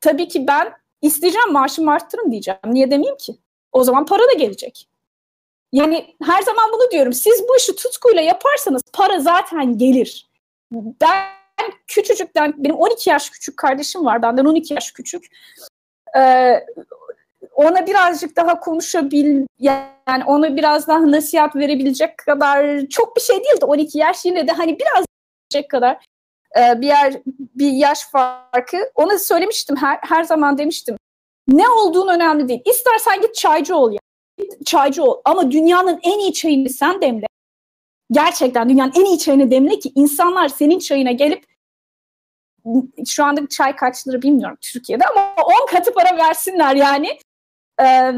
tabii 0.00 0.28
ki 0.28 0.46
ben 0.46 0.74
İsteyeceğim 1.02 1.52
maaşımı 1.52 1.92
arttırın 1.92 2.30
diyeceğim. 2.30 2.60
Niye 2.64 2.90
demeyeyim 2.90 3.16
ki? 3.16 3.38
O 3.72 3.84
zaman 3.84 4.06
para 4.06 4.22
da 4.22 4.32
gelecek. 4.32 4.88
Yani 5.72 6.16
her 6.22 6.42
zaman 6.42 6.72
bunu 6.72 6.90
diyorum. 6.90 7.12
Siz 7.12 7.42
bu 7.48 7.56
işi 7.56 7.76
tutkuyla 7.76 8.22
yaparsanız 8.22 8.82
para 8.92 9.20
zaten 9.20 9.78
gelir. 9.78 10.28
Ben 10.72 11.24
küçücükten, 11.86 12.54
benim 12.58 12.76
12 12.76 13.10
yaş 13.10 13.30
küçük 13.30 13.56
kardeşim 13.56 14.04
var. 14.04 14.22
Benden 14.22 14.44
12 14.44 14.74
yaş 14.74 14.92
küçük. 14.92 15.26
Ee, 16.16 16.66
ona 17.52 17.86
birazcık 17.86 18.36
daha 18.36 18.60
konuşabil, 18.60 19.46
yani 19.58 20.24
ona 20.26 20.56
biraz 20.56 20.88
daha 20.88 21.10
nasihat 21.10 21.56
verebilecek 21.56 22.18
kadar 22.18 22.86
çok 22.86 23.16
bir 23.16 23.20
şey 23.20 23.36
değil 23.36 23.60
de 23.60 23.64
12 23.64 23.98
yaş 23.98 24.24
yine 24.24 24.48
de 24.48 24.52
hani 24.52 24.78
biraz 24.78 25.04
kadar 25.68 26.04
e, 26.56 26.80
bir 26.80 26.86
yer 26.86 27.22
bir 27.54 27.70
yaş 27.70 28.06
farkı. 28.06 28.90
Ona 28.94 29.18
söylemiştim 29.18 29.76
her, 29.76 29.98
her 30.02 30.24
zaman 30.24 30.58
demiştim. 30.58 30.96
Ne 31.48 31.68
olduğun 31.68 32.08
önemli 32.08 32.48
değil. 32.48 32.62
İstersen 32.64 33.20
git 33.20 33.34
çaycı 33.34 33.76
ol 33.76 33.92
ya. 33.92 33.98
Git 34.38 34.66
çaycı 34.66 35.04
ol 35.04 35.20
ama 35.24 35.50
dünyanın 35.50 36.00
en 36.02 36.18
iyi 36.18 36.32
çayını 36.32 36.68
sen 36.68 37.00
demle. 37.00 37.26
Gerçekten 38.10 38.68
dünyanın 38.68 38.92
en 38.96 39.04
iyi 39.04 39.18
çayını 39.18 39.50
demle 39.50 39.78
ki 39.78 39.92
insanlar 39.94 40.48
senin 40.48 40.78
çayına 40.78 41.12
gelip 41.12 41.44
şu 43.06 43.24
anda 43.24 43.48
çay 43.48 43.76
kaç 43.76 44.08
lira 44.08 44.22
bilmiyorum 44.22 44.58
Türkiye'de 44.60 45.04
ama 45.06 45.34
10 45.62 45.66
katı 45.66 45.94
para 45.94 46.16
versinler 46.16 46.74
yani. 46.74 47.18
Ee, 47.82 48.12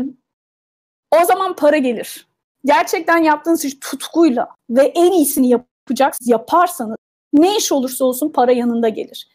o 1.11 1.25
zaman 1.25 1.57
para 1.57 1.77
gelir. 1.77 2.29
Gerçekten 2.65 3.19
yaptığınız 3.19 3.65
iş 3.65 3.79
tutkuyla 3.81 4.49
ve 4.71 4.83
en 4.83 5.13
iyisini 5.13 5.49
yapacaksınız, 5.49 6.29
yaparsanız 6.29 6.97
ne 7.33 7.57
iş 7.57 7.73
olursa 7.73 8.05
olsun 8.05 8.33
para 8.33 8.53
yanında 8.53 8.89
gelir. 8.89 9.27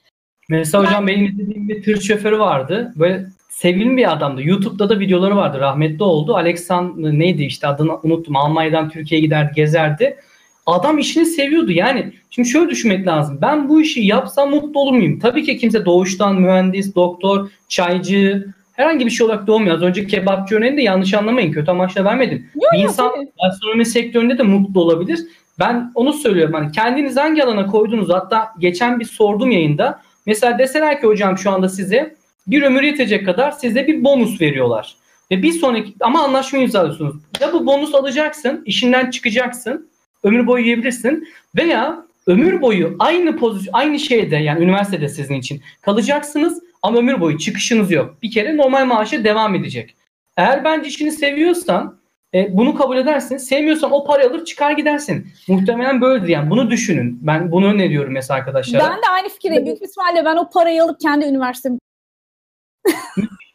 Mesela 0.50 0.84
yani, 0.84 0.91
hocam 0.91 1.08
benim 1.08 1.26
izlediğim 1.26 1.70
bir 1.70 1.84
tır 1.84 2.02
şoförü 2.02 2.39
vardı. 2.39 2.93
Böyle 2.96 3.26
sevimli 3.50 3.98
bir 3.98 4.14
adamdı. 4.14 4.43
YouTube'da 4.43 4.89
da 4.89 5.00
videoları 5.00 5.36
vardı. 5.36 5.60
Rahmetli 5.60 6.04
oldu. 6.04 6.36
Alexander 6.36 7.12
neydi 7.12 7.43
işte 7.43 7.68
adını 7.68 8.00
unuttum. 8.04 8.36
Almanya'dan 8.36 8.89
Türkiye'ye 8.89 9.26
giderdi, 9.26 9.52
gezerdi. 9.56 10.18
Adam 10.66 10.98
işini 10.98 11.26
seviyordu. 11.26 11.72
Yani 11.72 12.14
şimdi 12.30 12.50
şöyle 12.50 12.70
düşünmek 12.70 13.08
lazım. 13.08 13.39
Ben 13.41 13.70
bu 13.70 13.82
işi 13.82 14.02
yapsam 14.02 14.50
mutlu 14.50 14.80
olur 14.80 14.93
muyum? 14.93 15.20
Tabii 15.20 15.43
ki 15.43 15.58
kimse 15.58 15.86
doğuştan 15.86 16.41
mühendis, 16.41 16.96
doktor, 16.96 17.50
çaycı 17.70 18.48
herhangi 18.74 19.06
bir 19.06 19.12
şey 19.12 19.26
olarak 19.26 19.48
doğmuyor. 19.48 19.76
Az 19.76 19.82
önce 19.82 20.08
kebapçı 20.08 20.56
örneğini 20.56 20.78
de 20.78 20.82
yanlış 20.82 21.14
anlamayın. 21.14 21.52
Kötü 21.52 21.72
amaçla 21.72 22.04
vermedim. 22.04 22.50
Yok, 22.56 22.74
bir 22.74 22.84
insan 22.84 23.12
gastronomi 23.43 23.86
sektöründe 23.86 24.38
de 24.38 24.43
mutlu 24.43 24.82
olabilir. 24.82 25.20
Ben 25.60 25.91
onu 25.95 26.14
söylüyorum. 26.14 26.53
Hani 26.53 26.72
kendiniz 26.72 27.18
hangi 27.18 27.43
alana 27.43 27.68
koydunuz? 27.68 28.10
Hatta 28.10 28.53
geçen 28.60 28.99
bir 28.99 29.06
sordum 29.06 29.51
yayında. 29.51 30.01
Mesela 30.26 30.60
deseler 30.60 31.01
ki 31.01 31.08
hocam 31.08 31.38
şu 31.38 31.51
anda 31.51 31.70
size 31.70 32.16
bir 32.47 32.62
ömür 32.62 32.84
yetecek 32.84 33.26
kadar 33.26 33.51
size 33.51 33.88
bir 33.88 34.03
bonus 34.03 34.41
veriyorlar. 34.41 34.95
Ve 35.32 35.41
bir 35.43 35.51
sonraki 35.51 35.93
ama 35.99 36.24
anlaşma 36.24 36.60
imzalıyorsunuz. 36.60 37.16
Ya 37.41 37.53
bu 37.53 37.66
bonus 37.66 37.95
alacaksın, 37.95 38.64
işinden 38.66 39.10
çıkacaksın, 39.10 39.89
ömür 40.24 40.47
boyu 40.47 40.64
yiyebilirsin 40.64 41.28
veya 41.56 42.06
ömür 42.28 42.62
boyu 42.62 42.95
aynı 42.99 43.38
pozisyon, 43.38 43.74
aynı 43.74 43.99
şeyde 43.99 44.36
yani 44.36 44.64
üniversitede 44.64 45.10
sizin 45.10 45.36
için 45.36 45.62
kalacaksınız 45.82 46.64
ama 46.82 46.97
ömür 46.97 47.20
boyu 47.20 47.38
çıkışınız 47.38 47.91
yok. 47.91 48.16
Bir 48.24 48.32
kere 48.32 48.58
normal 48.58 48.86
maaşa 48.86 49.24
devam 49.24 49.56
edecek. 49.56 49.95
Eğer 50.38 50.64
bence 50.64 50.88
işini 50.89 51.12
seviyorsan 51.12 51.99
e, 52.36 52.58
bunu 52.58 52.76
kabul 52.76 52.98
edersin. 52.98 53.38
Sevmiyorsan 53.38 53.92
o 53.92 54.04
parayı 54.04 54.30
alır 54.30 54.46
çıkar 54.46 54.72
gidersin. 54.72 55.28
Muhtemelen 55.48 56.02
böyledir 56.02 56.28
yani. 56.28 56.50
Bunu 56.50 56.70
düşünün. 56.70 57.20
Ben 57.22 57.52
bunu 57.52 57.66
öneriyorum 57.66 58.14
mesela 58.14 58.38
arkadaşlara. 58.38 58.90
Ben 58.90 58.98
de 58.98 59.08
aynı 59.12 59.30
fikirdeyim. 59.30 59.66
Büyük 59.66 59.82
ihtimalle 59.82 60.26
ben 60.26 60.36
o 60.36 60.50
parayı 60.50 60.84
alıp 60.84 61.00
kendi 61.00 61.26
üniversitemi 61.26 61.80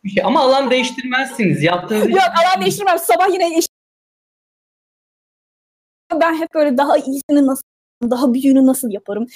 Bir 0.05 0.11
şey. 0.11 0.25
Ama 0.25 0.41
alan 0.41 0.71
değiştirmezsiniz. 0.71 1.63
Yaptığınız 1.63 2.11
Yok 2.11 2.19
alan 2.19 2.61
değiştirmem. 2.61 2.99
Sabah 2.99 3.33
yine 3.33 3.59
iş... 3.59 3.67
Ben 6.21 6.35
hep 6.35 6.55
böyle 6.55 6.77
daha 6.77 6.97
iyisini 6.97 7.47
nasıl 7.47 7.63
daha 8.11 8.35
büyüğünü 8.35 8.67
nasıl 8.67 8.91
yaparım? 8.91 9.27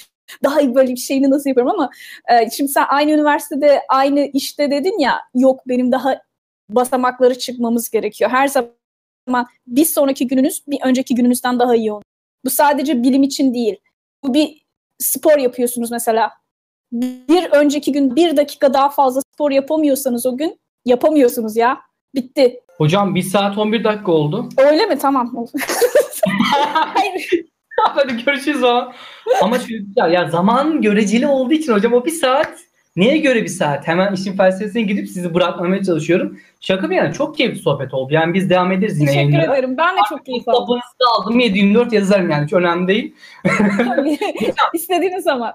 Daha 0.43 0.61
iyi 0.61 0.75
böyle 0.75 0.91
bir 0.91 0.97
şeyini 0.97 1.29
nasıl 1.29 1.49
yaparım 1.49 1.69
ama 1.69 1.89
e, 2.29 2.49
şimdi 2.49 2.71
sen 2.71 2.85
aynı 2.89 3.11
üniversitede 3.11 3.81
aynı 3.89 4.29
işte 4.33 4.71
dedin 4.71 4.99
ya 4.99 5.21
yok 5.35 5.67
benim 5.67 5.91
daha 5.91 6.21
basamakları 6.69 7.37
çıkmamız 7.39 7.89
gerekiyor. 7.89 8.31
Her 8.31 8.47
zaman 8.47 8.71
bir 9.67 9.85
sonraki 9.85 10.27
gününüz 10.27 10.63
bir 10.67 10.79
önceki 10.83 11.15
gününüzden 11.15 11.59
daha 11.59 11.75
iyi 11.75 11.91
olur. 11.91 12.03
Bu 12.45 12.49
sadece 12.49 13.03
bilim 13.03 13.23
için 13.23 13.53
değil. 13.53 13.77
Bu 14.23 14.33
bir 14.33 14.65
spor 14.99 15.37
yapıyorsunuz 15.37 15.91
mesela. 15.91 16.31
Bir 16.91 17.51
önceki 17.51 17.91
gün 17.91 18.15
bir 18.15 18.37
dakika 18.37 18.73
daha 18.73 18.89
fazla 18.89 19.21
spor 19.33 19.51
yapamıyorsanız 19.51 20.25
o 20.25 20.37
gün 20.37 20.59
yapamıyorsunuz 20.85 21.57
ya. 21.57 21.77
Bitti. 22.15 22.59
Hocam 22.77 23.15
1 23.15 23.21
saat 23.21 23.57
11 23.57 23.83
dakika 23.83 24.11
oldu. 24.11 24.49
Öyle 24.57 24.85
mi? 24.85 24.97
Tamam. 24.97 25.33
Hayır. 26.73 27.29
Hadi 27.79 28.23
görüşürüz 28.25 28.57
o 28.57 28.59
zaman. 28.67 28.93
Ama 29.41 29.59
şu, 29.59 29.73
ya, 29.95 30.07
ya 30.07 30.29
zaman 30.29 30.81
göreceli 30.81 31.27
olduğu 31.27 31.53
için 31.53 31.73
hocam 31.73 31.93
o 31.93 32.05
bir 32.05 32.11
saat 32.11 32.59
neye 32.95 33.17
göre 33.17 33.43
bir 33.43 33.47
saat? 33.47 33.87
Hemen 33.87 34.13
işin 34.13 34.37
felsefesine 34.37 34.81
gidip 34.81 35.09
sizi 35.09 35.33
bırakmamaya 35.33 35.83
çalışıyorum. 35.83 36.39
Şaka 36.59 36.89
bir 36.89 36.95
yana 36.95 37.13
çok 37.13 37.37
keyifli 37.37 37.59
sohbet 37.59 37.93
oldu. 37.93 38.13
Yani 38.13 38.33
biz 38.33 38.49
devam 38.49 38.71
ederiz 38.71 38.99
yine 38.99 39.07
Teşekkür 39.09 39.31
yayınlara. 39.33 39.57
ederim. 39.57 39.77
Ben 39.77 39.95
de 39.95 39.99
çok 40.09 40.25
keyif 40.25 40.47
aldım. 40.49 40.79
Da 40.79 41.05
aldım 41.19 41.39
724 41.39 41.93
yazarım 41.93 42.29
yani 42.29 42.45
hiç 42.45 42.53
önemli 42.53 42.87
değil. 42.87 43.15
İstediğiniz 44.73 45.23
zaman. 45.23 45.53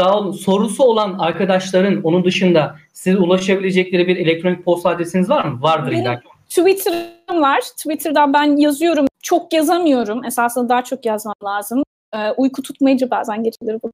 Sağ 0.00 0.18
olun. 0.18 0.32
Sorusu 0.32 0.82
olan 0.84 1.18
arkadaşların 1.18 2.02
onun 2.02 2.24
dışında 2.24 2.76
size 2.92 3.18
ulaşabilecekleri 3.18 4.06
bir 4.06 4.16
elektronik 4.16 4.64
posta 4.64 4.88
adresiniz 4.90 5.30
var 5.30 5.44
mı? 5.44 5.62
Vardır 5.62 5.90
Benim- 5.90 6.02
illa 6.02 6.20
ki. 6.20 6.28
Twitter'ım 6.48 7.42
var. 7.42 7.60
Twitter'dan 7.60 8.32
ben 8.32 8.56
yazıyorum. 8.56 9.06
Çok 9.22 9.52
yazamıyorum. 9.52 10.24
Esasında 10.24 10.68
daha 10.68 10.84
çok 10.84 11.06
yazmam 11.06 11.34
lazım. 11.44 11.82
Ee, 12.14 12.30
uyku 12.36 12.62
tutmayınca 12.62 13.10
bazen 13.10 13.42
geceleri 13.42 13.82
bu. 13.82 13.92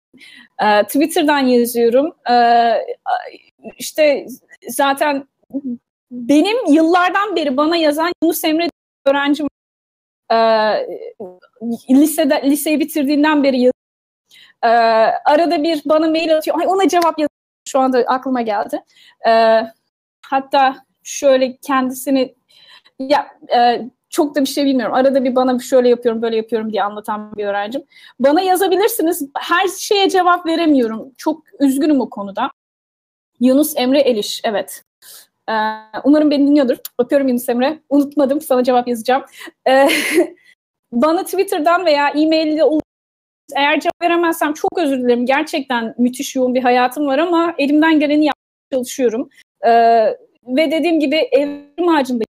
Ee, 0.63 0.83
Twitter'dan 0.83 1.39
yazıyorum. 1.39 2.15
Ee, 2.31 2.73
işte 3.79 4.27
zaten 4.69 5.29
benim 6.11 6.73
yıllardan 6.73 7.37
beri 7.37 7.57
bana 7.57 7.77
yazan 7.77 8.13
Yunus 8.23 8.45
Emre 8.45 8.69
öğrencim 9.07 9.47
ee, 10.33 10.37
lisede 11.91 12.43
liseyi 12.45 12.81
bitirdiğinden 12.81 13.43
beri 13.45 13.61
yaz- 13.61 13.73
Ee, 14.65 14.69
arada 15.27 15.63
bir 15.63 15.83
bana 15.85 16.07
mail 16.09 16.37
atıyor. 16.37 16.61
Ay 16.61 16.67
ona 16.67 16.89
cevap 16.89 17.19
yaz. 17.19 17.29
Şu 17.69 17.79
anda 17.79 17.99
aklıma 17.99 18.43
geldi. 18.43 18.83
Ee, 19.29 19.61
hatta 20.27 20.77
şöyle 21.03 21.57
kendisini 21.57 22.35
ya 22.99 23.27
e, 23.57 23.81
çok 24.15 24.35
da 24.35 24.41
bir 24.41 24.47
şey 24.47 24.65
bilmiyorum. 24.65 24.95
Arada 24.95 25.25
bir 25.25 25.37
bana 25.37 25.59
şöyle 25.59 25.89
yapıyorum, 25.89 26.23
böyle 26.23 26.37
yapıyorum 26.37 26.73
diye 26.73 26.83
anlatan 26.83 27.37
bir 27.37 27.45
öğrencim. 27.45 27.83
Bana 28.21 28.41
yazabilirsiniz. 28.41 29.29
Her 29.39 29.69
şeye 29.69 30.09
cevap 30.09 30.47
veremiyorum. 30.47 31.13
Çok 31.17 31.45
üzgünüm 31.61 32.01
o 32.01 32.11
konuda. 32.11 32.51
Yunus 33.41 33.75
Emre 33.77 34.01
Eliş, 34.01 34.41
evet. 34.45 34.85
Ee, 35.49 35.53
umarım 36.05 36.31
beni 36.31 36.49
dinliyordur. 36.49 36.77
Öpüyorum 36.99 37.29
Yunus 37.29 37.49
Emre. 37.49 37.81
Unutmadım, 37.89 38.41
sana 38.41 38.65
cevap 38.65 38.89
yazacağım. 38.89 39.25
Ee, 39.69 39.89
bana 40.93 41.25
Twitter'dan 41.25 41.87
veya 41.87 42.09
e-mail 42.09 42.47
ile 42.47 42.65
ul- 42.65 42.81
eğer 43.57 43.81
cevap 43.81 44.03
veremezsem 44.03 44.53
çok 44.53 44.79
özür 44.79 44.99
dilerim. 44.99 45.27
Gerçekten 45.27 45.95
müthiş 45.99 46.37
yoğun 46.37 46.55
bir 46.55 46.63
hayatım 46.63 47.07
var 47.07 47.19
ama 47.19 47.55
elimden 47.59 48.01
geleni 48.01 48.25
yapmaya 48.25 48.73
çalışıyorum. 48.73 49.29
Ee, 49.67 49.71
ve 50.47 50.71
dediğim 50.71 51.01
gibi 51.01 51.17
evrim 51.17 51.89
ağacında 51.89 52.25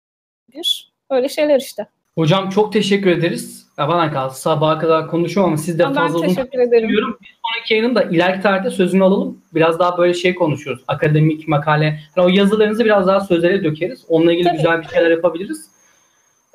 bir 0.54 0.93
öyle 1.10 1.30
şeyler 1.30 1.60
işte. 1.60 1.88
Hocam 2.16 2.50
çok 2.50 2.74
teşekkür 2.74 3.12
ederiz. 3.12 3.68
Ya 3.78 3.88
bana 3.88 4.12
kaldı 4.12 4.34
sabaha 4.34 4.80
kadar 4.80 5.08
konuşuyorum 5.08 5.54
ama 5.54 5.58
siz 5.58 5.80
de 5.80 5.84
Ben 5.84 5.94
fazla 5.94 6.18
uzun 6.18 6.28
teşekkür 6.28 6.60
ederim. 6.60 6.90
Diyorum. 6.90 7.18
Bir 7.22 7.38
sonraki 7.46 7.74
yayının 7.74 7.96
da 7.96 8.04
ileriki 8.04 8.44
tarihte 8.44 8.70
sözünü 8.70 9.04
alalım. 9.04 9.38
Biraz 9.54 9.80
daha 9.80 9.98
böyle 9.98 10.14
şey 10.14 10.36
konuşuyoruz. 10.36 10.84
Akademik 10.88 11.48
makale. 11.48 11.86
Yani 11.86 12.26
o 12.26 12.30
yazılarınızı 12.30 12.86
biraz 12.86 13.08
daha 13.08 13.20
sözlere 13.20 13.64
dökeriz. 13.64 14.06
Onunla 14.08 14.34
ilgili 14.34 14.48
Tabii. 14.48 14.58
güzel 14.58 14.82
bir 14.82 14.88
şeyler 14.88 15.12
yapabiliriz. 15.12 15.70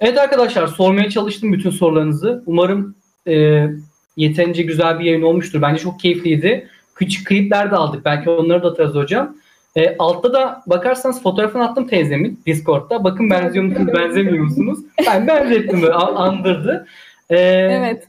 Evet 0.01 0.19
arkadaşlar 0.19 0.67
sormaya 0.67 1.11
çalıştım 1.11 1.53
bütün 1.53 1.71
sorularınızı. 1.71 2.43
Umarım 2.47 2.95
e, 3.27 3.67
yeterince 4.17 4.63
güzel 4.63 4.99
bir 4.99 5.05
yayın 5.05 5.23
olmuştur. 5.23 5.63
Bence 5.63 5.83
çok 5.83 6.01
keyifliydi. 6.01 6.69
Küçük 6.95 7.27
klipler 7.27 7.71
de 7.71 7.77
aldık. 7.77 8.05
Belki 8.05 8.31
onları 8.31 8.63
da 8.63 8.69
atarız 8.69 8.95
hocam. 8.95 9.37
E, 9.79 9.97
altta 9.99 10.33
da 10.33 10.63
bakarsanız 10.67 11.23
fotoğrafını 11.23 11.65
attım 11.69 11.87
teyzemin 11.87 12.41
Discord'da. 12.47 13.05
Bakın 13.05 13.31
benziyor 13.31 13.65
musunuz, 13.65 13.95
benzemiyor 13.95 14.45
musunuz? 14.45 14.79
Ben 15.07 15.27
benzettim 15.27 15.83
böyle 15.83 15.95
andırdı. 15.95 16.87
E, 17.31 17.37
Evet. 17.39 18.09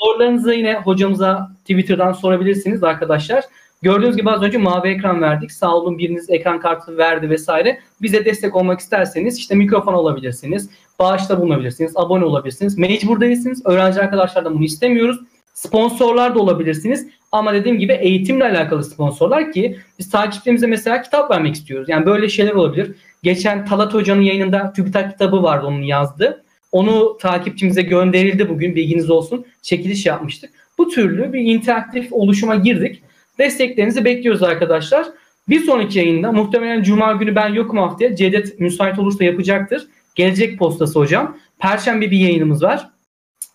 Sorularınızı 0.00 0.54
yine 0.54 0.74
hocamıza 0.74 1.50
Twitter'dan 1.60 2.12
sorabilirsiniz 2.12 2.84
arkadaşlar. 2.84 3.44
Gördüğünüz 3.82 4.16
gibi 4.16 4.30
az 4.30 4.42
önce 4.42 4.58
mavi 4.58 4.88
ekran 4.88 5.22
verdik. 5.22 5.52
Sağ 5.52 5.74
olun 5.74 5.98
biriniz 5.98 6.30
ekran 6.30 6.60
kartı 6.60 6.96
verdi 6.98 7.30
vesaire. 7.30 7.78
Bize 8.02 8.24
destek 8.24 8.56
olmak 8.56 8.80
isterseniz 8.80 9.38
işte 9.38 9.54
mikrofon 9.54 9.94
alabilirsiniz. 9.94 10.70
Bağışta 10.98 11.40
bulunabilirsiniz. 11.40 11.92
Abone 11.96 12.24
olabilirsiniz. 12.24 12.78
Mecbur 12.78 13.20
değilsiniz. 13.20 13.62
Öğrenci 13.66 14.00
arkadaşlardan 14.00 14.54
bunu 14.54 14.64
istemiyoruz. 14.64 15.20
Sponsorlar 15.58 16.34
da 16.34 16.38
olabilirsiniz. 16.38 17.08
Ama 17.32 17.54
dediğim 17.54 17.78
gibi 17.78 17.92
eğitimle 17.92 18.44
alakalı 18.44 18.84
sponsorlar 18.84 19.52
ki 19.52 19.78
biz 19.98 20.10
takipçilerimize 20.10 20.66
mesela 20.66 21.02
kitap 21.02 21.30
vermek 21.30 21.54
istiyoruz. 21.54 21.88
Yani 21.88 22.06
böyle 22.06 22.28
şeyler 22.28 22.52
olabilir. 22.52 22.94
Geçen 23.22 23.66
Talat 23.66 23.94
Hoca'nın 23.94 24.20
yayınında 24.20 24.72
TÜBİTAK 24.72 25.12
kitabı 25.12 25.42
vardı 25.42 25.66
onun 25.66 25.82
yazdı. 25.82 26.44
Onu 26.72 27.18
takipçimize 27.20 27.82
gönderildi 27.82 28.48
bugün 28.48 28.76
bilginiz 28.76 29.10
olsun. 29.10 29.46
Çekiliş 29.62 30.06
yapmıştık. 30.06 30.50
Bu 30.78 30.88
türlü 30.88 31.32
bir 31.32 31.40
interaktif 31.40 32.12
oluşuma 32.12 32.54
girdik. 32.54 33.02
Desteklerinizi 33.38 34.04
bekliyoruz 34.04 34.42
arkadaşlar. 34.42 35.06
Bir 35.48 35.60
sonraki 35.60 35.98
yayında 35.98 36.32
muhtemelen 36.32 36.82
Cuma 36.82 37.12
günü 37.12 37.34
ben 37.34 37.48
yokum 37.48 37.78
haftaya. 37.78 38.16
Cevdet 38.16 38.60
müsait 38.60 38.98
olursa 38.98 39.24
yapacaktır. 39.24 39.86
Gelecek 40.14 40.58
postası 40.58 40.98
hocam. 40.98 41.36
Perşembe 41.58 42.10
bir 42.10 42.18
yayınımız 42.18 42.62
var. 42.62 42.97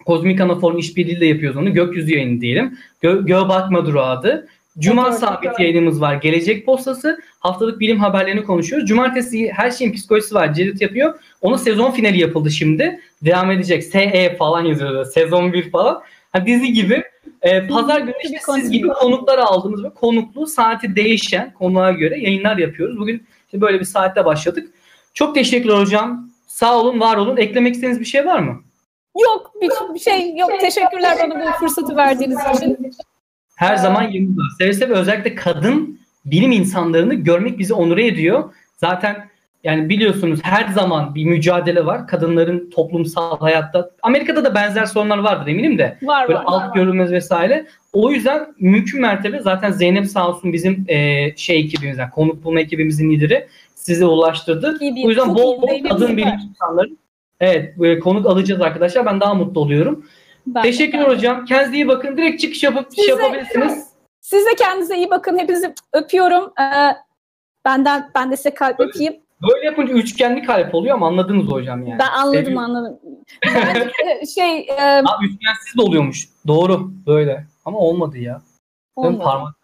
Kozmik 0.05 0.41
Anaform 0.41 0.77
işbirliğiyle 0.77 1.27
yapıyoruz 1.27 1.57
onu. 1.57 1.73
Gökyüzü 1.73 2.13
yayını 2.13 2.41
diyelim. 2.41 2.77
Gö 3.01 3.25
Göğe 3.25 3.49
Bakma 3.49 3.85
Durağı 3.85 4.05
adı. 4.05 4.47
Cuma 4.79 5.07
Evet, 5.07 5.19
sabit 5.19 5.45
evet. 5.45 5.59
yayınımız 5.59 6.01
var. 6.01 6.13
Gelecek 6.15 6.65
postası. 6.65 7.19
Haftalık 7.39 7.79
bilim 7.79 7.99
haberlerini 7.99 8.43
konuşuyoruz. 8.43 8.89
Cumartesi 8.89 9.51
her 9.51 9.71
şeyin 9.71 9.93
psikolojisi 9.93 10.35
var. 10.35 10.53
Cevdet 10.53 10.81
yapıyor. 10.81 11.19
Onun 11.41 11.57
sezon 11.57 11.91
finali 11.91 12.19
yapıldı 12.19 12.51
şimdi. 12.51 12.99
Devam 13.21 13.51
edecek. 13.51 13.83
SE 13.83 14.35
falan 14.39 14.65
yazıyor. 14.65 15.05
Sezon 15.05 15.53
1 15.53 15.71
falan. 15.71 16.01
Ha, 16.31 16.45
dizi 16.45 16.73
gibi. 16.73 17.03
Ee, 17.41 17.67
Pazar 17.67 18.01
günü 18.01 18.13
işte 18.23 18.37
siz 18.55 18.71
gibi 18.71 18.87
konuklar 18.87 19.37
aldığımız 19.37 19.83
ve 19.83 19.89
konuklu 19.89 20.47
saati 20.47 20.95
değişen 20.95 21.53
konuğa 21.53 21.91
göre 21.91 22.19
yayınlar 22.19 22.57
yapıyoruz. 22.57 22.99
Bugün 22.99 23.27
işte 23.45 23.61
böyle 23.61 23.79
bir 23.79 23.85
saatte 23.85 24.25
başladık. 24.25 24.69
Çok 25.13 25.35
teşekkürler 25.35 25.77
hocam. 25.77 26.29
Sağ 26.47 26.79
olun, 26.79 26.99
var 26.99 27.17
olun. 27.17 27.37
Eklemek 27.37 27.73
istediğiniz 27.73 27.99
bir 27.99 28.05
şey 28.05 28.25
var 28.25 28.39
mı? 28.39 28.61
Yok 29.21 29.51
bir, 29.61 29.69
bir 29.93 29.99
şey 29.99 30.35
yok. 30.37 30.51
Teşekkürler 30.59 31.17
bana 31.23 31.39
bu 31.39 31.51
fırsatı 31.59 31.95
verdiğiniz 31.95 32.37
için. 32.55 32.77
Her 33.55 33.75
zaman 33.75 34.03
yanımda. 34.03 34.41
Seve 34.57 34.73
seve 34.73 34.93
özellikle 34.93 35.35
kadın 35.35 35.99
bilim 36.25 36.51
insanlarını 36.51 37.13
görmek 37.13 37.59
bizi 37.59 37.73
onur 37.73 37.97
ediyor. 37.97 38.53
Zaten 38.77 39.29
yani 39.63 39.89
biliyorsunuz 39.89 40.39
her 40.43 40.67
zaman 40.67 41.15
bir 41.15 41.25
mücadele 41.25 41.85
var. 41.85 42.07
Kadınların 42.07 42.69
toplumsal 42.69 43.39
hayatta 43.39 43.91
Amerika'da 44.01 44.45
da 44.45 44.55
benzer 44.55 44.85
sorunlar 44.85 45.17
vardır 45.17 45.47
eminim 45.47 45.77
de. 45.77 45.97
Var 46.03 46.27
Böyle 46.27 46.39
var. 46.39 46.43
alt 46.47 46.69
var. 46.69 46.75
görülmez 46.75 47.11
vesaire. 47.11 47.65
O 47.93 48.11
yüzden 48.11 48.53
mümkün 48.59 49.01
mertebe 49.01 49.39
zaten 49.39 49.71
Zeynep 49.71 50.05
sağ 50.05 50.29
olsun 50.29 50.53
bizim 50.53 50.85
e, 50.87 51.29
şey 51.35 51.59
ekibimizden, 51.59 52.09
konuk 52.09 52.43
bulma 52.43 52.59
ekibimizin 52.59 53.11
lideri 53.11 53.47
size 53.75 54.05
ulaştırdı. 54.05 54.77
İyi 54.81 55.05
O 55.05 55.09
yüzden 55.09 55.35
bol 55.35 55.61
bol 55.61 55.83
kadın 55.89 56.17
bilim 56.17 56.33
insanları 56.49 56.89
Evet, 57.39 57.79
böyle 57.79 57.99
konuk 57.99 58.25
alacağız 58.25 58.61
arkadaşlar. 58.61 59.05
Ben 59.05 59.19
daha 59.21 59.33
mutlu 59.33 59.61
oluyorum. 59.61 60.05
Ben 60.47 60.63
de, 60.63 60.67
Teşekkürler 60.67 61.05
ben 61.09 61.15
hocam. 61.15 61.45
Kendinize 61.45 61.75
iyi 61.75 61.87
bakın. 61.87 62.17
Direkt 62.17 62.41
çıkış 62.41 62.63
yapıp 62.63 62.95
şey 62.95 63.05
Size- 63.05 63.21
yapabilirsiniz. 63.23 63.87
Siz 64.21 64.45
de 64.45 64.55
kendinize 64.57 64.97
iyi 64.97 65.09
bakın. 65.09 65.37
Hepinizi 65.37 65.73
öpüyorum. 65.93 66.53
Ee, 66.59 66.95
benden 67.65 68.11
ben 68.15 68.31
de 68.31 68.37
size 68.37 68.53
kalp 68.53 68.79
öpeyim. 68.79 69.15
Böyle 69.49 69.65
yapınca 69.65 69.93
üçgenli 69.93 70.43
kalp 70.43 70.75
oluyor 70.75 70.95
ama 70.95 71.07
anladınız 71.07 71.45
hocam 71.45 71.87
yani. 71.87 71.99
Ben 71.99 72.07
anladım 72.09 72.33
Seviyorum. 72.39 72.57
anladım. 72.57 72.99
Ben, 73.45 73.91
e, 74.21 74.25
şey 74.25 74.59
e, 74.59 74.81
Aa, 74.81 75.17
üçgensiz 75.23 75.77
de 75.77 75.81
oluyormuş. 75.81 76.29
Doğru. 76.47 76.91
Böyle. 77.07 77.45
Ama 77.65 77.77
olmadı 77.79 78.17
ya. 78.17 78.41
Olmadı. 78.95 79.23
parmak. 79.23 79.55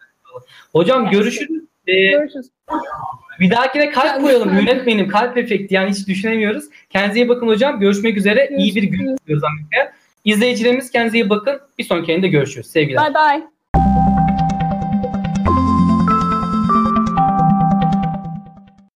Hocam 0.71 1.09
görüşürüz. 1.09 1.63
Ee, 1.87 2.11
Görüşürüz. 2.11 2.49
Bir 3.39 3.51
dahakine 3.51 3.91
kalp 3.91 4.21
koyalım. 4.21 4.57
Yönetmenim 4.57 5.07
kalp 5.07 5.37
efekti. 5.37 5.75
Yani 5.75 5.89
hiç 5.89 6.07
düşünemiyoruz. 6.07 6.65
Kendinize 6.89 7.19
iyi 7.19 7.29
bakın 7.29 7.47
hocam. 7.47 7.79
Görüşmek 7.79 8.17
üzere. 8.17 8.49
İyi 8.57 8.75
bir 8.75 8.83
gün 8.83 8.91
Görüşürüz. 8.91 9.17
diliyoruz 9.25 9.43
Amerika'ya. 9.43 9.93
İzleyicilerimiz 10.25 10.91
kendinize 10.91 11.17
iyi 11.17 11.29
bakın. 11.29 11.59
Bir 11.77 11.83
sonraki 11.83 12.11
yayında 12.11 12.27
görüşürüz. 12.27 12.67
Sevgiler. 12.67 13.03
Bye 13.05 13.13
bye. 13.13 13.58